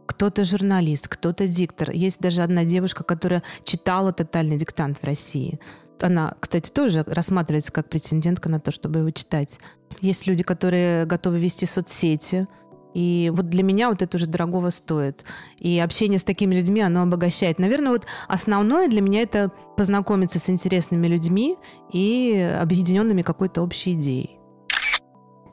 Кто-то 0.07 0.45
журналист, 0.45 1.09
кто-то 1.09 1.49
диктор. 1.49 1.91
Есть 1.91 2.21
даже 2.21 2.43
одна 2.43 2.65
девушка, 2.65 3.05
которая 3.05 3.43
читала 3.65 4.13
«Тотальный 4.13 4.59
диктант» 4.59 4.99
в 4.99 5.05
России. 5.05 5.59
Она, 6.01 6.35
кстати, 6.39 6.71
тоже 6.71 7.05
рассматривается 7.07 7.73
как 7.73 7.89
претендентка 7.89 8.49
на 8.49 8.61
то, 8.61 8.71
чтобы 8.71 9.01
его 9.01 9.11
читать. 9.11 9.59
Есть 10.01 10.27
люди, 10.27 10.43
которые 10.43 11.07
готовы 11.07 11.39
вести 11.39 11.67
соцсети, 11.67 12.47
и 12.95 13.31
вот 13.35 13.49
для 13.49 13.63
меня 13.63 13.91
вот 13.91 14.03
это 14.03 14.17
уже 14.17 14.27
дорогого 14.27 14.71
стоит. 14.71 15.25
И 15.59 15.79
общение 15.81 16.19
с 16.19 16.25
такими 16.25 16.55
людьми, 16.55 16.81
оно 16.81 17.03
обогащает. 17.03 17.59
Наверное, 17.59 17.91
вот 17.93 18.07
основное 18.29 18.89
для 18.89 19.01
меня 19.01 19.23
это 19.23 19.51
познакомиться 19.77 20.39
с 20.39 20.49
интересными 20.49 21.09
людьми 21.09 21.57
и 21.93 22.57
объединенными 22.61 23.23
какой-то 23.23 23.63
общей 23.63 23.95
идеей. 23.95 24.39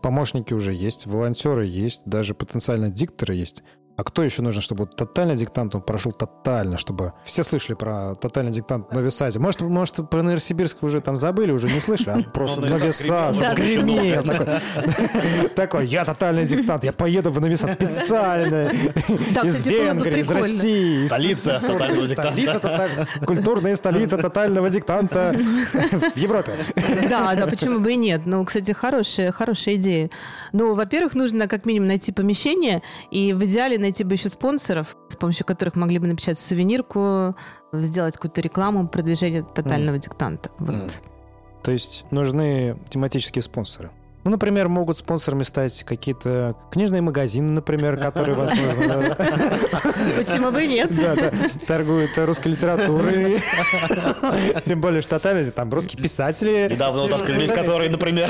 Помощники 0.01 0.53
уже 0.53 0.73
есть, 0.73 1.05
волонтеры 1.05 1.65
есть, 1.65 2.03
даже 2.05 2.33
потенциально 2.33 2.89
дикторы 2.89 3.35
есть. 3.35 3.63
А 3.97 4.03
кто 4.03 4.23
еще 4.23 4.41
нужен, 4.41 4.61
чтобы 4.61 4.87
тотальный 4.87 5.35
диктант 5.35 5.75
он 5.75 5.81
прошел 5.81 6.11
тотально, 6.11 6.77
чтобы 6.77 7.13
все 7.23 7.43
слышали 7.43 7.75
про 7.75 8.15
тотальный 8.15 8.51
диктант 8.51 8.91
на 8.93 8.99
Висаде? 8.99 9.37
Может, 9.37 9.61
может, 9.61 10.09
про 10.09 10.23
Новосибирск 10.23 10.81
уже 10.83 11.01
там 11.01 11.17
забыли, 11.17 11.51
уже 11.51 11.67
не 11.67 11.79
слышали, 11.79 12.09
а 12.25 12.29
просто 12.33 12.61
на 12.61 12.75
Висад 12.75 13.35
гремел. 13.55 14.23
Такой, 15.55 15.85
я 15.87 16.05
тотальный 16.05 16.45
диктант, 16.45 16.83
я 16.83 16.93
поеду 16.93 17.31
в 17.31 17.41
Новисад 17.41 17.73
специально. 17.73 18.71
Из 19.43 19.65
Венгрии, 19.67 20.19
из 20.19 20.31
России. 20.31 21.05
Столица 21.05 21.59
тотального 21.59 22.07
диктанта. 22.07 23.07
Культурная 23.25 23.75
столица 23.75 24.17
тотального 24.17 24.69
диктанта 24.69 25.35
в 25.35 26.17
Европе. 26.17 26.53
Да, 27.09 27.35
да, 27.35 27.47
почему 27.47 27.79
бы 27.79 27.93
и 27.93 27.95
нет. 27.95 28.21
Ну, 28.25 28.43
кстати, 28.45 28.71
хорошая, 28.71 29.31
хорошая 29.31 29.75
идея. 29.75 30.09
Ну, 30.53 30.73
во-первых, 30.75 31.13
нужно 31.15 31.47
как 31.47 31.65
минимум 31.65 31.87
найти 31.89 32.11
помещение 32.11 32.81
и 33.09 33.33
в 33.33 33.43
идеале 33.43 33.77
найти 33.81 34.03
бы 34.03 34.13
еще 34.13 34.29
спонсоров, 34.29 34.95
с 35.07 35.15
помощью 35.15 35.45
которых 35.45 35.75
могли 35.75 35.99
бы 35.99 36.07
напечатать 36.07 36.39
сувенирку, 36.39 37.35
сделать 37.73 38.15
какую-то 38.15 38.41
рекламу, 38.41 38.87
продвижение 38.87 39.43
тотального 39.43 39.95
mm. 39.95 39.99
диктанта. 39.99 40.51
Вот. 40.59 40.73
Mm. 40.73 40.91
То 41.63 41.71
есть 41.71 42.05
нужны 42.11 42.77
тематические 42.89 43.41
спонсоры? 43.41 43.91
Ну, 44.23 44.31
например, 44.31 44.69
могут 44.69 44.97
спонсорами 44.97 45.43
стать 45.43 45.83
какие-то 45.83 46.55
книжные 46.71 47.01
магазины, 47.01 47.51
например, 47.51 47.97
которые, 47.97 48.35
возможно, 48.35 49.17
Почему 50.17 50.51
бы 50.51 50.63
и 50.63 50.67
нет? 50.67 50.95
да, 50.95 51.15
да, 51.15 51.31
торгуют 51.65 52.11
русской 52.17 52.49
литературой. 52.49 53.41
Тем 54.63 54.79
более, 54.79 55.01
что 55.01 55.19
там 55.19 55.71
русские 55.71 56.01
писатели. 56.01 56.67
Недавно 56.71 57.03
вот 57.03 57.13
открылись, 57.13 57.51
которые, 57.51 57.89
например... 57.89 58.29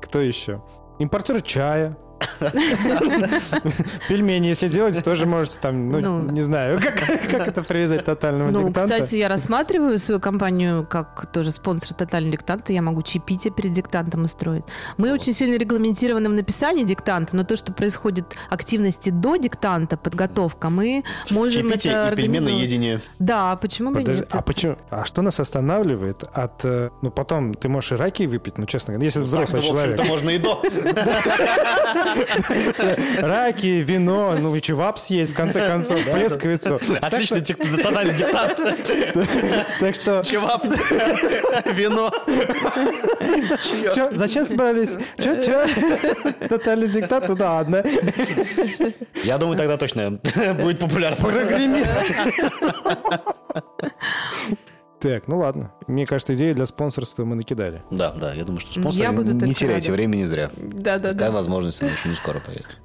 Кто 0.00 0.20
еще? 0.20 0.62
Импортер 0.98 1.42
чая. 1.42 1.96
Пельмени, 4.08 4.46
если 4.48 4.68
делать, 4.68 5.02
тоже 5.04 5.26
можете 5.26 5.58
там, 5.60 5.90
ну, 5.90 6.00
Ну. 6.00 6.20
не 6.30 6.42
знаю, 6.42 6.80
как, 6.82 6.94
как 7.30 7.48
это 7.48 7.62
привязать 7.62 8.02
к 8.02 8.04
тотальному 8.04 8.50
Ну, 8.50 8.68
диктанту. 8.68 8.92
кстати, 8.94 9.16
я 9.16 9.28
рассматриваю 9.28 9.98
свою 9.98 10.20
компанию 10.20 10.86
как 10.88 11.26
тоже 11.32 11.50
спонсор 11.50 11.94
тотального 11.96 12.32
диктанта. 12.32 12.72
Я 12.72 12.82
могу 12.82 13.02
чаепитие 13.02 13.52
перед 13.52 13.72
диктантом 13.72 14.24
устроить. 14.24 14.64
Мы 14.96 15.12
очень 15.12 15.32
сильно 15.32 15.56
регламентированы 15.56 16.28
в 16.28 16.32
написании 16.32 16.84
диктанта, 16.84 17.36
но 17.36 17.44
то, 17.44 17.56
что 17.56 17.72
происходит 17.72 18.36
активности 18.50 19.10
до 19.10 19.36
диктанта, 19.36 19.96
подготовка, 19.96 20.70
мы 20.70 21.04
можем 21.30 21.62
Чаепитие 21.68 21.92
это 21.92 22.12
и 22.12 22.16
пельменное 22.16 22.38
организовать. 22.38 22.62
едение. 22.62 23.00
Да, 23.18 23.56
почему 23.56 23.90
бы 23.90 24.00
и 24.00 24.04
Подожди, 24.04 24.22
нет? 24.22 24.30
а 24.32 24.42
почему? 24.42 24.76
А 24.90 25.04
что 25.04 25.22
нас 25.22 25.40
останавливает 25.40 26.24
от... 26.32 26.64
э, 26.64 26.90
Ну, 27.02 27.10
потом 27.10 27.54
ты 27.54 27.68
можешь 27.68 27.92
и 27.92 27.96
раки 27.96 28.24
выпить, 28.24 28.58
ну, 28.58 28.66
честно 28.66 28.94
говоря, 28.94 29.04
если 29.06 29.20
ты 29.20 29.26
взрослый 29.26 29.62
человек. 29.62 29.94
общем-то, 30.00 30.10
можно 30.12 30.30
и 30.30 30.38
до. 30.38 30.62
Раки, 33.20 33.80
вино, 33.80 34.36
ну, 34.38 34.54
и 34.54 34.60
чувап 34.60 34.98
съесть, 34.98 35.32
в 35.32 35.34
конце 35.34 35.66
концов, 35.66 36.04
плесковицу. 36.10 36.80
Отличный 37.00 37.40
тотальный 37.40 38.14
диктант. 38.14 38.60
Так 39.80 39.94
что... 39.94 40.22
Чевап. 40.24 40.64
Вино. 41.72 42.10
Зачем 44.12 44.44
собрались? 44.44 44.96
Че, 45.18 45.42
че? 45.42 45.66
Тотальный 46.48 46.88
диктат? 46.88 47.28
Ну 47.28 47.34
да 47.34 47.52
ладно. 47.52 47.82
Я 49.24 49.38
думаю, 49.38 49.56
тогда 49.56 49.76
точно 49.76 50.18
будет 50.60 50.78
популярно. 50.78 51.16
Прогремит. 51.16 51.88
Так, 55.06 55.28
ну 55.28 55.38
ладно. 55.38 55.70
Мне 55.86 56.04
кажется, 56.04 56.34
идеи 56.34 56.52
для 56.52 56.66
спонсорства 56.66 57.24
мы 57.24 57.36
накидали. 57.36 57.82
Да, 57.90 58.12
да, 58.12 58.34
я 58.34 58.44
думаю, 58.44 58.60
что 58.60 58.72
Я 58.74 58.80
спонсоры 58.82 59.12
буду 59.12 59.46
не 59.46 59.54
теряйте 59.54 59.90
рада. 59.90 59.96
времени 60.02 60.24
зря. 60.24 60.50
Да, 60.56 60.98
да, 60.98 61.12
Такая 61.12 61.28
да. 61.28 61.32
возможность 61.32 61.80
она 61.80 61.92
еще 61.92 62.08
не 62.08 62.16
скоро 62.16 62.40
появится. 62.40 62.78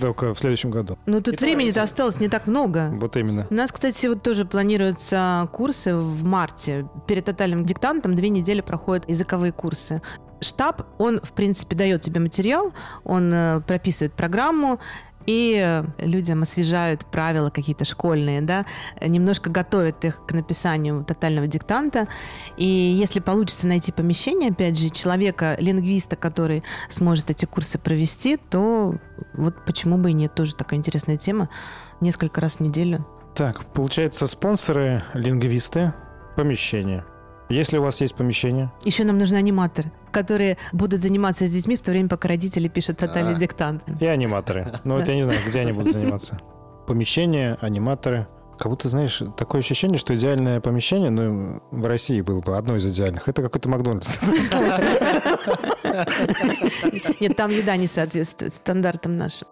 Только 0.00 0.32
в 0.34 0.38
следующем 0.38 0.70
году. 0.70 0.98
Ну, 1.06 1.20
тут 1.20 1.40
времени-то 1.40 1.82
осталось 1.82 2.18
не 2.20 2.28
так 2.28 2.46
много. 2.46 2.90
Вот 2.94 3.16
именно. 3.16 3.46
У 3.50 3.54
нас, 3.54 3.70
кстати, 3.70 4.06
вот 4.06 4.22
тоже 4.22 4.44
планируются 4.44 5.48
курсы 5.52 5.94
в 5.96 6.24
марте. 6.24 6.88
Перед 7.06 7.24
тотальным 7.26 7.66
диктантом 7.66 8.14
две 8.14 8.28
недели 8.28 8.60
проходят 8.60 9.08
языковые 9.08 9.52
курсы. 9.52 10.00
Штаб, 10.40 10.82
он, 10.98 11.20
в 11.22 11.32
принципе, 11.32 11.74
дает 11.76 12.02
тебе 12.02 12.20
материал, 12.20 12.72
он 13.04 13.32
э, 13.32 13.60
прописывает 13.66 14.12
программу, 14.14 14.78
и 15.26 15.60
э, 15.62 15.84
людям 15.98 16.42
освежают 16.42 17.04
правила 17.06 17.50
какие-то 17.50 17.84
школьные, 17.84 18.40
да, 18.40 18.66
немножко 19.00 19.50
готовят 19.50 20.04
их 20.04 20.24
к 20.26 20.32
написанию 20.32 21.04
тотального 21.04 21.46
диктанта. 21.46 22.08
И 22.56 22.66
если 22.66 23.20
получится 23.20 23.66
найти 23.66 23.92
помещение, 23.92 24.50
опять 24.50 24.78
же, 24.78 24.90
человека, 24.90 25.56
лингвиста, 25.58 26.16
который 26.16 26.62
сможет 26.88 27.30
эти 27.30 27.46
курсы 27.46 27.78
провести, 27.78 28.36
то 28.36 28.96
вот 29.34 29.64
почему 29.64 29.98
бы 29.98 30.10
и 30.10 30.14
нет, 30.14 30.34
тоже 30.34 30.54
такая 30.54 30.78
интересная 30.78 31.16
тема. 31.16 31.48
Несколько 32.00 32.40
раз 32.40 32.56
в 32.56 32.60
неделю 32.60 33.06
Так, 33.34 33.64
получается, 33.66 34.26
спонсоры, 34.26 35.02
лингвисты, 35.14 35.92
помещение. 36.36 37.04
Если 37.48 37.78
у 37.78 37.82
вас 37.82 38.00
есть 38.00 38.14
помещение, 38.14 38.72
Еще 38.84 39.04
нам 39.04 39.18
нужны 39.18 39.36
аниматоры, 39.36 39.92
которые 40.14 40.56
будут 40.72 41.02
заниматься 41.02 41.46
с 41.46 41.50
детьми 41.50 41.76
в 41.76 41.82
то 41.82 41.90
время, 41.90 42.08
пока 42.08 42.28
родители 42.28 42.68
пишут 42.68 42.98
тотальный 42.98 43.34
диктант. 43.34 43.82
и 44.00 44.06
аниматоры. 44.06 44.72
Но 44.84 44.94
вот 44.94 45.08
я 45.08 45.14
не 45.14 45.24
знаю, 45.24 45.40
где 45.46 45.60
они 45.60 45.72
будут 45.72 45.92
заниматься. 45.92 46.38
Помещение, 46.86 47.58
аниматоры. 47.60 48.26
Как 48.56 48.70
будто, 48.70 48.88
знаешь, 48.88 49.20
такое 49.36 49.60
ощущение, 49.60 49.98
что 49.98 50.14
идеальное 50.14 50.60
помещение, 50.60 51.10
ну, 51.10 51.60
в 51.72 51.84
России 51.86 52.20
было 52.20 52.40
бы 52.40 52.56
одно 52.56 52.76
из 52.76 52.86
идеальных. 52.86 53.28
Это 53.28 53.42
какой-то 53.42 53.68
Макдональдс. 53.68 54.22
Нет, 57.20 57.36
там 57.36 57.50
еда 57.50 57.76
не 57.76 57.88
соответствует 57.88 58.54
стандартам 58.54 59.16
нашим. 59.16 59.48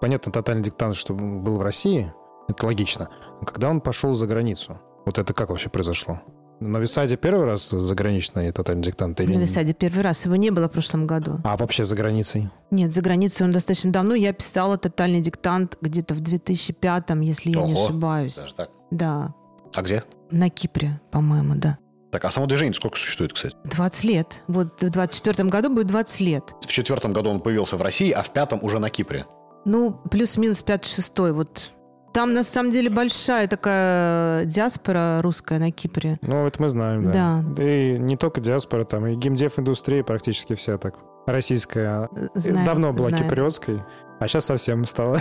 Понятно, 0.00 0.32
тотальный 0.32 0.64
диктант, 0.64 0.96
что 0.96 1.14
был 1.14 1.58
в 1.58 1.62
России, 1.62 2.12
это 2.48 2.66
логично. 2.66 3.08
Но 3.40 3.46
когда 3.46 3.68
он 3.70 3.80
пошел 3.80 4.14
за 4.14 4.26
границу, 4.26 4.80
вот 5.06 5.18
это 5.18 5.32
как 5.32 5.50
вообще 5.50 5.68
произошло? 5.68 6.20
На 6.60 6.78
Висаде 6.78 7.16
первый 7.16 7.46
раз 7.46 7.70
заграничный 7.70 8.50
тотальный 8.50 8.82
диктант? 8.82 9.20
Или... 9.20 9.34
На 9.36 9.40
Висаде 9.40 9.74
первый 9.74 10.00
раз. 10.02 10.24
Его 10.24 10.34
не 10.36 10.50
было 10.50 10.68
в 10.68 10.72
прошлом 10.72 11.06
году. 11.06 11.40
А 11.44 11.56
вообще 11.56 11.84
за 11.84 11.94
границей? 11.94 12.50
Нет, 12.70 12.92
за 12.92 13.00
границей 13.00 13.46
он 13.46 13.52
достаточно 13.52 13.92
давно. 13.92 14.14
Я 14.14 14.32
писала 14.32 14.76
тотальный 14.76 15.20
диктант 15.20 15.76
где-то 15.80 16.14
в 16.14 16.20
2005, 16.20 17.10
если 17.22 17.50
я 17.50 17.62
не 17.62 17.72
Ого. 17.74 17.84
ошибаюсь. 17.84 18.36
Даже 18.36 18.54
так. 18.54 18.70
Да, 18.90 19.34
А 19.74 19.82
где? 19.82 20.02
на 20.30 20.50
Кипре, 20.50 21.00
по-моему, 21.10 21.54
да. 21.54 21.78
Так, 22.10 22.24
а 22.24 22.30
само 22.30 22.46
движение 22.46 22.74
сколько 22.74 22.96
существует, 22.96 23.32
кстати? 23.34 23.54
20 23.64 24.04
лет. 24.04 24.42
Вот 24.48 24.82
в 24.82 24.90
24 24.90 25.48
году 25.48 25.68
будет 25.72 25.86
20 25.88 26.20
лет. 26.20 26.54
В 26.62 26.66
четвертом 26.66 27.12
году 27.12 27.30
он 27.30 27.40
появился 27.40 27.76
в 27.76 27.82
России, 27.82 28.10
а 28.10 28.22
в 28.22 28.32
пятом 28.32 28.60
уже 28.62 28.78
на 28.78 28.90
Кипре. 28.90 29.26
Ну, 29.64 29.92
плюс-минус 30.10 30.64
5-6. 30.66 31.32
Вот 31.32 31.70
там, 32.18 32.34
на 32.34 32.42
самом 32.42 32.72
деле, 32.72 32.90
большая 32.90 33.46
такая 33.46 34.44
диаспора 34.44 35.20
русская 35.22 35.60
на 35.60 35.70
Кипре. 35.70 36.18
Ну, 36.22 36.48
это 36.48 36.60
мы 36.60 36.68
знаем, 36.68 37.12
да. 37.12 37.44
Да. 37.46 37.62
И 37.62 37.96
не 37.96 38.16
только 38.16 38.40
диаспора, 38.40 38.82
там 38.82 39.06
и 39.06 39.14
геймдев-индустрия 39.14 40.02
практически 40.02 40.54
вся 40.56 40.78
так. 40.78 40.96
Российская 41.28 42.08
Э, 42.16 42.26
знаю, 42.34 42.66
давно 42.66 42.92
была 42.92 43.10
знаю. 43.10 43.22
киприотской, 43.22 43.84
а 44.18 44.26
сейчас 44.26 44.46
совсем 44.46 44.84
стала. 44.84 45.20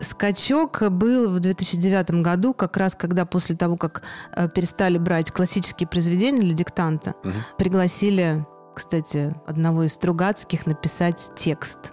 Скачок 0.00 0.82
был 0.90 1.30
в 1.30 1.40
2009 1.40 2.22
году, 2.22 2.52
как 2.52 2.76
раз 2.76 2.94
когда 2.94 3.24
после 3.24 3.56
того, 3.56 3.76
как 3.76 4.02
э, 4.36 4.48
перестали 4.54 4.98
брать 4.98 5.30
классические 5.32 5.88
произведения 5.88 6.42
для 6.42 6.52
диктанта, 6.54 7.14
Мгм. 7.24 7.32
пригласили, 7.56 8.46
кстати, 8.76 9.32
одного 9.46 9.84
из 9.84 9.94
Стругацких 9.94 10.66
написать 10.66 11.30
текст. 11.36 11.92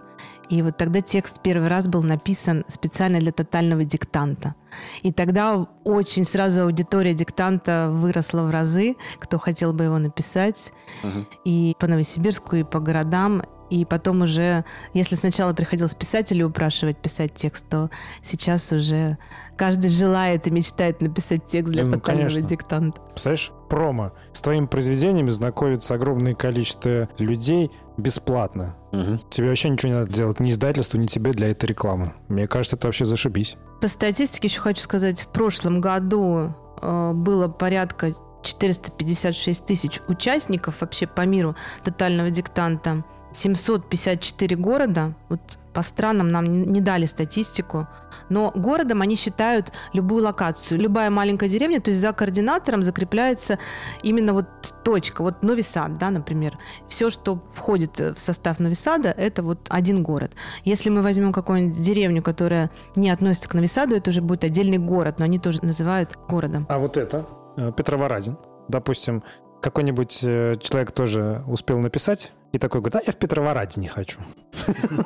И 0.49 0.61
вот 0.61 0.77
тогда 0.77 1.01
текст 1.01 1.41
первый 1.41 1.67
раз 1.67 1.87
был 1.87 2.03
написан 2.03 2.65
специально 2.67 3.19
для 3.19 3.31
тотального 3.31 3.83
диктанта. 3.83 4.55
И 5.01 5.11
тогда 5.11 5.67
очень 5.83 6.25
сразу 6.25 6.63
аудитория 6.63 7.13
диктанта 7.13 7.89
выросла 7.91 8.41
в 8.41 8.51
разы, 8.51 8.95
кто 9.19 9.39
хотел 9.39 9.73
бы 9.73 9.85
его 9.85 9.97
написать. 9.97 10.71
Мгм. 11.03 11.27
И 11.45 11.75
по 11.79 11.87
Новосибирску, 11.87 12.55
и 12.57 12.63
по 12.63 12.79
городам. 12.79 13.43
И 13.71 13.83
потом 13.83 14.21
уже, 14.21 14.63
если 14.93 15.15
сначала 15.15 15.53
приходилось 15.53 15.95
писателю 15.95 16.47
упрашивать 16.47 16.97
писать 16.97 17.33
текст, 17.33 17.67
то 17.67 17.89
сейчас 18.23 18.71
уже 18.71 19.17
каждый 19.57 19.89
желает 19.89 20.47
и 20.47 20.51
мечтает 20.51 21.01
написать 21.01 21.45
текст 21.47 21.71
для 21.71 21.83
Ну, 21.83 21.91
тотального 21.91 22.27
конечно. 22.29 22.49
диктанта. 22.49 23.01
Представляешь, 23.01 23.51
промо. 23.69 24.11
С 24.33 24.41
твоими 24.41 24.65
произведениями 24.65 25.29
знакомится 25.29 25.95
огромное 25.95 26.35
количество 26.35 27.09
людей 27.17 27.71
бесплатно. 27.97 28.75
Мгм. 28.91 29.19
Тебе 29.29 29.49
вообще 29.49 29.69
ничего 29.69 29.91
не 29.93 29.97
надо 29.99 30.11
делать, 30.11 30.39
ни 30.39 30.49
издательству, 30.51 30.97
ни 30.99 31.05
тебе 31.07 31.31
для 31.31 31.49
этой 31.51 31.65
рекламы. 31.65 32.13
Мне 32.27 32.47
кажется, 32.47 32.75
это 32.75 32.87
вообще 32.87 33.05
зашибись. 33.05 33.57
По 33.81 33.87
статистике 33.87 34.47
еще 34.47 34.61
хочу 34.61 34.81
сказать, 34.81 35.21
в 35.21 35.27
прошлом 35.27 35.81
году 35.81 36.53
э, 36.81 37.11
было 37.13 37.47
порядка 37.47 38.13
456 38.43 39.65
тысяч 39.65 40.01
участников 40.07 40.81
вообще 40.81 41.07
по 41.07 41.21
миру 41.25 41.55
тотального 41.83 42.29
диктанта. 42.29 43.03
754 43.35 44.55
города, 44.55 45.13
вот 45.29 45.41
по 45.73 45.83
странам 45.83 46.31
нам 46.31 46.45
не, 46.45 46.79
дали 46.79 47.05
статистику, 47.05 47.85
но 48.29 48.51
городом 48.55 49.01
они 49.01 49.17
считают 49.17 49.73
любую 49.91 50.23
локацию. 50.23 50.79
Любая 50.79 51.09
маленькая 51.09 51.49
деревня, 51.49 51.81
то 51.81 51.91
есть 51.91 51.99
за 51.99 52.13
координатором 52.13 52.81
закрепляется 52.81 53.59
именно 54.01 54.31
вот 54.31 54.45
точка, 54.85 55.21
вот 55.21 55.43
Нови 55.43 55.61
Сад, 55.61 55.97
да, 55.97 56.11
например. 56.11 56.57
Все, 56.87 57.09
что 57.09 57.43
входит 57.53 57.99
в 57.99 58.17
состав 58.17 58.59
Нови 58.59 58.73
Сада, 58.73 59.09
это 59.09 59.43
вот 59.43 59.67
один 59.67 60.01
город. 60.01 60.31
Если 60.63 60.89
мы 60.89 61.01
возьмем 61.01 61.33
какую-нибудь 61.33 61.79
деревню, 61.79 62.23
которая 62.23 62.71
не 62.95 63.09
относится 63.09 63.49
к 63.49 63.53
Нови 63.53 63.67
Саду, 63.67 63.95
это 63.95 64.11
уже 64.11 64.21
будет 64.21 64.45
отдельный 64.45 64.77
город, 64.77 65.19
но 65.19 65.25
они 65.25 65.39
тоже 65.39 65.59
называют 65.61 66.17
городом. 66.29 66.65
А 66.69 66.79
вот 66.79 66.95
это, 66.95 67.27
э, 67.57 67.73
Петроворадин. 67.75 68.37
Допустим, 68.69 69.23
какой-нибудь 69.61 70.19
э, 70.23 70.55
человек 70.61 70.93
тоже 70.93 71.43
успел 71.47 71.79
написать 71.79 72.31
и 72.55 72.57
такой 72.57 72.79
говорит, 72.79 72.95
а 72.95 73.01
я 73.05 73.11
в 73.11 73.17
Петроворадине 73.17 73.89
хочу. 73.89 74.21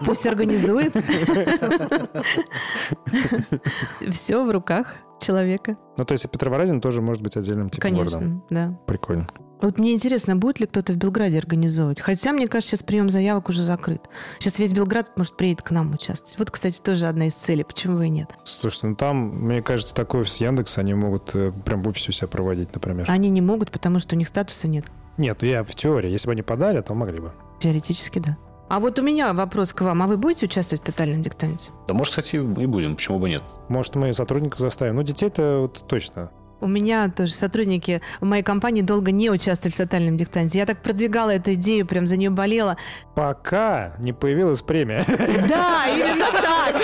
Пусть 0.05 0.27
организует. 0.27 0.93
Все 4.11 4.43
в 4.43 4.51
руках 4.51 4.93
человека. 5.19 5.75
Ну, 5.97 6.05
то 6.05 6.13
есть 6.13 6.29
Петроворазин 6.29 6.79
тоже 6.79 7.01
может 7.01 7.23
быть 7.23 7.35
отдельным 7.35 7.71
типом 7.71 7.89
Конечно, 7.89 8.19
городом. 8.19 8.45
да. 8.51 8.79
Прикольно. 8.85 9.27
Вот 9.61 9.79
мне 9.79 9.93
интересно, 9.93 10.37
будет 10.37 10.61
ли 10.61 10.67
кто-то 10.67 10.93
в 10.93 10.95
Белграде 10.95 11.37
организовывать? 11.37 11.99
Хотя, 11.99 12.31
мне 12.31 12.47
кажется, 12.47 12.77
сейчас 12.77 12.83
прием 12.83 13.09
заявок 13.09 13.49
уже 13.49 13.61
закрыт. 13.61 14.07
Сейчас 14.37 14.57
весь 14.59 14.71
Белград, 14.71 15.17
может, 15.17 15.35
приедет 15.35 15.63
к 15.63 15.71
нам 15.71 15.93
участвовать. 15.93 16.37
Вот, 16.37 16.51
кстати, 16.51 16.79
тоже 16.79 17.07
одна 17.07 17.27
из 17.27 17.33
целей. 17.33 17.65
Почему 17.65 17.97
бы 17.97 18.05
и 18.05 18.09
нет? 18.09 18.29
Слушайте, 18.45 18.87
ну 18.87 18.95
там, 18.95 19.17
мне 19.17 19.61
кажется, 19.61 19.93
такой 19.93 20.21
офис 20.21 20.37
Яндекс, 20.37 20.77
они 20.77 20.93
могут 20.93 21.31
э, 21.33 21.51
прям 21.65 21.81
в 21.81 21.89
офисе 21.89 22.09
у 22.09 22.11
себя 22.13 22.27
проводить, 22.27 22.73
например. 22.73 23.05
Они 23.09 23.29
не 23.29 23.41
могут, 23.41 23.71
потому 23.71 23.99
что 23.99 24.15
у 24.15 24.19
них 24.19 24.29
статуса 24.29 24.69
нет. 24.69 24.85
Нет, 25.19 25.43
я 25.43 25.63
в 25.63 25.75
теории, 25.75 26.09
если 26.09 26.27
бы 26.27 26.31
они 26.31 26.41
подали, 26.41 26.81
то 26.81 26.93
могли 26.93 27.19
бы. 27.19 27.33
Теоретически, 27.59 28.19
да. 28.19 28.37
А 28.69 28.79
вот 28.79 28.97
у 28.99 29.01
меня 29.01 29.33
вопрос 29.33 29.73
к 29.73 29.81
вам. 29.81 30.01
А 30.01 30.07
вы 30.07 30.15
будете 30.15 30.45
участвовать 30.45 30.81
в 30.81 30.85
тотальном 30.85 31.21
диктанте? 31.21 31.71
Да, 31.87 31.93
может, 31.93 32.11
кстати, 32.11 32.37
и 32.37 32.39
будем, 32.39 32.95
почему 32.95 33.19
бы 33.19 33.27
нет? 33.29 33.43
Может, 33.67 33.95
мы 33.95 34.13
сотрудников 34.13 34.59
заставим. 34.59 34.95
Ну, 34.95 35.03
детей-то 35.03 35.61
вот 35.61 35.83
точно. 35.87 36.31
У 36.61 36.67
меня 36.67 37.09
тоже 37.09 37.33
сотрудники 37.33 38.01
в 38.19 38.25
моей 38.25 38.43
компании 38.43 38.81
долго 38.81 39.11
не 39.11 39.29
участвовали 39.29 39.73
в 39.73 39.77
тотальном 39.77 40.17
диктанте. 40.17 40.59
Я 40.59 40.65
так 40.65 40.81
продвигала 40.81 41.31
эту 41.31 41.53
идею, 41.53 41.85
прям 41.85 42.07
за 42.07 42.17
нее 42.17 42.29
болела. 42.29 42.77
Пока 43.15 43.93
не 43.99 44.13
появилась 44.13 44.61
премия. 44.61 45.03
Да, 45.47 45.87
именно 45.87 46.25
так. 46.31 46.75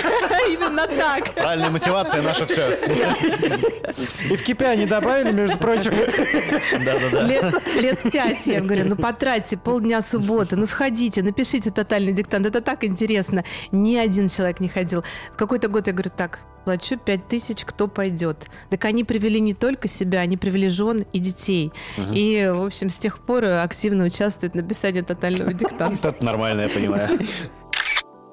Именно 0.48 0.86
так. 0.86 1.34
Правильная 1.34 1.70
мотивация 1.70 2.22
наша 2.22 2.46
все. 2.46 2.72
И 4.30 4.36
в 4.36 4.48
KPI 4.48 4.76
не 4.76 4.86
добавили, 4.86 5.32
между 5.32 5.58
прочим. 5.58 5.92
Да-да-да. 6.84 7.22
Лет 7.80 8.02
пять 8.12 8.46
я 8.46 8.60
говорю, 8.60 8.84
ну 8.86 8.96
потратьте 8.96 9.56
полдня 9.56 10.02
субботы, 10.02 10.56
ну 10.56 10.66
сходите, 10.66 11.22
напишите 11.22 11.70
тотальный 11.70 12.12
диктант, 12.12 12.46
это 12.46 12.60
так 12.60 12.84
интересно. 12.84 13.44
Ни 13.72 13.96
один 13.96 14.28
человек 14.28 14.60
не 14.60 14.68
ходил. 14.68 15.04
В 15.32 15.36
какой-то 15.36 15.68
год 15.68 15.86
я 15.86 15.92
говорю, 15.92 16.10
так, 16.16 16.40
плачу 16.66 16.98
пять 16.98 17.28
тысяч, 17.28 17.64
кто 17.64 17.86
пойдет? 17.86 18.48
Так 18.70 18.84
они 18.86 19.04
привели 19.04 19.38
не 19.38 19.54
только 19.54 19.86
себя, 19.86 20.18
они 20.18 20.36
привели 20.36 20.68
жен 20.68 21.06
и 21.12 21.20
детей. 21.20 21.72
И, 22.12 22.50
в 22.52 22.64
общем, 22.64 22.90
с 22.90 22.96
тех 22.96 23.20
пор 23.20 23.44
активно 23.44 24.04
участвуют 24.04 24.54
в 24.54 24.56
написании 24.56 25.02
тотального 25.02 25.52
диктанта. 25.54 26.08
Это 26.08 26.24
нормально, 26.24 26.62
я 26.62 26.68
понимаю. 26.68 27.20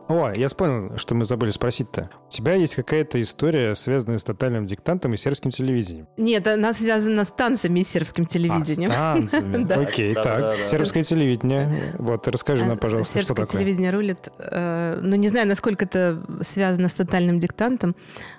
О, 0.09 0.31
я 0.35 0.47
вспомнил, 0.47 0.97
что 0.97 1.15
мы 1.15 1.25
забыли 1.25 1.51
спросить-то. 1.51 2.09
У 2.27 2.29
тебя 2.29 2.55
есть 2.55 2.75
какая-то 2.75 3.21
история, 3.21 3.73
связанная 3.75 4.17
с 4.17 4.23
тотальным 4.23 4.65
диктантом 4.65 5.13
и 5.13 5.17
сербским 5.17 5.51
телевидением? 5.51 6.07
Нет, 6.17 6.47
она 6.47 6.73
связана 6.73 7.23
с 7.23 7.29
танцами 7.29 7.79
и 7.79 7.83
сербским 7.83 8.25
телевидением. 8.25 8.91
А, 8.93 9.15
с 9.25 9.31
танцами. 9.31 9.71
Окей, 9.83 10.13
так. 10.13 10.57
Сербское 10.57 11.03
телевидение. 11.03 11.95
Вот, 11.99 12.27
расскажи 12.27 12.65
нам, 12.65 12.77
пожалуйста, 12.77 13.19
что 13.19 13.27
Сербское 13.29 13.45
такое. 13.45 13.61
телевидение 13.61 13.91
рулит. 13.91 14.29
Э, 14.39 14.99
Ну, 15.01 15.15
не 15.15 15.29
знаю, 15.29 15.47
насколько 15.47 15.85
это 15.85 16.21
связано 16.41 16.89
с 16.89 16.93
тотальным 16.93 17.39
диктантом. 17.39 17.95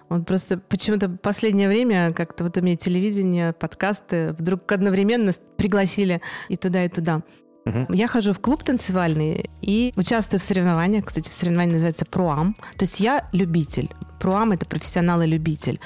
Вот 0.09 0.27
просто 0.27 0.59
почему-то 0.59 1.09
в 1.09 1.17
последнее 1.17 1.69
время 1.69 2.13
как-то 2.13 2.45
вот 2.45 2.57
у 2.57 2.61
меня 2.61 2.77
телевидение, 2.77 3.53
подкасты 3.55 4.33
вдруг 4.39 4.71
одновременно 4.71 5.33
пригласили 5.57 6.21
и 6.49 6.57
туда, 6.57 6.85
и 6.85 6.89
туда. 6.89 7.23
Мгм. 7.65 7.87
Я 7.95 8.09
хожу 8.09 8.33
в 8.33 8.41
клуб 8.41 8.63
танцевальный 8.63 9.51
и 9.63 9.93
участвую 9.97 10.41
в 10.41 10.43
соревнованиях. 10.43 11.07
Кстати, 11.07 11.31
в 11.31 11.33
соревновании 11.33 11.75
называется 11.75 12.05
«Проам». 12.05 12.57
То 12.77 12.85
есть 12.85 13.01
я 13.01 13.29
любитель. 13.33 13.91
«Проам»— 14.21 14.53
это 14.53 14.67
профессионал 14.67 15.23
и 15.23 15.27
любитель. 15.27 15.81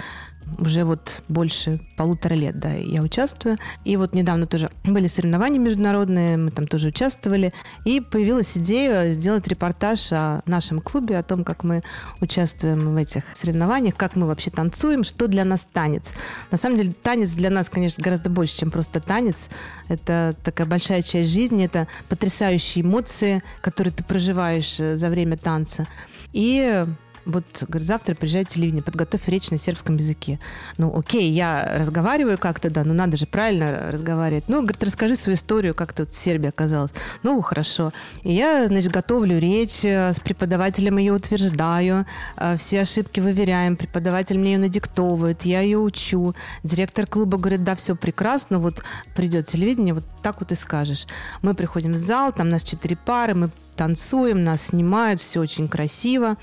Уже 0.59 0.84
вот 0.84 1.22
больше 1.28 1.80
полутора 1.96 2.34
лет, 2.34 2.59
да, 2.59 2.72
я 2.72 3.03
участвую. 3.03 3.57
И 3.84 3.96
вот 3.96 4.14
недавно 4.14 4.46
тоже 4.46 4.70
были 4.84 5.07
соревнования 5.07 5.61
международные, 5.61 6.36
мы 6.36 6.51
там 6.51 6.66
тоже 6.66 6.88
участвовали. 6.88 7.53
И 7.84 8.01
появилась 8.01 8.57
идея 8.57 9.11
сделать 9.12 9.46
репортаж 9.49 10.12
о 10.12 10.42
нашем 10.46 10.80
клубе, 10.80 11.18
о 11.18 11.22
том, 11.22 11.44
как 11.44 11.64
мы 11.64 11.82
участвуем 12.20 12.94
в 12.94 12.96
этих 12.96 13.24
соревнованиях, 13.34 13.96
как 13.96 14.16
мы 14.16 14.26
вообще 14.26 14.51
танцуем, 14.51 15.05
что 15.05 15.26
для 15.28 15.44
нас 15.44 15.66
танец. 15.72 16.12
На 16.51 16.59
самом 16.59 16.76
деле 16.76 16.92
танец 17.03 17.34
для 17.34 17.51
нас, 17.51 17.68
конечно, 17.68 18.03
гораздо 18.03 18.30
больше, 18.30 18.57
чем 18.57 18.70
просто 18.70 19.01
танец. 19.01 19.51
Это 19.88 20.34
такая 20.44 20.66
большая 20.66 21.03
часть 21.03 21.30
жизни, 21.30 21.64
это 21.64 21.88
потрясающие 22.09 22.84
эмоции, 22.84 23.42
которые 23.61 23.92
ты 23.92 24.05
проживаешь 24.05 24.78
э, 24.80 24.96
за 24.96 25.09
время 25.09 25.36
танца. 25.36 25.86
И 26.32 26.84
вот, 27.29 27.45
говорит, 27.68 27.87
завтра 27.87 28.14
приезжает 28.14 28.49
телевидение, 28.49 28.83
подготовь 28.83 29.29
речь 29.29 29.51
на 29.51 29.59
сербском 29.59 29.97
языке. 29.97 30.41
Ну, 30.79 30.97
окей, 30.99 31.31
я 31.31 31.76
разговариваю 31.79 32.39
как-то, 32.39 32.70
да, 32.70 32.85
ну 32.85 32.95
надо 32.95 33.16
же 33.16 33.26
правильно 33.26 33.91
разговаривать. 33.93 34.45
Ну, 34.49 34.62
говорит, 34.62 34.83
расскажи 34.83 35.14
свою 35.14 35.37
историю, 35.37 35.74
как 35.74 35.93
ты 35.93 36.05
вот 36.05 36.12
в 36.12 36.16
Сербии 36.16 36.49
оказалась. 36.49 36.93
Ну, 37.22 37.41
хорошо. 37.43 37.93
И 38.22 38.33
я, 38.33 38.66
значит, 38.66 38.91
готовлю 38.91 39.39
речь, 39.39 39.85
э, 39.85 40.12
с 40.12 40.20
преподавателем 40.20 40.97
ее 40.97 41.12
утверждаю, 41.12 42.07
э, 42.37 42.57
все 42.57 42.81
ошибки 42.81 43.20
выверяем, 43.20 43.76
преподаватель 43.76 44.39
мне 44.39 44.53
ее 44.53 44.59
надиктовывает, 44.59 45.43
я 45.43 45.61
ее 45.61 45.79
учу. 45.79 46.35
Директор 46.62 47.07
клуба 47.07 47.37
говорит, 47.37 47.62
да, 47.62 47.74
все 47.74 47.95
прекрасно, 47.95 48.59
вот 48.59 48.83
придет 49.14 49.47
телевидение, 49.47 49.93
вот 49.93 50.05
так 50.22 50.41
вот 50.41 50.51
и 50.51 50.55
скажешь. 50.55 51.07
Мы 51.43 51.53
приходим 51.55 51.93
в 51.93 51.97
зал, 51.97 52.33
там 52.33 52.49
нас 52.49 52.62
четыре 52.62 52.97
пары, 52.97 53.35
мы 53.35 53.51
танцуем, 53.79 54.45
нас 54.45 54.62
снимают, 54.62 55.20
все 55.20 55.41
очень 55.41 55.68
красиво. 55.68 56.37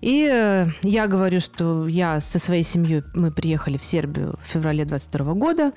И 0.00 0.26
э, 0.30 0.66
я 0.82 1.06
говорю, 1.06 1.40
что 1.40 1.86
я 1.86 2.20
со 2.20 2.38
своей 2.38 2.62
семьей, 2.62 3.02
мы 3.14 3.30
приехали 3.30 3.76
в 3.76 3.84
Сербию 3.84 4.38
в 4.42 4.46
феврале 4.46 4.84
22 4.84 5.34
года. 5.34 5.72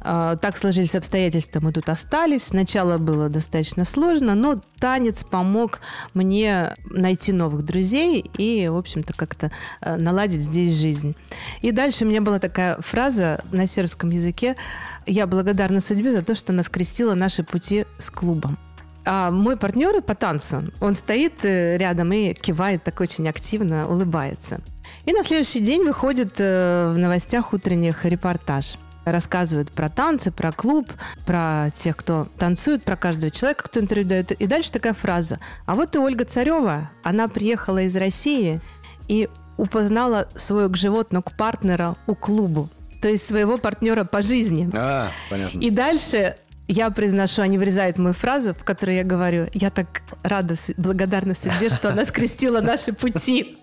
А, 0.00 0.36
Так 0.36 0.56
сложились 0.56 0.94
обстоятельства, 0.94 1.60
мы 1.60 1.72
тут 1.72 1.88
остались. 1.88 2.44
Сначала 2.44 2.98
было 2.98 3.28
достаточно 3.28 3.84
сложно, 3.84 4.34
но 4.34 4.62
танец 4.78 5.24
помог 5.24 5.80
мне 6.14 6.74
найти 6.90 7.32
новых 7.32 7.64
друзей 7.64 8.30
и, 8.38 8.68
в 8.68 8.76
общем-то, 8.76 9.12
как-то 9.14 9.50
э, 9.80 9.96
наладить 9.96 10.40
здесь 10.40 10.74
жизнь. 10.74 11.14
И 11.60 11.70
дальше 11.70 12.04
у 12.04 12.08
меня 12.08 12.22
была 12.22 12.38
такая 12.38 12.80
фраза 12.80 13.44
на 13.52 13.66
сербском 13.66 14.10
языке. 14.10 14.56
Я 15.06 15.26
благодарна 15.26 15.80
судьбе 15.80 16.12
за 16.12 16.22
то, 16.22 16.34
что 16.34 16.52
она 16.52 16.62
скрестила 16.62 17.14
наши 17.14 17.42
пути 17.42 17.84
с 17.98 18.10
клубом. 18.10 18.56
А 19.06 19.30
мой 19.30 19.56
партнер 19.56 20.02
по 20.02 20.16
танцу, 20.16 20.64
он 20.80 20.96
стоит 20.96 21.44
э, 21.44 21.76
рядом 21.78 22.12
и 22.12 22.34
кивает 22.34 22.82
так 22.82 23.00
очень 23.00 23.28
активно, 23.28 23.88
улыбается. 23.88 24.60
И 25.04 25.12
на 25.12 25.22
следующий 25.22 25.60
день 25.60 25.84
выходит 25.84 26.34
э, 26.38 26.92
в 26.92 26.98
новостях 26.98 27.52
утренних 27.52 28.04
репортаж. 28.04 28.76
Рассказывают 29.04 29.70
про 29.70 29.88
танцы, 29.88 30.32
про 30.32 30.50
клуб, 30.50 30.92
про 31.24 31.68
тех, 31.72 31.96
кто 31.96 32.26
танцует, 32.36 32.82
про 32.82 32.96
каждого 32.96 33.30
человека, 33.30 33.62
кто 33.62 33.78
интервью 33.78 34.08
дает. 34.08 34.32
И 34.32 34.46
дальше 34.46 34.72
такая 34.72 34.94
фраза. 34.94 35.38
А 35.66 35.76
вот 35.76 35.94
и 35.94 35.98
Ольга 36.00 36.24
Царева, 36.24 36.90
она 37.04 37.28
приехала 37.28 37.82
из 37.82 37.94
России 37.94 38.60
и 39.06 39.28
упознала 39.56 40.28
своего 40.34 40.74
животного 40.74 41.22
партнера 41.38 41.94
у 42.08 42.16
клубу. 42.16 42.68
То 43.00 43.08
есть 43.08 43.24
своего 43.24 43.58
партнера 43.58 44.02
по 44.02 44.22
жизни. 44.22 44.68
А, 44.74 45.10
понятно. 45.30 45.60
И 45.60 45.70
дальше 45.70 46.36
я 46.68 46.90
произношу, 46.90 47.42
они 47.42 47.58
вырезают 47.58 47.98
мою 47.98 48.12
фразу, 48.12 48.54
в 48.54 48.64
которой 48.64 48.96
я 48.96 49.04
говорю, 49.04 49.48
я 49.52 49.70
так 49.70 50.02
рада, 50.22 50.54
благодарна 50.76 51.34
судьбе, 51.34 51.68
что 51.68 51.90
она 51.90 52.04
скрестила 52.04 52.60
наши 52.60 52.92
пути. 52.92 53.58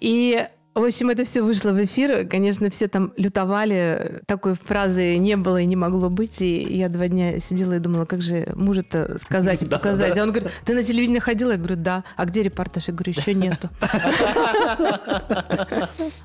И 0.00 0.42
в 0.72 0.84
общем, 0.84 1.10
это 1.10 1.24
все 1.24 1.42
вышло 1.42 1.72
в 1.72 1.84
эфир. 1.84 2.28
Конечно, 2.28 2.70
все 2.70 2.86
там 2.86 3.12
лютовали. 3.16 4.22
Такой 4.26 4.54
фразы 4.54 5.16
не 5.16 5.36
было 5.36 5.60
и 5.60 5.66
не 5.66 5.74
могло 5.74 6.08
быть. 6.08 6.40
И 6.40 6.76
я 6.76 6.88
два 6.88 7.08
дня 7.08 7.40
сидела 7.40 7.74
и 7.74 7.78
думала, 7.80 8.04
как 8.04 8.22
же 8.22 8.50
мужу-то 8.54 9.18
сказать 9.18 9.68
показать. 9.68 10.16
А 10.16 10.22
он 10.22 10.30
говорит, 10.30 10.48
ты 10.64 10.74
на 10.74 10.84
телевидение 10.84 11.20
ходила? 11.20 11.50
Я 11.50 11.56
говорю, 11.58 11.74
да. 11.74 12.04
А 12.16 12.24
где 12.24 12.44
репортаж? 12.44 12.86
Я 12.86 12.94
говорю, 12.94 13.12
еще 13.12 13.34
нету. 13.34 13.68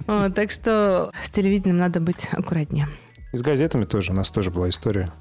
Так 0.06 0.52
что 0.52 1.12
с 1.24 1.30
телевидением 1.32 1.80
надо 1.80 2.00
быть 2.00 2.28
аккуратнее. 2.32 2.88
И 3.34 3.38
с 3.38 3.42
газетами 3.42 3.86
тоже. 3.86 4.12
У 4.12 4.16
нас 4.16 4.30
тоже 4.30 4.52
была 4.52 4.70
история. 4.70 5.12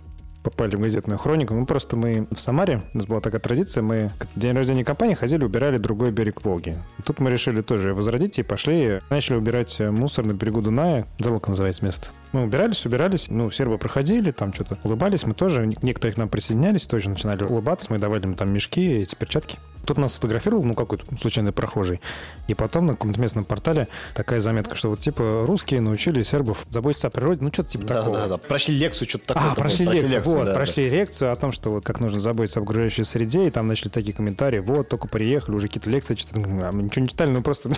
Попали 0.45 0.77
в 0.77 0.81
газетную 0.81 1.19
хронику. 1.19 1.55
Ну, 1.55 1.65
просто 1.65 1.97
мы 1.97 2.29
в 2.31 2.39
Самаре, 2.39 2.83
у 2.93 2.99
нас 2.99 3.07
была 3.07 3.21
такая 3.21 3.41
традиция, 3.41 3.83
мы 3.83 4.13
день 4.37 4.53
рождения 4.53 4.85
компании 4.85 5.15
ходили, 5.15 5.43
убирали 5.43 5.79
другой 5.79 6.13
берег 6.13 6.45
Волги. 6.45 6.79
Тут 7.05 7.19
мы 7.19 7.31
решили 7.31 7.63
тоже 7.63 7.95
возродить 7.95 8.39
и 8.39 8.43
пошли, 8.43 9.01
начали 9.09 9.37
убирать 9.37 9.81
мусор 9.81 10.27
на 10.27 10.33
берегу 10.33 10.61
Дуная. 10.61 11.07
Заволка 11.19 11.49
называется 11.49 11.85
место. 11.85 12.09
Мы 12.33 12.43
убирались, 12.43 12.85
убирались, 12.85 13.29
ну, 13.31 13.51
сербы 13.51 13.79
проходили, 13.79 14.31
там 14.33 14.53
что-то 14.53 14.79
улыбались, 14.85 15.25
мы 15.25 15.33
тоже, 15.33 15.67
некоторые 15.83 16.15
к 16.15 16.19
нам 16.19 16.29
присоединялись, 16.29 16.87
тоже 16.87 17.09
начинали 17.09 17.43
улыбаться, 17.43 17.87
мы 17.91 17.99
давали 17.99 18.25
им 18.25 18.35
там 18.35 18.51
мешки, 18.51 18.87
эти 18.87 19.15
перчатки. 19.15 19.59
Тут 19.85 19.99
нас 19.99 20.15
фотографировал, 20.15 20.65
ну, 20.65 20.75
какой-то 20.75 21.05
случайный 21.19 21.53
прохожий. 21.53 22.01
И 22.49 22.55
потом 22.55 22.87
на 22.87 22.93
каком-то 22.95 23.21
местном 23.21 23.45
портале 23.45 23.89
такая 24.15 24.41
заметка, 24.41 24.77
что 24.77 24.91
вот, 24.91 25.01
типа, 25.01 25.45
русские 25.47 25.81
научили 25.81 26.23
сербов 26.23 26.67
заботиться 26.69 27.09
о 27.09 27.11
природе, 27.11 27.41
ну, 27.43 27.51
что-то 27.53 27.69
типа 27.71 27.85
Да, 27.87 27.95
такого. 28.01 28.17
да, 28.19 28.29
да. 28.29 28.39
Прошли 28.39 28.77
лекцию, 28.77 29.09
что-то 29.09 29.35
такое. 29.35 29.53
А, 29.53 29.55
прошли 29.55 29.87
было. 29.87 29.95
лекцию, 29.95 30.23
вот, 30.25 30.47
да, 30.47 30.55
прошли 30.55 30.89
лекцию 30.91 31.33
о 31.33 31.37
том, 31.37 31.53
что 31.53 31.71
вот 31.71 31.85
как 31.85 32.01
нужно 32.01 32.21
заботиться 32.21 32.61
об 32.61 32.65
окружающей 32.65 33.05
среде, 33.05 33.47
и 33.47 33.51
там 33.51 33.67
начали 33.67 33.89
такие 33.89 34.15
комментарии, 34.15 34.59
вот, 34.59 34.89
только 34.89 35.09
приехали, 35.09 35.55
уже 35.57 35.69
какие-то 35.69 35.91
лекции 35.91 36.15
читали, 36.15 36.43
а 36.63 36.73
мы 36.73 36.83
ничего 36.85 37.03
не 37.03 37.09
читали, 37.09 37.31
ну 37.31 37.43
просто 37.43 37.71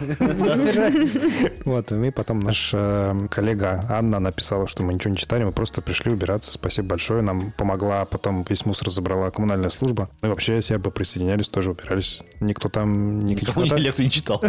Вот, 1.64 1.92
и 1.92 2.10
потом 2.10 2.40
наш 2.40 2.70
э, 2.74 3.26
коллега 3.30 3.84
Анна 3.88 4.18
написала, 4.20 4.66
что 4.66 4.82
мы 4.82 4.94
ничего 4.94 5.10
не 5.12 5.16
читали, 5.16 5.44
мы 5.44 5.52
просто 5.52 5.82
пришли 5.82 6.12
убираться, 6.12 6.52
спасибо 6.52 6.88
большое, 6.88 7.22
нам 7.22 7.52
помогла, 7.56 8.04
потом 8.04 8.44
весь 8.48 8.64
мусор 8.66 8.90
забрала 8.90 9.30
коммунальная 9.30 9.68
служба, 9.70 10.08
ну 10.22 10.28
и 10.28 10.30
вообще 10.30 10.60
сербы 10.60 10.90
присоединялись, 10.90 11.48
тоже 11.48 11.70
убирали. 11.72 11.95
Собрались. 11.96 12.20
Никто 12.40 12.68
там 12.68 13.20
никаких... 13.20 13.48
Никому 13.48 13.66
нота- 13.66 13.76
лекции 13.76 14.04
не 14.04 14.10
читал. 14.10 14.42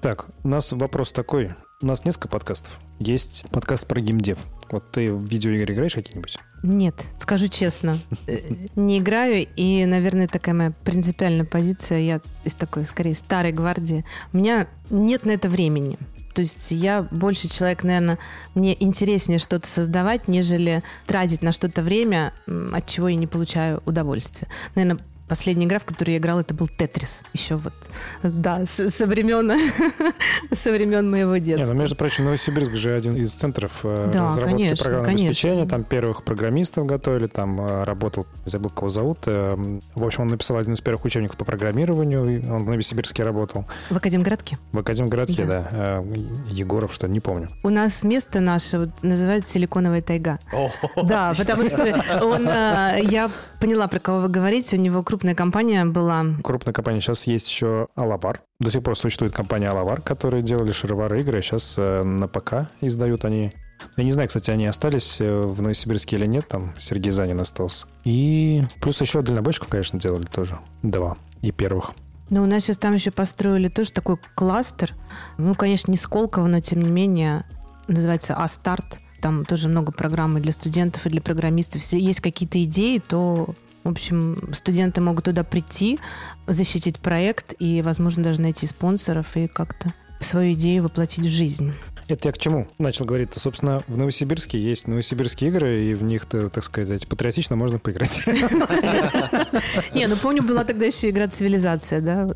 Так, 0.00 0.28
у 0.44 0.48
нас 0.48 0.72
вопрос 0.72 1.12
такой. 1.12 1.50
У 1.82 1.86
нас 1.86 2.04
несколько 2.04 2.28
подкастов. 2.28 2.78
Есть 2.98 3.46
подкаст 3.50 3.86
про 3.86 4.00
геймдев. 4.00 4.38
Вот 4.70 4.90
ты 4.90 5.12
в 5.12 5.26
видеоигры 5.26 5.74
играешь 5.74 5.94
какие-нибудь? 5.94 6.38
Нет, 6.62 6.94
скажу 7.18 7.48
честно, 7.48 7.98
э, 8.26 8.38
не 8.76 8.98
играю, 8.98 9.46
и, 9.56 9.84
наверное, 9.86 10.28
такая 10.28 10.54
моя 10.54 10.72
принципиальная 10.84 11.44
позиция, 11.46 11.98
я 11.98 12.20
из 12.44 12.54
такой, 12.54 12.84
скорее, 12.84 13.14
старой 13.14 13.52
гвардии. 13.52 14.04
У 14.32 14.38
меня 14.38 14.68
нет 14.90 15.24
на 15.24 15.32
это 15.32 15.48
времени. 15.48 15.98
То 16.34 16.42
есть 16.42 16.70
я 16.70 17.02
больше 17.10 17.48
человек, 17.48 17.82
наверное, 17.82 18.18
мне 18.54 18.76
интереснее 18.82 19.38
что-то 19.38 19.66
создавать, 19.66 20.28
нежели 20.28 20.82
тратить 21.06 21.42
на 21.42 21.52
что-то 21.52 21.82
время, 21.82 22.32
от 22.46 22.86
чего 22.86 23.08
я 23.08 23.16
не 23.16 23.26
получаю 23.26 23.82
удовольствия. 23.84 24.48
Наверное, 24.74 25.04
последняя 25.30 25.64
игра, 25.66 25.78
в 25.78 25.84
которую 25.84 26.12
я 26.14 26.18
играла, 26.18 26.40
это 26.40 26.52
был 26.52 26.68
Тетрис. 26.68 27.22
Еще 27.32 27.54
вот, 27.56 27.72
да, 28.22 28.66
с- 28.66 28.90
со 28.90 29.06
времен, 29.06 29.50
со 30.52 30.72
времен 30.72 31.10
моего 31.10 31.36
Не, 31.36 31.40
детства. 31.40 31.72
ну, 31.72 31.80
между 31.80 31.96
прочим, 31.96 32.24
Новосибирск 32.24 32.72
же 32.74 32.94
один 32.94 33.16
из 33.16 33.32
центров 33.32 33.80
э, 33.84 34.10
Да, 34.12 34.24
разработки 34.28 34.50
конечно, 34.50 34.76
программного 34.84 35.04
конечно. 35.06 35.28
обеспечения. 35.28 35.66
Там 35.66 35.84
первых 35.84 36.24
программистов 36.24 36.86
готовили, 36.86 37.26
там 37.28 37.60
э, 37.60 37.84
работал, 37.84 38.26
забыл, 38.44 38.70
кого 38.70 38.88
зовут. 38.88 39.20
э, 39.26 39.78
В 39.94 40.04
общем, 40.04 40.22
он 40.24 40.28
написал 40.28 40.56
один 40.58 40.74
из 40.74 40.80
первых 40.80 41.04
учебников 41.04 41.36
по 41.36 41.44
программированию. 41.44 42.28
и 42.40 42.46
Он 42.46 42.64
в 42.64 42.70
Новосибирске 42.70 43.22
работал. 43.22 43.64
В 43.88 43.96
Академгородке. 43.96 44.58
В 44.72 44.78
Академгородке, 44.80 45.44
Да. 45.44 45.46
да. 45.46 45.68
Э, 46.02 46.14
Егоров, 46.50 46.92
что 46.92 47.06
не 47.08 47.20
помню. 47.20 47.48
У 47.62 47.68
нас 47.70 48.02
место 48.02 48.40
наше 48.40 48.78
вот 48.80 48.90
называется 49.02 49.52
Силиконовая 49.52 50.02
тайга. 50.02 50.38
Да, 51.02 51.32
потому 51.38 51.68
что 51.68 51.82
он, 52.22 52.44
я 52.46 53.30
поняла, 53.60 53.86
про 53.88 54.00
кого 54.00 54.20
вы 54.20 54.28
говорите. 54.28 54.76
У 54.76 54.80
него 54.80 55.02
крупная 55.20 55.34
компания 55.34 55.84
была. 55.84 56.24
Крупная 56.42 56.72
компания. 56.72 57.00
Сейчас 57.00 57.26
есть 57.26 57.46
еще 57.50 57.88
Алавар. 57.94 58.40
До 58.58 58.70
сих 58.70 58.82
пор 58.82 58.96
существует 58.96 59.34
компания 59.34 59.68
Алавар, 59.68 60.00
которые 60.00 60.42
делали 60.42 60.72
шаровары 60.72 61.20
игры. 61.20 61.40
а 61.40 61.42
Сейчас 61.42 61.74
э, 61.76 62.02
на 62.02 62.26
ПК 62.26 62.70
издают 62.80 63.26
они. 63.26 63.52
Я 63.98 64.04
не 64.04 64.12
знаю, 64.12 64.28
кстати, 64.28 64.50
они 64.50 64.66
остались 64.66 65.20
э, 65.20 65.42
в 65.42 65.60
Новосибирске 65.60 66.16
или 66.16 66.24
нет. 66.24 66.48
Там 66.48 66.72
Сергей 66.78 67.10
Занин 67.10 67.38
остался. 67.38 67.86
И 68.04 68.62
плюс 68.80 68.98
еще 69.02 69.20
дальнобойщиков, 69.20 69.68
конечно, 69.68 70.00
делали 70.00 70.24
тоже. 70.24 70.58
Два. 70.82 71.18
И 71.42 71.52
первых. 71.52 71.90
Но 72.30 72.42
у 72.42 72.46
нас 72.46 72.64
сейчас 72.64 72.78
там 72.78 72.94
еще 72.94 73.10
построили 73.10 73.68
тоже 73.68 73.92
такой 73.92 74.16
кластер. 74.34 74.94
Ну, 75.36 75.54
конечно, 75.54 75.90
не 75.90 75.98
Сколково, 75.98 76.46
но 76.46 76.60
тем 76.60 76.80
не 76.80 76.88
менее 76.88 77.44
называется 77.88 78.36
А-старт. 78.36 79.00
Там 79.20 79.44
тоже 79.44 79.68
много 79.68 79.92
программ 79.92 80.38
и 80.38 80.40
для 80.40 80.52
студентов, 80.52 81.04
и 81.04 81.10
для 81.10 81.20
программистов. 81.20 81.82
Если 81.82 81.98
есть 81.98 82.20
какие-то 82.20 82.62
идеи, 82.64 83.02
то, 83.06 83.54
в 83.84 83.88
общем, 83.88 84.50
студенты 84.52 85.00
могут 85.00 85.24
туда 85.24 85.44
прийти, 85.44 85.98
защитить 86.46 87.00
проект 87.00 87.54
и, 87.58 87.82
возможно, 87.82 88.24
даже 88.24 88.40
найти 88.40 88.66
спонсоров 88.66 89.36
и 89.36 89.46
как-то 89.46 89.92
свою 90.20 90.52
идею 90.52 90.84
воплотить 90.84 91.24
в 91.24 91.30
жизнь. 91.30 91.72
Это 92.08 92.28
я 92.28 92.32
к 92.32 92.38
чему 92.38 92.68
начал 92.78 93.04
говорить? 93.04 93.30
-то, 93.30 93.38
собственно, 93.38 93.82
в 93.86 93.96
Новосибирске 93.96 94.58
есть 94.58 94.88
новосибирские 94.88 95.50
игры, 95.50 95.84
и 95.84 95.94
в 95.94 96.02
них, 96.02 96.26
так 96.26 96.62
сказать, 96.64 97.06
патриотично 97.06 97.56
можно 97.56 97.78
поиграть. 97.78 98.26
Не, 99.94 100.08
ну 100.08 100.16
помню, 100.16 100.42
была 100.42 100.64
тогда 100.64 100.86
еще 100.86 101.10
игра 101.10 101.28
«Цивилизация», 101.28 102.00
да? 102.00 102.34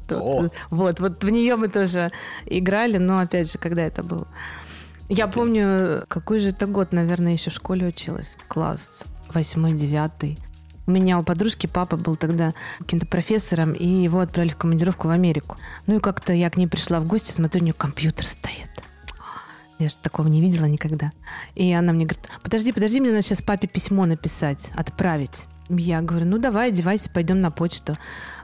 Вот, 0.71 1.01
вот 1.01 1.25
в 1.25 1.29
нее 1.29 1.57
мы 1.57 1.69
тоже 1.69 2.13
играли, 2.47 2.99
но 2.99 3.19
опять 3.19 3.51
же, 3.53 3.59
когда 3.59 3.83
это 3.83 4.03
было? 4.03 4.29
Я 5.09 5.27
помню, 5.27 6.05
какой 6.09 6.41
же 6.41 6.51
это 6.51 6.67
год, 6.67 6.93
наверное, 6.93 7.33
еще 7.33 7.51
в 7.51 7.55
школе 7.55 7.89
училась. 7.89 8.37
Класс 8.49 9.05
восьмой, 9.33 9.73
девятый. 9.73 10.39
У 10.87 10.91
меня 10.91 11.19
у 11.19 11.23
подружки 11.23 11.67
папа 11.67 11.97
был 11.97 12.17
тогда 12.17 12.55
каким-то 12.79 13.07
профессором, 13.07 13.73
и 13.73 13.87
его 13.87 14.21
отправили 14.21 14.53
в 14.53 14.57
командировку 14.57 15.09
в 15.09 15.11
Америку. 15.11 15.57
Ну 15.87 15.97
и 15.97 16.01
как-то 16.01 16.33
я 16.33 16.51
к 16.51 16.57
ней 16.57 16.67
пришла 16.67 17.01
в 17.01 17.07
гости, 17.07 17.31
смотрю, 17.31 17.63
у 17.63 17.65
нее 17.65 17.73
компьютер 17.73 18.27
стоит. 18.27 18.71
Я 19.79 19.89
же 19.89 19.97
такого 19.97 20.29
не 20.29 20.41
видела 20.41 20.67
никогда. 20.67 21.13
И 21.55 21.73
она 21.73 21.93
мне 21.93 22.05
говорит, 22.05 22.29
подожди, 22.43 22.73
подожди, 22.73 23.01
мне 23.01 23.11
надо 23.11 23.23
сейчас 23.23 23.43
папе 23.43 23.67
письмо 23.67 24.07
написать, 24.07 24.71
отправить. 24.77 25.47
Я 25.71 26.03
говорю, 26.03 26.27
ну 26.27 26.39
давай, 26.39 26.69
одевайся, 26.69 27.11
пойдем 27.11 27.41
на 27.41 27.51
почту. 27.51 27.97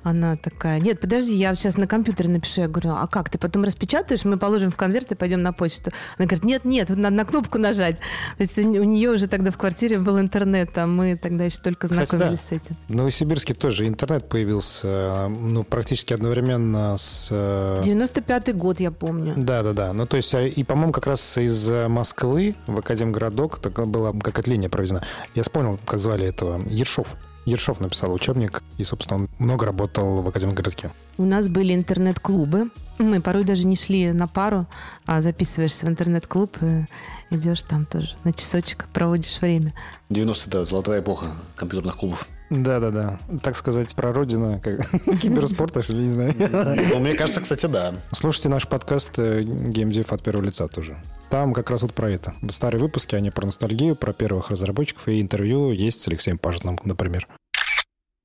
Она 0.03 0.37
такая, 0.37 0.81
нет, 0.81 1.01
подожди, 1.01 1.37
я 1.37 1.55
сейчас 1.55 1.77
на 1.77 1.87
компьютере 1.87 2.31
напишу. 2.31 2.63
Я 2.63 2.69
говорю, 2.69 2.91
а 2.91 3.07
как, 3.07 3.29
ты 3.29 3.39
потом 3.39 3.65
распечатаешь, 3.65 4.25
мы 4.25 4.39
положим 4.39 4.71
в 4.71 4.77
конверт 4.77 5.13
и 5.13 5.15
пойдем 5.15 5.43
на 5.43 5.53
почту. 5.53 5.91
Она 6.19 6.27
говорит, 6.27 6.45
нет, 6.45 6.65
нет, 6.65 6.89
вот 6.89 6.99
надо 6.99 7.17
на 7.17 7.25
кнопку 7.25 7.59
нажать. 7.59 7.97
То 8.37 8.41
есть 8.41 8.59
у, 8.59 8.63
у 8.63 8.85
нее 8.85 9.11
уже 9.11 9.27
тогда 9.27 9.51
в 9.51 9.59
квартире 9.59 9.99
был 9.99 10.19
интернет, 10.19 10.77
а 10.77 10.87
мы 10.87 11.17
тогда 11.17 11.45
еще 11.45 11.59
только 11.61 11.89
Кстати, 11.89 12.11
знакомились 12.11 12.41
с 12.41 12.53
этим. 12.53 12.77
В 12.89 12.95
Новосибирске 12.95 13.55
тоже 13.55 13.87
интернет 13.87 14.29
появился, 14.29 14.89
э, 14.89 15.29
ну, 15.29 15.65
практически 15.65 16.15
одновременно 16.15 16.97
с... 16.97 17.29
э, 17.31 17.81
95-й 17.85 18.53
год, 18.53 18.81
я 18.81 18.91
помню. 18.91 19.35
Да, 19.37 19.63
да, 19.63 19.73
да. 19.73 19.93
Ну, 19.93 20.07
то 20.07 20.17
есть, 20.17 20.33
э, 20.35 20.49
и, 20.49 20.65
по-моему, 20.65 20.93
как 20.93 21.07
раз 21.07 21.39
из 21.39 21.69
э, 21.69 21.89
Москвы 21.89 22.55
в 22.67 22.79
Академгородок 22.79 23.59
такая 23.59 23.87
была 23.87 24.13
какая-то 24.13 24.51
линия 24.51 24.69
проведена. 24.69 25.05
Я 25.35 25.43
вспомнил, 25.43 25.79
как 25.85 25.99
звали 25.99 26.27
этого. 26.27 26.61
Ершов. 26.67 27.17
Ершов 27.45 27.81
написал 27.81 28.13
учебник, 28.13 28.63
и, 28.79 28.85
собственно, 28.85 29.23
он 29.23 29.29
много 29.39 29.67
работал 29.67 30.23
в 30.23 30.29
Академгородке. 30.29 30.91
У 31.19 31.25
нас 31.25 31.49
были 31.49 31.75
интернет-клубы. 31.75 32.71
Мы 32.99 33.21
порой 33.21 33.45
даже 33.45 33.67
не 33.67 33.77
шли 33.77 34.13
на 34.13 34.27
пару, 34.27 34.67
а 35.07 35.21
записываешься 35.21 35.87
в 35.87 35.89
интернет-клуб, 35.89 36.57
и 36.63 36.87
идешь 37.31 37.63
там 37.63 37.87
тоже 37.87 38.11
на 38.25 38.33
часочек, 38.33 38.87
проводишь 38.93 39.41
время. 39.41 39.73
90 40.11 40.51
да, 40.51 40.65
золотая 40.65 41.01
эпоха 41.01 41.33
компьютерных 41.57 41.97
клубов. 41.97 42.27
Да-да-да. 42.51 43.21
Так 43.43 43.57
сказать, 43.57 43.95
прародина 43.95 44.61
как... 44.65 44.85
киберспорта, 45.21 45.83
что 45.83 45.95
ли, 45.95 46.03
не 46.03 46.11
знаю. 46.11 46.35
Ну, 46.39 46.99
мне 46.99 47.15
кажется, 47.15 47.41
кстати, 47.41 47.67
да. 47.67 47.95
Слушайте 48.13 48.49
наш 48.49 48.67
подкаст 48.67 49.19
э, 49.19 49.43
«Геймдев 49.43 50.13
от 50.13 50.23
первого 50.23 50.45
лица» 50.45 50.67
тоже. 50.67 50.99
Там 51.31 51.55
как 51.55 51.71
раз 51.71 51.83
вот 51.83 51.95
про 51.95 52.11
это. 52.11 52.35
Старые 52.51 52.81
выпуски, 52.81 53.15
они 53.15 53.31
про 53.31 53.47
ностальгию, 53.47 53.95
про 53.95 54.13
первых 54.13 54.51
разработчиков, 54.51 55.07
и 55.09 55.21
интервью 55.21 55.71
есть 55.71 56.03
с 56.03 56.09
Алексеем 56.09 56.39
Пажиным, 56.39 56.77
например. 56.85 57.29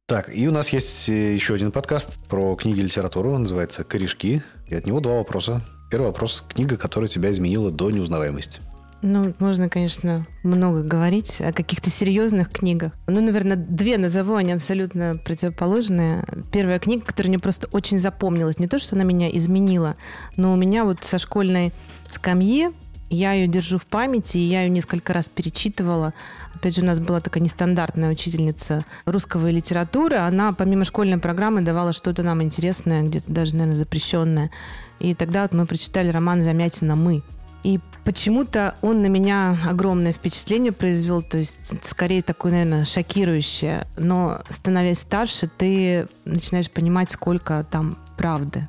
Так, 0.08 0.36
и 0.36 0.48
у 0.48 0.52
нас 0.52 0.70
есть 0.70 1.08
э, 1.08 1.36
еще 1.36 1.54
один 1.54 1.72
подкаст 1.72 2.18
про 2.28 2.56
книги 2.56 2.80
и 2.80 2.84
литературу. 2.84 3.32
Он 3.32 3.44
называется 3.44 3.84
«Корешки». 3.84 4.42
И 4.68 4.74
от 4.74 4.88
него 4.88 5.02
два 5.02 5.18
вопроса. 5.18 5.62
Первый 5.92 6.08
вопрос. 6.08 6.44
Книга, 6.48 6.78
которая 6.78 7.08
тебя 7.08 7.30
изменила 7.30 7.70
до 7.70 7.92
неузнаваемости. 7.92 8.60
Ну, 9.08 9.36
можно, 9.38 9.70
конечно, 9.70 10.26
много 10.42 10.82
говорить 10.82 11.40
о 11.40 11.54
каких-то 11.54 11.92
серьезных 11.92 12.52
книгах. 12.52 12.92
Ну, 13.06 13.22
наверное, 13.22 13.56
две 13.56 14.00
назову, 14.00 14.34
они 14.34 14.54
абсолютно 14.54 15.22
противоположные. 15.24 16.24
Первая 16.52 16.80
книга, 16.80 17.06
которая 17.06 17.30
мне 17.30 17.38
просто 17.38 17.68
очень 17.72 18.00
запомнилась. 18.00 18.58
Не 18.58 18.68
то, 18.68 18.80
что 18.80 18.96
она 18.96 19.04
меня 19.04 19.30
изменила, 19.30 19.96
но 20.38 20.52
у 20.52 20.56
меня 20.56 20.86
вот 20.86 21.04
со 21.04 21.20
школьной 21.20 21.72
скамьи 22.08 22.70
я 23.12 23.34
ее 23.34 23.48
держу 23.48 23.78
в 23.78 23.86
памяти, 23.86 24.40
и 24.40 24.48
я 24.48 24.64
ее 24.64 24.70
несколько 24.72 25.14
раз 25.14 25.30
перечитывала. 25.30 26.16
Опять 26.56 26.76
же, 26.76 26.82
у 26.82 26.86
нас 26.86 27.00
была 27.00 27.22
такая 27.22 27.44
нестандартная 27.44 28.10
учительница 28.10 28.86
русского 29.06 29.50
и 29.50 29.54
литературы. 29.54 30.16
Она 30.16 30.52
помимо 30.52 30.84
школьной 30.84 31.20
программы 31.20 31.62
давала 31.62 31.94
что-то 31.94 32.24
нам 32.24 32.42
интересное, 32.42 33.04
где-то 33.04 33.32
даже, 33.32 33.54
наверное, 33.54 33.76
запрещенное. 33.76 34.50
И 35.00 35.14
тогда 35.14 35.44
вот 35.44 35.54
мы 35.54 35.68
прочитали 35.68 36.10
роман 36.10 36.42
Замятина 36.42 36.96
«Мы». 36.96 37.22
И 37.66 37.80
почему-то 38.04 38.76
он 38.84 39.02
на 39.02 39.08
меня 39.08 39.58
огромное 39.68 40.14
впечатление 40.14 40.72
произвел, 40.72 41.24
то 41.24 41.40
есть 41.40 41.84
скорее 41.84 42.22
такое, 42.22 42.52
наверное, 42.52 42.86
шокирующее. 42.86 43.88
Но 43.98 44.40
становясь 44.50 45.00
старше, 45.00 45.50
ты 45.58 46.08
начинаешь 46.26 46.70
понимать, 46.70 47.10
сколько 47.10 47.66
там 47.72 47.98
правды 48.18 48.68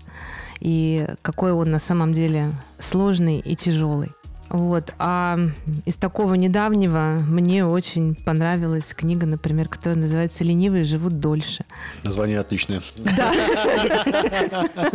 и 0.61 1.07
какой 1.21 1.53
он 1.53 1.71
на 1.71 1.79
самом 1.79 2.15
деле 2.15 2.55
сложный 2.79 3.41
и 3.41 3.55
тяжелый. 3.55 4.09
Вот. 4.49 4.93
А 4.99 5.39
из 5.85 5.97
такого 5.97 6.35
недавнего 6.35 7.23
мне 7.27 7.67
очень 7.67 8.15
понравилась 8.15 8.95
книга, 8.95 9.27
например, 9.27 9.69
которая 9.69 10.01
называется 10.01 10.45
«Ленивые 10.45 10.85
живут 10.85 11.21
дольше». 11.21 11.65
Название 12.03 12.39
отличное. 12.39 12.81
Да. 12.97 13.33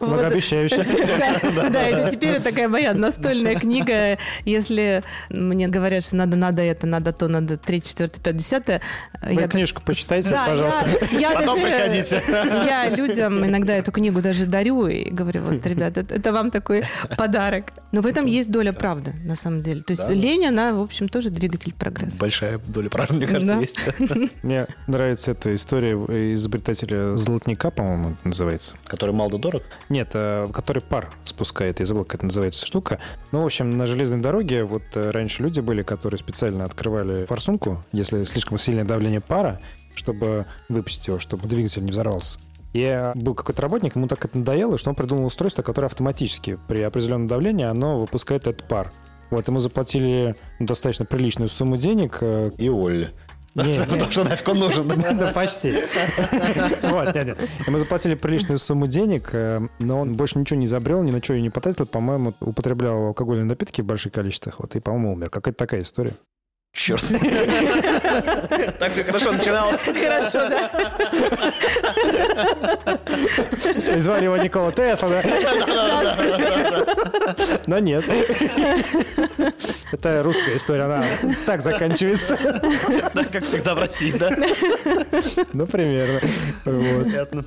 Многообещающе. 0.00 0.86
Да, 1.56 1.70
да, 1.70 1.82
это 1.82 2.10
теперь 2.10 2.40
такая 2.40 2.68
моя 2.68 2.92
настольная 2.94 3.54
книга. 3.54 4.18
Если 4.44 5.02
мне 5.30 5.68
говорят, 5.68 6.04
что 6.04 6.16
надо, 6.16 6.36
надо 6.36 6.62
это, 6.62 6.86
надо 6.86 7.12
то, 7.12 7.28
надо 7.28 7.56
3, 7.56 7.82
4, 7.82 8.10
5, 8.22 8.36
10. 8.36 8.62
Вы 9.22 9.48
книжку 9.48 9.82
почитайте, 9.84 10.30
пожалуйста. 10.30 10.86
Потом 11.34 11.60
приходите. 11.60 12.22
Я 12.28 12.88
людям 12.88 13.44
иногда 13.44 13.74
эту 13.74 13.92
книгу 13.92 14.20
даже 14.20 14.46
дарю 14.46 14.86
и 14.86 15.10
говорю, 15.10 15.42
вот, 15.42 15.66
ребята, 15.66 16.00
это 16.00 16.32
вам 16.32 16.50
такой 16.50 16.82
подарок. 17.16 17.72
Но 17.92 18.00
в 18.00 18.06
этом 18.06 18.26
есть 18.26 18.50
доля 18.50 18.72
правды, 18.86 19.14
на 19.24 19.34
самом 19.34 19.62
деле. 19.62 19.80
То 19.82 19.94
есть 19.94 20.06
Да. 20.06 20.14
лень, 20.14 20.46
она, 20.46 20.72
в 20.72 20.80
общем, 20.80 21.08
тоже 21.08 21.30
двигатель 21.30 21.74
прогресса. 21.74 22.18
Большая 22.20 22.58
доля 22.58 22.88
правды, 22.88 23.14
мне 23.16 23.26
кажется, 23.26 23.54
Да. 23.54 23.60
есть. 23.60 23.78
Мне 24.44 24.68
нравится 24.86 25.32
эта 25.32 25.52
история 25.56 25.94
изобретателя 26.34 27.16
Золотника, 27.16 27.72
по-моему, 27.72 28.10
это 28.10 28.28
называется. 28.28 28.76
Который 28.84 29.12
мал 29.12 29.28
да 29.28 29.38
дорог. 29.38 29.64
Нет, 29.88 30.10
э, 30.14 30.46
который 30.54 30.82
пар 30.82 31.12
спускает. 31.24 31.80
Я 31.80 31.86
забыл, 31.86 32.04
как 32.04 32.14
это 32.16 32.26
называется 32.26 32.64
штука. 32.64 33.00
Ну, 33.32 33.42
в 33.42 33.46
общем, 33.46 33.76
на 33.76 33.86
железной 33.88 34.20
дороге 34.20 34.62
вот 34.62 34.84
э, 34.94 35.10
раньше 35.10 35.42
люди 35.42 35.58
были, 35.58 35.82
которые 35.82 36.18
специально 36.18 36.64
открывали 36.64 37.24
форсунку, 37.24 37.84
если 37.90 38.22
слишком 38.22 38.56
сильное 38.56 38.84
давление 38.84 39.20
пара, 39.20 39.60
чтобы 39.96 40.46
выпустить 40.68 41.08
его, 41.08 41.18
чтобы 41.18 41.48
двигатель 41.48 41.82
не 41.84 41.90
взорвался. 41.90 42.38
И 42.76 43.12
был 43.14 43.34
какой-то 43.34 43.62
работник, 43.62 43.96
ему 43.96 44.06
так 44.06 44.22
это 44.24 44.36
надоело, 44.36 44.76
что 44.76 44.90
он 44.90 44.96
придумал 44.96 45.24
устройство, 45.24 45.62
которое 45.62 45.86
автоматически 45.86 46.58
при 46.68 46.82
определенном 46.82 47.26
давлении 47.26 47.64
оно 47.64 48.00
выпускает 48.00 48.46
этот 48.46 48.68
пар. 48.68 48.92
Вот, 49.30 49.48
ему 49.48 49.58
заплатили 49.60 50.36
достаточно 50.60 51.06
приличную 51.06 51.48
сумму 51.48 51.78
денег. 51.78 52.18
э, 52.20 52.50
И 52.58 52.68
Олли. 52.68 53.10
Потому 53.54 54.12
что 54.12 54.24
нафиг 54.24 54.46
он 54.48 54.58
нужен. 54.58 54.86
Да, 55.18 55.32
почти. 55.32 55.72
Вот, 56.82 57.14
нет. 57.14 57.38
Ему 57.66 57.78
заплатили 57.78 58.14
приличную 58.14 58.58
сумму 58.58 58.86
денег, 58.86 59.30
э, 59.32 59.66
но 59.78 60.00
он 60.00 60.14
больше 60.14 60.38
ничего 60.38 60.58
не 60.60 60.66
изобрел, 60.66 61.02
ни 61.02 61.10
на 61.10 61.22
что 61.22 61.32
и 61.32 61.40
не 61.40 61.48
потратил. 61.50 61.86
По-моему, 61.86 62.34
употреблял 62.40 63.06
алкогольные 63.06 63.46
напитки 63.46 63.80
в 63.80 63.86
больших 63.86 64.12
количествах, 64.12 64.56
вот, 64.58 64.76
и, 64.76 64.80
по-моему, 64.80 65.14
умер. 65.14 65.30
Какая-то 65.30 65.56
такая 65.56 65.80
история. 65.80 66.12
Черт. 66.76 67.02
Так 68.78 68.92
же 68.92 69.02
хорошо 69.02 69.32
начиналось. 69.32 69.80
Хорошо, 69.80 70.48
да. 70.48 70.70
И 73.96 74.00
звали 74.00 74.24
его 74.24 74.36
Никола 74.36 74.70
Тесла, 74.72 75.08
да? 75.08 75.22
Но 77.66 77.78
нет. 77.78 78.04
Это 79.90 80.22
русская 80.22 80.56
история, 80.58 80.82
она 80.82 81.02
так 81.46 81.62
заканчивается. 81.62 82.36
Как 83.32 83.44
всегда 83.44 83.74
в 83.74 83.78
России, 83.78 84.12
да? 84.12 84.36
Ну, 85.54 85.66
примерно. 85.66 86.20
Вот. 86.66 87.04
Понятно. 87.04 87.44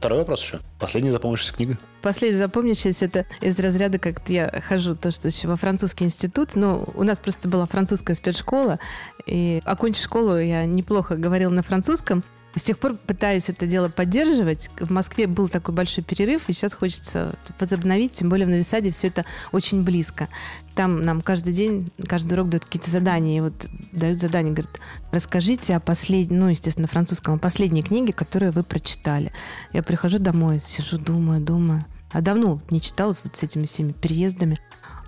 Второй 0.00 0.20
вопрос 0.20 0.42
еще. 0.42 0.60
Последняя 0.78 1.12
запомнившаяся 1.12 1.54
книга. 1.54 1.76
Последний 2.00 2.38
запомнившийся 2.38 3.04
это 3.04 3.26
из 3.42 3.60
разряда, 3.60 3.98
как 3.98 4.26
я 4.30 4.50
хожу, 4.66 4.96
то, 4.96 5.10
что 5.10 5.28
еще 5.28 5.46
во 5.46 5.56
французский 5.56 6.04
институт. 6.06 6.56
Ну, 6.56 6.88
у 6.94 7.02
нас 7.02 7.20
просто 7.20 7.48
была 7.48 7.66
французская 7.66 8.14
спецшкола, 8.14 8.78
и 9.26 9.60
окончив 9.66 10.02
школу, 10.02 10.38
я 10.38 10.64
неплохо 10.64 11.16
говорила 11.16 11.50
на 11.50 11.62
французском. 11.62 12.24
С 12.54 12.62
тех 12.62 12.78
пор 12.78 12.94
пытаюсь 12.94 13.48
это 13.48 13.66
дело 13.66 13.88
поддерживать. 13.88 14.70
В 14.80 14.90
Москве 14.90 15.26
был 15.26 15.48
такой 15.48 15.72
большой 15.72 16.02
перерыв, 16.02 16.48
и 16.48 16.52
сейчас 16.52 16.74
хочется 16.74 17.36
возобновить, 17.60 18.12
тем 18.12 18.28
более 18.28 18.46
в 18.46 18.50
Новисаде 18.50 18.90
все 18.90 19.06
это 19.06 19.24
очень 19.52 19.82
близко. 19.84 20.28
Там 20.74 21.04
нам 21.04 21.20
каждый 21.20 21.52
день, 21.52 21.92
каждый 22.08 22.34
урок 22.34 22.48
дают 22.48 22.64
какие-то 22.64 22.90
задания, 22.90 23.38
и 23.38 23.40
вот 23.40 23.66
дают 23.92 24.18
задание, 24.18 24.52
говорят, 24.52 24.80
расскажите 25.12 25.76
о 25.76 25.80
последней, 25.80 26.36
ну, 26.36 26.48
естественно, 26.48 26.88
французском, 26.88 27.34
о 27.34 27.38
последней 27.38 27.82
книге, 27.82 28.12
которую 28.12 28.50
вы 28.52 28.64
прочитали. 28.64 29.32
Я 29.72 29.82
прихожу 29.84 30.18
домой, 30.18 30.60
сижу, 30.64 30.98
думаю, 30.98 31.40
думаю. 31.40 31.84
А 32.10 32.20
давно 32.20 32.60
не 32.70 32.80
читалась 32.80 33.20
вот 33.22 33.36
с 33.36 33.42
этими 33.44 33.66
всеми 33.66 33.92
переездами. 33.92 34.58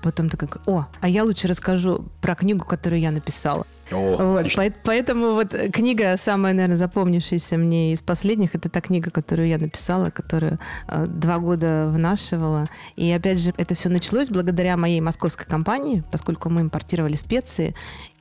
Потом 0.02 0.28
такая, 0.28 0.50
о, 0.66 0.86
а 1.00 1.08
я 1.08 1.24
лучше 1.24 1.48
расскажу 1.48 2.04
про 2.20 2.34
книгу, 2.34 2.64
которую 2.64 3.00
я 3.00 3.10
написала. 3.10 3.66
О, 3.92 4.16
Вот, 4.16 4.38
отлично. 4.38 4.72
поэтому 4.84 5.32
вот 5.32 5.54
э, 5.54 5.68
книга, 5.68 6.16
самая, 6.18 6.54
наверное, 6.54 6.76
запомнившаяся 6.76 7.56
мне 7.56 7.92
из 7.92 8.02
последних, 8.02 8.54
это 8.54 8.68
та 8.68 8.80
книга, 8.80 9.10
которую 9.10 9.48
я 9.48 9.58
написала, 9.58 10.10
которую 10.10 10.58
э, 10.88 11.06
два 11.06 11.38
года 11.38 11.88
внашивала. 11.88 12.68
И 12.96 13.10
опять 13.10 13.40
же, 13.40 13.52
это 13.56 13.74
все 13.74 13.88
началось 13.88 14.28
благодаря 14.28 14.76
моей 14.76 15.00
московской 15.00 15.46
компании, 15.46 16.02
поскольку 16.10 16.48
мы 16.50 16.62
импортировали 16.62 17.14
специи. 17.14 17.74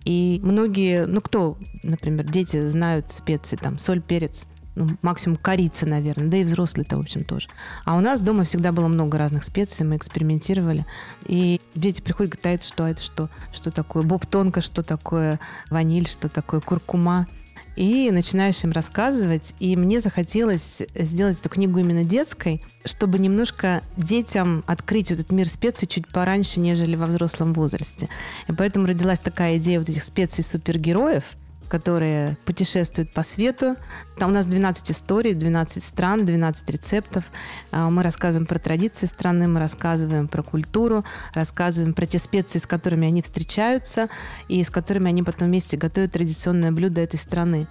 И 0.04 0.40
многие, 0.44 1.06
ну 1.06 1.22
кто, 1.22 1.58
например, 1.84 2.26
дети 2.26 2.68
знают 2.68 3.12
специи, 3.12 3.56
там, 3.56 3.78
соль, 3.78 4.02
перец, 4.02 4.48
ну, 4.76 4.98
максимум 5.02 5.38
корица, 5.38 5.86
наверное, 5.86 6.28
да 6.28 6.38
и 6.38 6.44
взрослые-то, 6.44 6.98
в 6.98 7.02
общем, 7.02 7.24
тоже. 7.24 7.50
А 7.86 7.98
у 7.98 8.00
нас 8.00 8.22
дома 8.22 8.44
всегда 8.44 8.72
было 8.72 8.88
много 8.88 9.18
разных 9.18 9.44
специй, 9.44 9.86
мы 9.86 9.98
экспериментировали. 9.98 10.86
И 11.26 11.60
дети 11.76 12.02
приходят, 12.02 12.40
говорят, 12.40 12.62
а 12.62 12.66
что, 12.66 12.86
а 12.86 12.90
это 12.90 13.02
что? 13.02 13.30
Что 13.54 13.72
такое 13.72 14.04
боб-тонка, 14.04 14.62
что 14.62 14.84
такое 14.84 15.40
ваниль, 15.70 16.08
что 16.08 16.30
такое 16.30 16.62
куркума? 16.62 17.28
И 17.76 18.12
начинаешь 18.12 18.64
им 18.64 18.72
рассказывать. 18.72 19.56
И 19.60 19.76
мне 19.76 20.02
захотелось 20.02 20.82
сделать 20.94 21.40
эту 21.40 21.50
книгу 21.50 21.80
именно 21.80 22.04
детской, 22.04 22.62
чтобы 22.84 23.18
немножко 23.18 23.82
детям 23.96 24.64
открыть 24.68 25.12
этот 25.12 25.32
мир 25.32 25.48
специй 25.48 25.88
чуть 25.88 26.08
пораньше, 26.08 26.60
нежели 26.60 26.96
во 26.96 27.06
взрослом 27.06 27.54
возрасте. 27.54 28.10
И 28.48 28.54
поэтому 28.54 28.88
родилась 28.88 29.20
такая 29.20 29.58
идея 29.58 29.80
вот 29.80 29.88
этих 29.90 30.04
специй-супергероев, 30.04 31.24
которые 31.72 32.38
путешествуют 32.44 33.14
по 33.14 33.24
свету. 33.24 33.78
Там 34.18 34.32
у 34.32 34.34
нас 34.34 34.46
12 34.46 34.92
историй, 34.92 35.34
12 35.34 35.82
стран, 35.82 36.26
12 36.26 36.70
рецептов. 36.70 37.24
А, 37.72 37.90
Мы 37.90 38.04
рассказываем 38.04 38.46
про 38.46 38.60
традиции 38.60 39.06
страны, 39.06 39.48
мы 39.48 39.62
рассказываем 39.62 40.28
про 40.28 40.44
культуру, 40.44 41.06
рассказываем 41.34 41.94
про 41.94 42.06
те 42.06 42.20
специи, 42.20 42.60
с 42.60 42.68
которыми 42.68 43.08
они 43.08 43.22
встречаются 43.22 44.10
и 44.50 44.62
с 44.62 44.70
которыми 44.70 45.08
они 45.08 45.24
потом 45.24 45.48
вместе 45.48 45.78
готовят 45.78 46.12
традиционное 46.12 46.74
блюдо 46.74 47.00
этой 47.00 47.18
страны. 47.18 47.68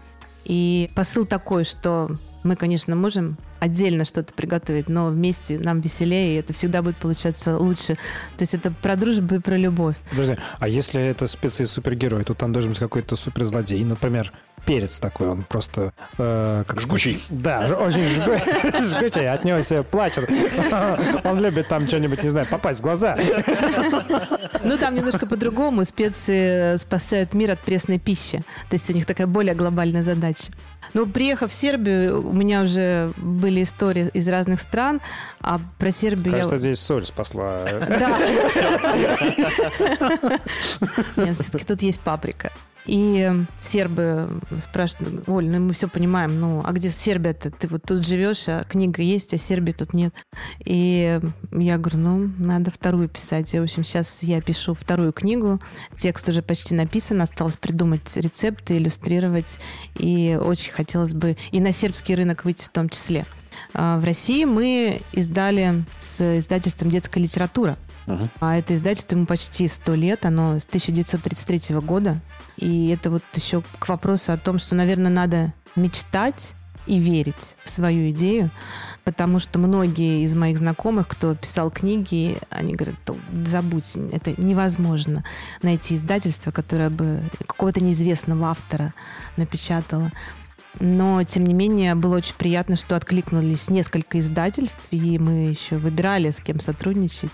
И 0.46 0.90
посыл 0.96 1.26
такой, 1.26 1.64
что 1.64 2.08
мы, 2.42 2.56
конечно, 2.56 2.96
можем 2.96 3.36
отдельно 3.60 4.04
что-то 4.04 4.32
приготовить, 4.34 4.88
но 4.88 5.08
вместе 5.08 5.58
нам 5.58 5.80
веселее, 5.80 6.36
и 6.36 6.40
это 6.40 6.52
всегда 6.52 6.82
будет 6.82 6.96
получаться 6.96 7.56
лучше. 7.58 7.94
То 8.36 8.42
есть 8.42 8.54
это 8.54 8.70
про 8.70 8.96
дружбу 8.96 9.36
и 9.36 9.38
про 9.38 9.56
любовь. 9.56 9.96
Подожди, 10.10 10.36
а 10.58 10.68
если 10.68 11.00
это 11.02 11.26
специи 11.26 11.64
супергерой, 11.64 12.24
то 12.24 12.34
там 12.34 12.52
должен 12.52 12.70
быть 12.70 12.78
какой-то 12.80 13.16
суперзлодей, 13.16 13.84
например, 13.84 14.32
перец 14.66 15.00
такой, 15.00 15.28
он 15.28 15.42
просто... 15.44 15.92
э, 16.18 16.64
как 16.66 16.80
Жгучий. 16.80 17.22
Да, 17.30 17.60
очень 17.80 18.02
жгу- 18.02 18.84
жгучий, 18.98 19.28
от 19.28 19.44
него 19.44 19.62
все 19.62 19.82
плачут. 19.82 20.28
Он 21.24 21.40
любит 21.40 21.68
там 21.68 21.86
что-нибудь, 21.88 22.22
не 22.22 22.28
знаю, 22.28 22.46
попасть 22.46 22.80
в 22.80 22.82
глаза. 22.82 23.16
Ну, 24.62 24.76
там 24.76 24.94
немножко 24.94 25.26
по-другому. 25.26 25.84
Специи 25.84 26.76
спасают 26.76 27.34
мир 27.34 27.52
от 27.52 27.60
пресной 27.60 27.98
пищи. 27.98 28.38
То 28.68 28.74
есть 28.74 28.88
у 28.90 28.92
них 28.92 29.06
такая 29.06 29.26
более 29.26 29.54
глобальная 29.54 30.02
задача. 30.02 30.52
Ну, 30.94 31.06
приехав 31.06 31.50
в 31.50 31.54
Сербию, 31.54 32.26
у 32.26 32.32
меня 32.32 32.62
уже 32.62 33.12
были 33.16 33.62
истории 33.62 34.10
из 34.12 34.26
разных 34.28 34.60
стран, 34.60 35.00
а 35.40 35.60
про 35.78 35.92
Сербию 35.92 36.32
Кажется, 36.32 36.56
я... 36.56 36.58
здесь 36.58 36.80
соль 36.80 37.06
спасла. 37.06 37.64
Да. 37.88 38.18
Нет, 41.16 41.36
все-таки 41.36 41.64
тут 41.64 41.82
есть 41.82 42.00
паприка. 42.00 42.52
И 42.86 43.30
сербы 43.60 44.40
спрашивают, 44.62 45.28
Оль, 45.28 45.48
ну 45.48 45.60
мы 45.60 45.72
все 45.72 45.88
понимаем, 45.88 46.40
ну 46.40 46.62
а 46.64 46.72
где 46.72 46.90
Сербия-то? 46.90 47.50
Ты 47.50 47.68
вот 47.68 47.82
тут 47.82 48.06
живешь, 48.06 48.48
а 48.48 48.64
книга 48.64 49.02
есть, 49.02 49.34
а 49.34 49.38
Сербии 49.38 49.72
тут 49.72 49.92
нет. 49.92 50.14
И 50.64 51.20
я 51.52 51.78
говорю, 51.78 51.98
ну, 51.98 52.30
надо 52.38 52.70
вторую 52.70 53.08
писать. 53.08 53.54
И, 53.54 53.60
в 53.60 53.62
общем, 53.62 53.84
сейчас 53.84 54.18
я 54.22 54.40
пишу 54.40 54.74
вторую 54.74 55.12
книгу. 55.12 55.60
Текст 55.96 56.28
уже 56.28 56.42
почти 56.42 56.74
написан, 56.74 57.22
осталось 57.22 57.56
придумать 57.56 58.16
рецепты, 58.16 58.78
иллюстрировать. 58.78 59.58
И 59.96 60.38
очень 60.40 60.72
хотелось 60.72 61.12
бы 61.12 61.36
и 61.52 61.60
на 61.60 61.72
сербский 61.72 62.14
рынок 62.14 62.44
выйти 62.44 62.64
в 62.64 62.70
том 62.70 62.88
числе. 62.88 63.26
А 63.74 63.98
В 63.98 64.04
России 64.04 64.44
мы 64.44 65.02
издали 65.12 65.84
с 65.98 66.38
издательством 66.38 66.88
«Детская 66.88 67.20
литература». 67.20 67.76
Мгм. 68.06 68.30
А 68.40 68.56
это 68.56 68.74
издательство 68.74 69.16
ему 69.16 69.26
почти 69.26 69.68
100 69.68 69.94
лет, 69.94 70.26
оно 70.26 70.58
с 70.58 70.66
1933 70.66 71.80
года. 71.80 72.20
И 72.56 72.88
это 72.88 73.10
вот 73.10 73.22
еще 73.34 73.62
к 73.78 73.88
вопросу 73.88 74.32
о 74.32 74.38
том, 74.38 74.58
что, 74.58 74.74
наверное, 74.74 75.10
надо 75.10 75.52
мечтать 75.76 76.54
и 76.86 76.98
верить 76.98 77.56
в 77.62 77.70
свою 77.70 78.10
идею, 78.10 78.50
потому 79.04 79.38
что 79.38 79.58
многие 79.58 80.24
из 80.24 80.34
моих 80.34 80.58
знакомых, 80.58 81.08
кто 81.08 81.34
писал 81.34 81.70
книги, 81.70 82.38
они 82.50 82.74
говорят, 82.74 82.96
«Да 83.06 83.14
забудь, 83.44 83.96
это 84.10 84.34
невозможно 84.42 85.24
найти 85.62 85.94
издательство, 85.94 86.50
которое 86.50 86.90
бы 86.90 87.22
какого-то 87.46 87.82
неизвестного 87.82 88.50
автора 88.50 88.92
напечатало. 89.36 90.10
Но, 90.78 91.22
тем 91.24 91.44
не 91.44 91.54
менее, 91.54 91.94
было 91.94 92.16
очень 92.16 92.34
приятно, 92.36 92.76
что 92.76 92.96
откликнулись 92.96 93.68
несколько 93.70 94.20
издательств, 94.20 94.88
и 94.90 95.18
мы 95.18 95.48
еще 95.48 95.76
выбирали, 95.76 96.30
с 96.30 96.40
кем 96.40 96.60
сотрудничать. 96.60 97.32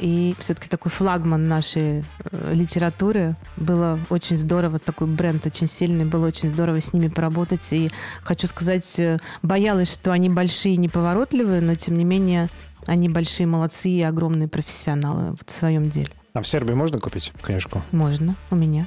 И 0.00 0.34
все-таки 0.38 0.68
такой 0.68 0.90
флагман 0.90 1.46
нашей 1.46 2.04
э, 2.30 2.54
литературы. 2.54 3.36
Было 3.56 3.98
очень 4.08 4.38
здорово, 4.38 4.78
такой 4.78 5.06
бренд 5.06 5.44
очень 5.44 5.66
сильный, 5.66 6.06
было 6.06 6.26
очень 6.26 6.48
здорово 6.48 6.80
с 6.80 6.92
ними 6.92 7.08
поработать. 7.08 7.66
И 7.72 7.90
хочу 8.22 8.46
сказать, 8.46 8.98
э, 8.98 9.18
боялась, 9.42 9.92
что 9.92 10.12
они 10.12 10.30
большие 10.30 10.74
и 10.74 10.78
неповоротливые, 10.78 11.60
но 11.60 11.74
тем 11.74 11.98
не 11.98 12.04
менее 12.04 12.48
они 12.86 13.08
большие 13.08 13.46
молодцы 13.46 13.90
и 13.90 14.02
огромные 14.02 14.48
профессионалы 14.48 15.36
в 15.46 15.50
своем 15.50 15.90
деле. 15.90 16.10
А 16.32 16.40
в 16.40 16.46
Сербии 16.46 16.72
можно 16.72 16.98
купить 16.98 17.32
книжку? 17.42 17.82
Можно, 17.92 18.36
у 18.50 18.56
меня. 18.56 18.86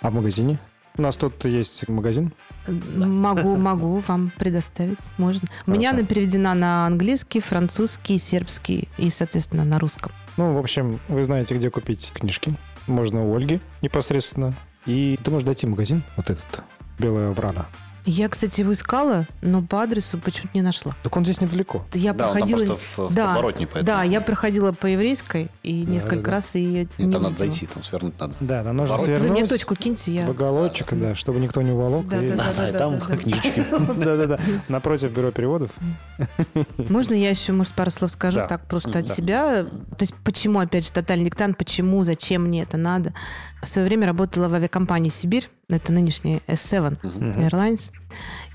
А 0.00 0.10
в 0.10 0.14
магазине? 0.14 0.58
У 0.98 1.02
нас 1.02 1.16
тут 1.16 1.44
есть 1.44 1.88
магазин. 1.88 2.32
Могу, 2.66 3.56
могу 3.56 4.00
вам 4.00 4.32
предоставить, 4.36 4.98
можно. 5.16 5.48
У 5.66 5.70
меня 5.70 5.90
она 5.90 6.02
переведена 6.02 6.54
на 6.54 6.86
английский, 6.86 7.40
французский, 7.40 8.18
сербский 8.18 8.88
и, 8.98 9.08
соответственно, 9.08 9.64
на 9.64 9.78
русском. 9.78 10.12
Ну, 10.36 10.54
в 10.54 10.58
общем, 10.58 11.00
вы 11.08 11.22
знаете, 11.22 11.54
где 11.54 11.70
купить 11.70 12.12
книжки. 12.12 12.54
Можно 12.88 13.20
у 13.20 13.36
Ольги 13.36 13.60
непосредственно. 13.80 14.54
И 14.86 15.18
ты 15.22 15.30
можешь 15.30 15.46
дойти 15.46 15.66
в 15.66 15.70
магазин, 15.70 16.02
вот 16.16 16.30
этот, 16.30 16.62
Белая 16.98 17.30
Врана. 17.30 17.66
Я, 18.04 18.28
кстати, 18.28 18.60
его 18.60 18.72
искала, 18.72 19.26
но 19.42 19.62
по 19.62 19.82
адресу 19.82 20.18
почему-то 20.18 20.50
не 20.54 20.62
нашла. 20.62 20.94
Так 21.02 21.16
он 21.16 21.24
здесь 21.24 21.40
недалеко. 21.40 21.84
Я 21.92 22.12
Да, 22.14 22.30
он 22.30 22.38
там 22.38 22.48
проходила... 22.48 22.66
просто 22.74 23.02
в, 23.02 23.10
в 23.10 23.14
да, 23.14 23.26
подворотне, 23.26 23.66
поэтому. 23.66 23.84
да, 23.86 24.02
я 24.02 24.20
проходила 24.20 24.72
по 24.72 24.86
еврейской 24.86 25.50
и 25.62 25.84
Да, 25.84 25.90
несколько 25.92 26.16
да, 26.16 26.22
да. 26.22 26.30
раз 26.32 26.54
ее 26.54 26.88
И 26.98 27.04
не 27.04 27.12
там 27.12 27.22
надо 27.22 27.34
видела. 27.34 27.50
зайти, 27.50 27.66
там 27.66 27.84
свернуть 27.84 28.18
надо. 28.18 28.34
Да, 28.40 28.64
там 28.64 28.76
нужно 28.76 28.96
Ворот. 28.96 29.08
Вы 29.08 29.14
мне 29.18 29.28
свернуть 29.30 29.50
точку 29.50 29.74
киньте, 29.74 30.12
я... 30.14 30.26
в 30.26 30.30
уголочек, 30.30 30.92
да, 30.94 31.14
чтобы 31.14 31.40
никто 31.40 31.60
не 31.62 31.72
уволок. 31.72 32.08
Да, 32.08 32.22
и- 32.22 32.30
да, 32.30 32.36
Да, 32.36 32.52
да, 32.56 32.68
и 32.68 32.72
там 32.72 32.98
да, 32.98 33.06
да. 33.08 33.16
книжечки. 33.16 33.64
Да-да-да. 33.98 34.38
Напротив 34.68 35.12
бюро 35.12 35.30
переводов. 35.30 35.70
Можно 36.88 37.14
я 37.14 37.30
еще, 37.30 37.52
может, 37.52 37.72
пару 37.74 37.90
слов 37.90 38.10
скажу 38.10 38.36
Да. 38.38 38.46
так 38.46 38.64
просто 38.66 38.98
от 38.98 39.06
да. 39.06 39.14
себя? 39.14 39.64
То 39.64 40.00
есть 40.00 40.14
почему, 40.24 40.58
опять 40.60 40.84
же, 40.86 40.92
тотальный 40.92 41.26
диктант, 41.26 41.56
почему, 41.58 42.04
зачем 42.04 42.44
мне 42.44 42.62
это 42.62 42.76
надо? 42.76 43.12
В 43.60 43.66
свое 43.66 43.88
время 43.88 44.06
работала 44.06 44.48
в 44.48 44.54
авиакомпании 44.54 45.10
«Сибирь», 45.10 45.48
это 45.68 45.92
нынешняя 45.92 46.40
S7 46.46 46.96
Мгм. 47.02 47.30
Airlines, 47.32 47.90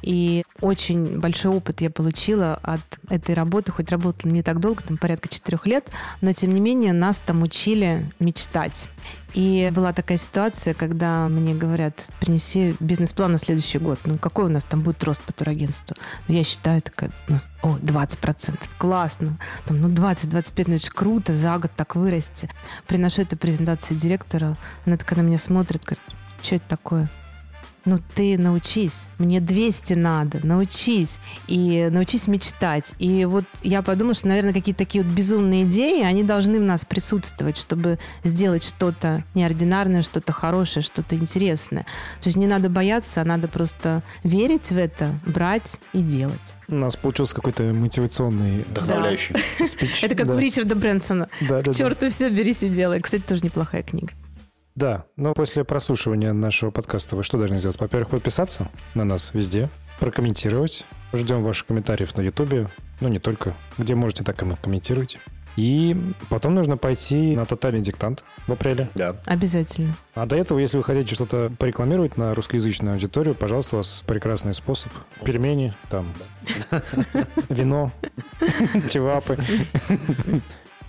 и 0.01 0.43
очень 0.61 1.19
большой 1.19 1.55
опыт 1.55 1.81
я 1.81 1.89
получила 1.89 2.55
от 2.63 2.81
этой 3.09 3.35
работы, 3.35 3.71
хоть 3.71 3.91
работала 3.91 4.31
не 4.31 4.43
так 4.43 4.59
долго, 4.59 4.81
там 4.81 4.97
порядка 4.97 5.27
четырех 5.27 5.65
лет, 5.65 5.89
но 6.21 6.31
тем 6.31 6.53
не 6.53 6.59
менее 6.59 6.93
нас 6.93 7.21
там 7.25 7.41
учили 7.41 8.09
мечтать. 8.19 8.87
И 9.33 9.71
была 9.73 9.93
такая 9.93 10.17
ситуация, 10.17 10.73
когда 10.73 11.27
мне 11.27 11.55
говорят, 11.55 12.09
принеси 12.19 12.75
бизнес-план 12.79 13.31
на 13.31 13.39
следующий 13.39 13.79
год. 13.79 13.99
Ну, 14.05 14.17
какой 14.17 14.45
у 14.45 14.49
нас 14.49 14.63
там 14.63 14.81
будет 14.81 15.03
рост 15.03 15.23
по 15.23 15.33
турагентству? 15.33 15.95
Ну, 16.27 16.35
я 16.35 16.43
считаю, 16.43 16.81
такая, 16.81 17.11
ну, 17.27 17.39
о, 17.63 17.77
20%, 17.77 18.59
классно. 18.77 19.39
Там, 19.65 19.81
ну, 19.81 19.89
20-25, 19.89 20.65
ну, 20.67 20.75
это 20.75 20.91
круто, 20.91 21.35
за 21.35 21.57
год 21.57 21.71
так 21.75 21.95
вырасти. 21.95 22.49
Приношу 22.87 23.23
эту 23.23 23.35
презентацию 23.35 23.97
директора, 23.97 24.55
она 24.85 24.97
такая 24.97 25.19
на 25.19 25.23
меня 25.23 25.39
смотрит, 25.39 25.83
говорит, 25.83 26.03
что 26.41 26.55
это 26.55 26.67
такое? 26.67 27.09
Ну, 27.85 27.99
ты 28.15 28.37
научись. 28.37 29.07
Мне 29.17 29.41
200 29.41 29.93
надо. 29.95 30.39
Научись. 30.45 31.19
И 31.47 31.89
научись 31.91 32.27
мечтать. 32.27 32.93
И 32.97 33.25
вот 33.25 33.43
я 33.61 33.81
подумала, 33.81 34.13
что, 34.13 34.29
наверное, 34.29 34.53
какие-то 34.53 34.79
такие 34.79 35.03
вот 35.03 35.13
безумные 35.13 35.63
идеи, 35.63 36.01
они 36.03 36.23
должны 36.23 36.59
в 36.59 36.63
нас 36.63 36.85
присутствовать, 36.85 37.57
чтобы 37.57 37.99
сделать 38.23 38.63
что-то 38.63 39.25
неординарное, 39.35 40.01
что-то 40.01 40.31
хорошее, 40.31 40.81
что-то 40.83 41.15
интересное. 41.15 41.83
То 42.21 42.27
есть 42.29 42.37
не 42.37 42.47
надо 42.47 42.69
бояться, 42.69 43.21
а 43.21 43.25
надо 43.25 43.49
просто 43.49 44.01
верить 44.23 44.69
в 44.71 44.77
это, 44.77 45.09
брать 45.25 45.79
и 45.91 45.99
делать. 45.99 46.55
У 46.69 46.75
нас 46.75 46.95
получился 46.95 47.35
какой-то 47.35 47.63
мотивационный 47.63 48.63
Вдохновляющий. 48.63 49.35
спич. 49.65 50.03
Это 50.05 50.15
как 50.15 50.27
Да. 50.27 50.35
у 50.35 50.39
Ричарда 50.39 50.75
Брэнсона. 50.75 51.27
Да, 51.41 51.47
да, 51.57 51.61
К 51.61 51.65
да. 51.65 51.73
черту 51.73 52.09
все, 52.09 52.29
берись 52.29 52.63
и 52.63 52.69
делай. 52.69 53.01
Кстати, 53.01 53.23
тоже 53.23 53.43
неплохая 53.43 53.83
книга. 53.83 54.13
Да, 54.75 55.05
но 55.17 55.33
после 55.33 55.63
прослушивания 55.63 56.33
нашего 56.33 56.71
подкаста 56.71 57.15
вы 57.15 57.23
что 57.23 57.37
должны 57.37 57.59
сделать? 57.59 57.79
Во-первых, 57.79 58.09
подписаться 58.09 58.69
на 58.95 59.03
нас 59.03 59.33
везде, 59.33 59.69
прокомментировать. 59.99 60.85
Ждем 61.13 61.43
ваших 61.43 61.67
комментариев 61.67 62.15
на 62.17 62.21
Ютубе, 62.21 62.69
ну 62.99 63.07
не 63.07 63.19
только. 63.19 63.55
Где 63.77 63.93
можете, 63.93 64.23
так 64.23 64.41
и 64.41 64.45
мы 64.45 64.57
комментируйте. 64.57 65.19
И 65.55 65.95
потом 66.29 66.55
нужно 66.55 66.77
пойти 66.77 67.35
на 67.35 67.45
тотальный 67.45 67.81
диктант 67.81 68.23
в 68.47 68.51
апреле. 68.51 68.89
Да. 68.95 69.15
Обязательно. 69.25 69.95
А 70.15 70.25
до 70.25 70.35
этого, 70.35 70.57
если 70.57 70.77
вы 70.77 70.83
хотите 70.83 71.13
что-то 71.13 71.51
порекламировать 71.59 72.17
на 72.17 72.33
русскоязычную 72.33 72.93
аудиторию, 72.93 73.35
пожалуйста, 73.35 73.75
у 73.75 73.77
вас 73.77 74.03
прекрасный 74.07 74.55
способ. 74.55 74.91
Пельмени, 75.23 75.75
там, 75.89 76.11
вино, 77.49 77.91
чевапы. 78.89 79.37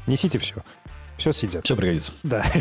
Несите 0.07 0.39
все. 0.39 0.63
Все 1.17 1.33
съедят. 1.33 1.65
Все 1.65 1.77
пригодится. 1.77 2.13
Да. 2.23 2.45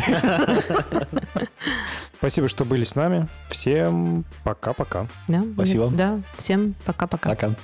Спасибо, 2.18 2.48
что 2.48 2.64
были 2.64 2.84
с 2.84 2.94
нами. 2.94 3.28
Всем 3.50 4.24
пока-пока. 4.44 5.06
Да? 5.28 5.44
Спасибо. 5.54 5.90
Да. 5.90 6.20
Всем 6.38 6.74
пока-пока. 6.84 7.30
Пока. 7.30 7.54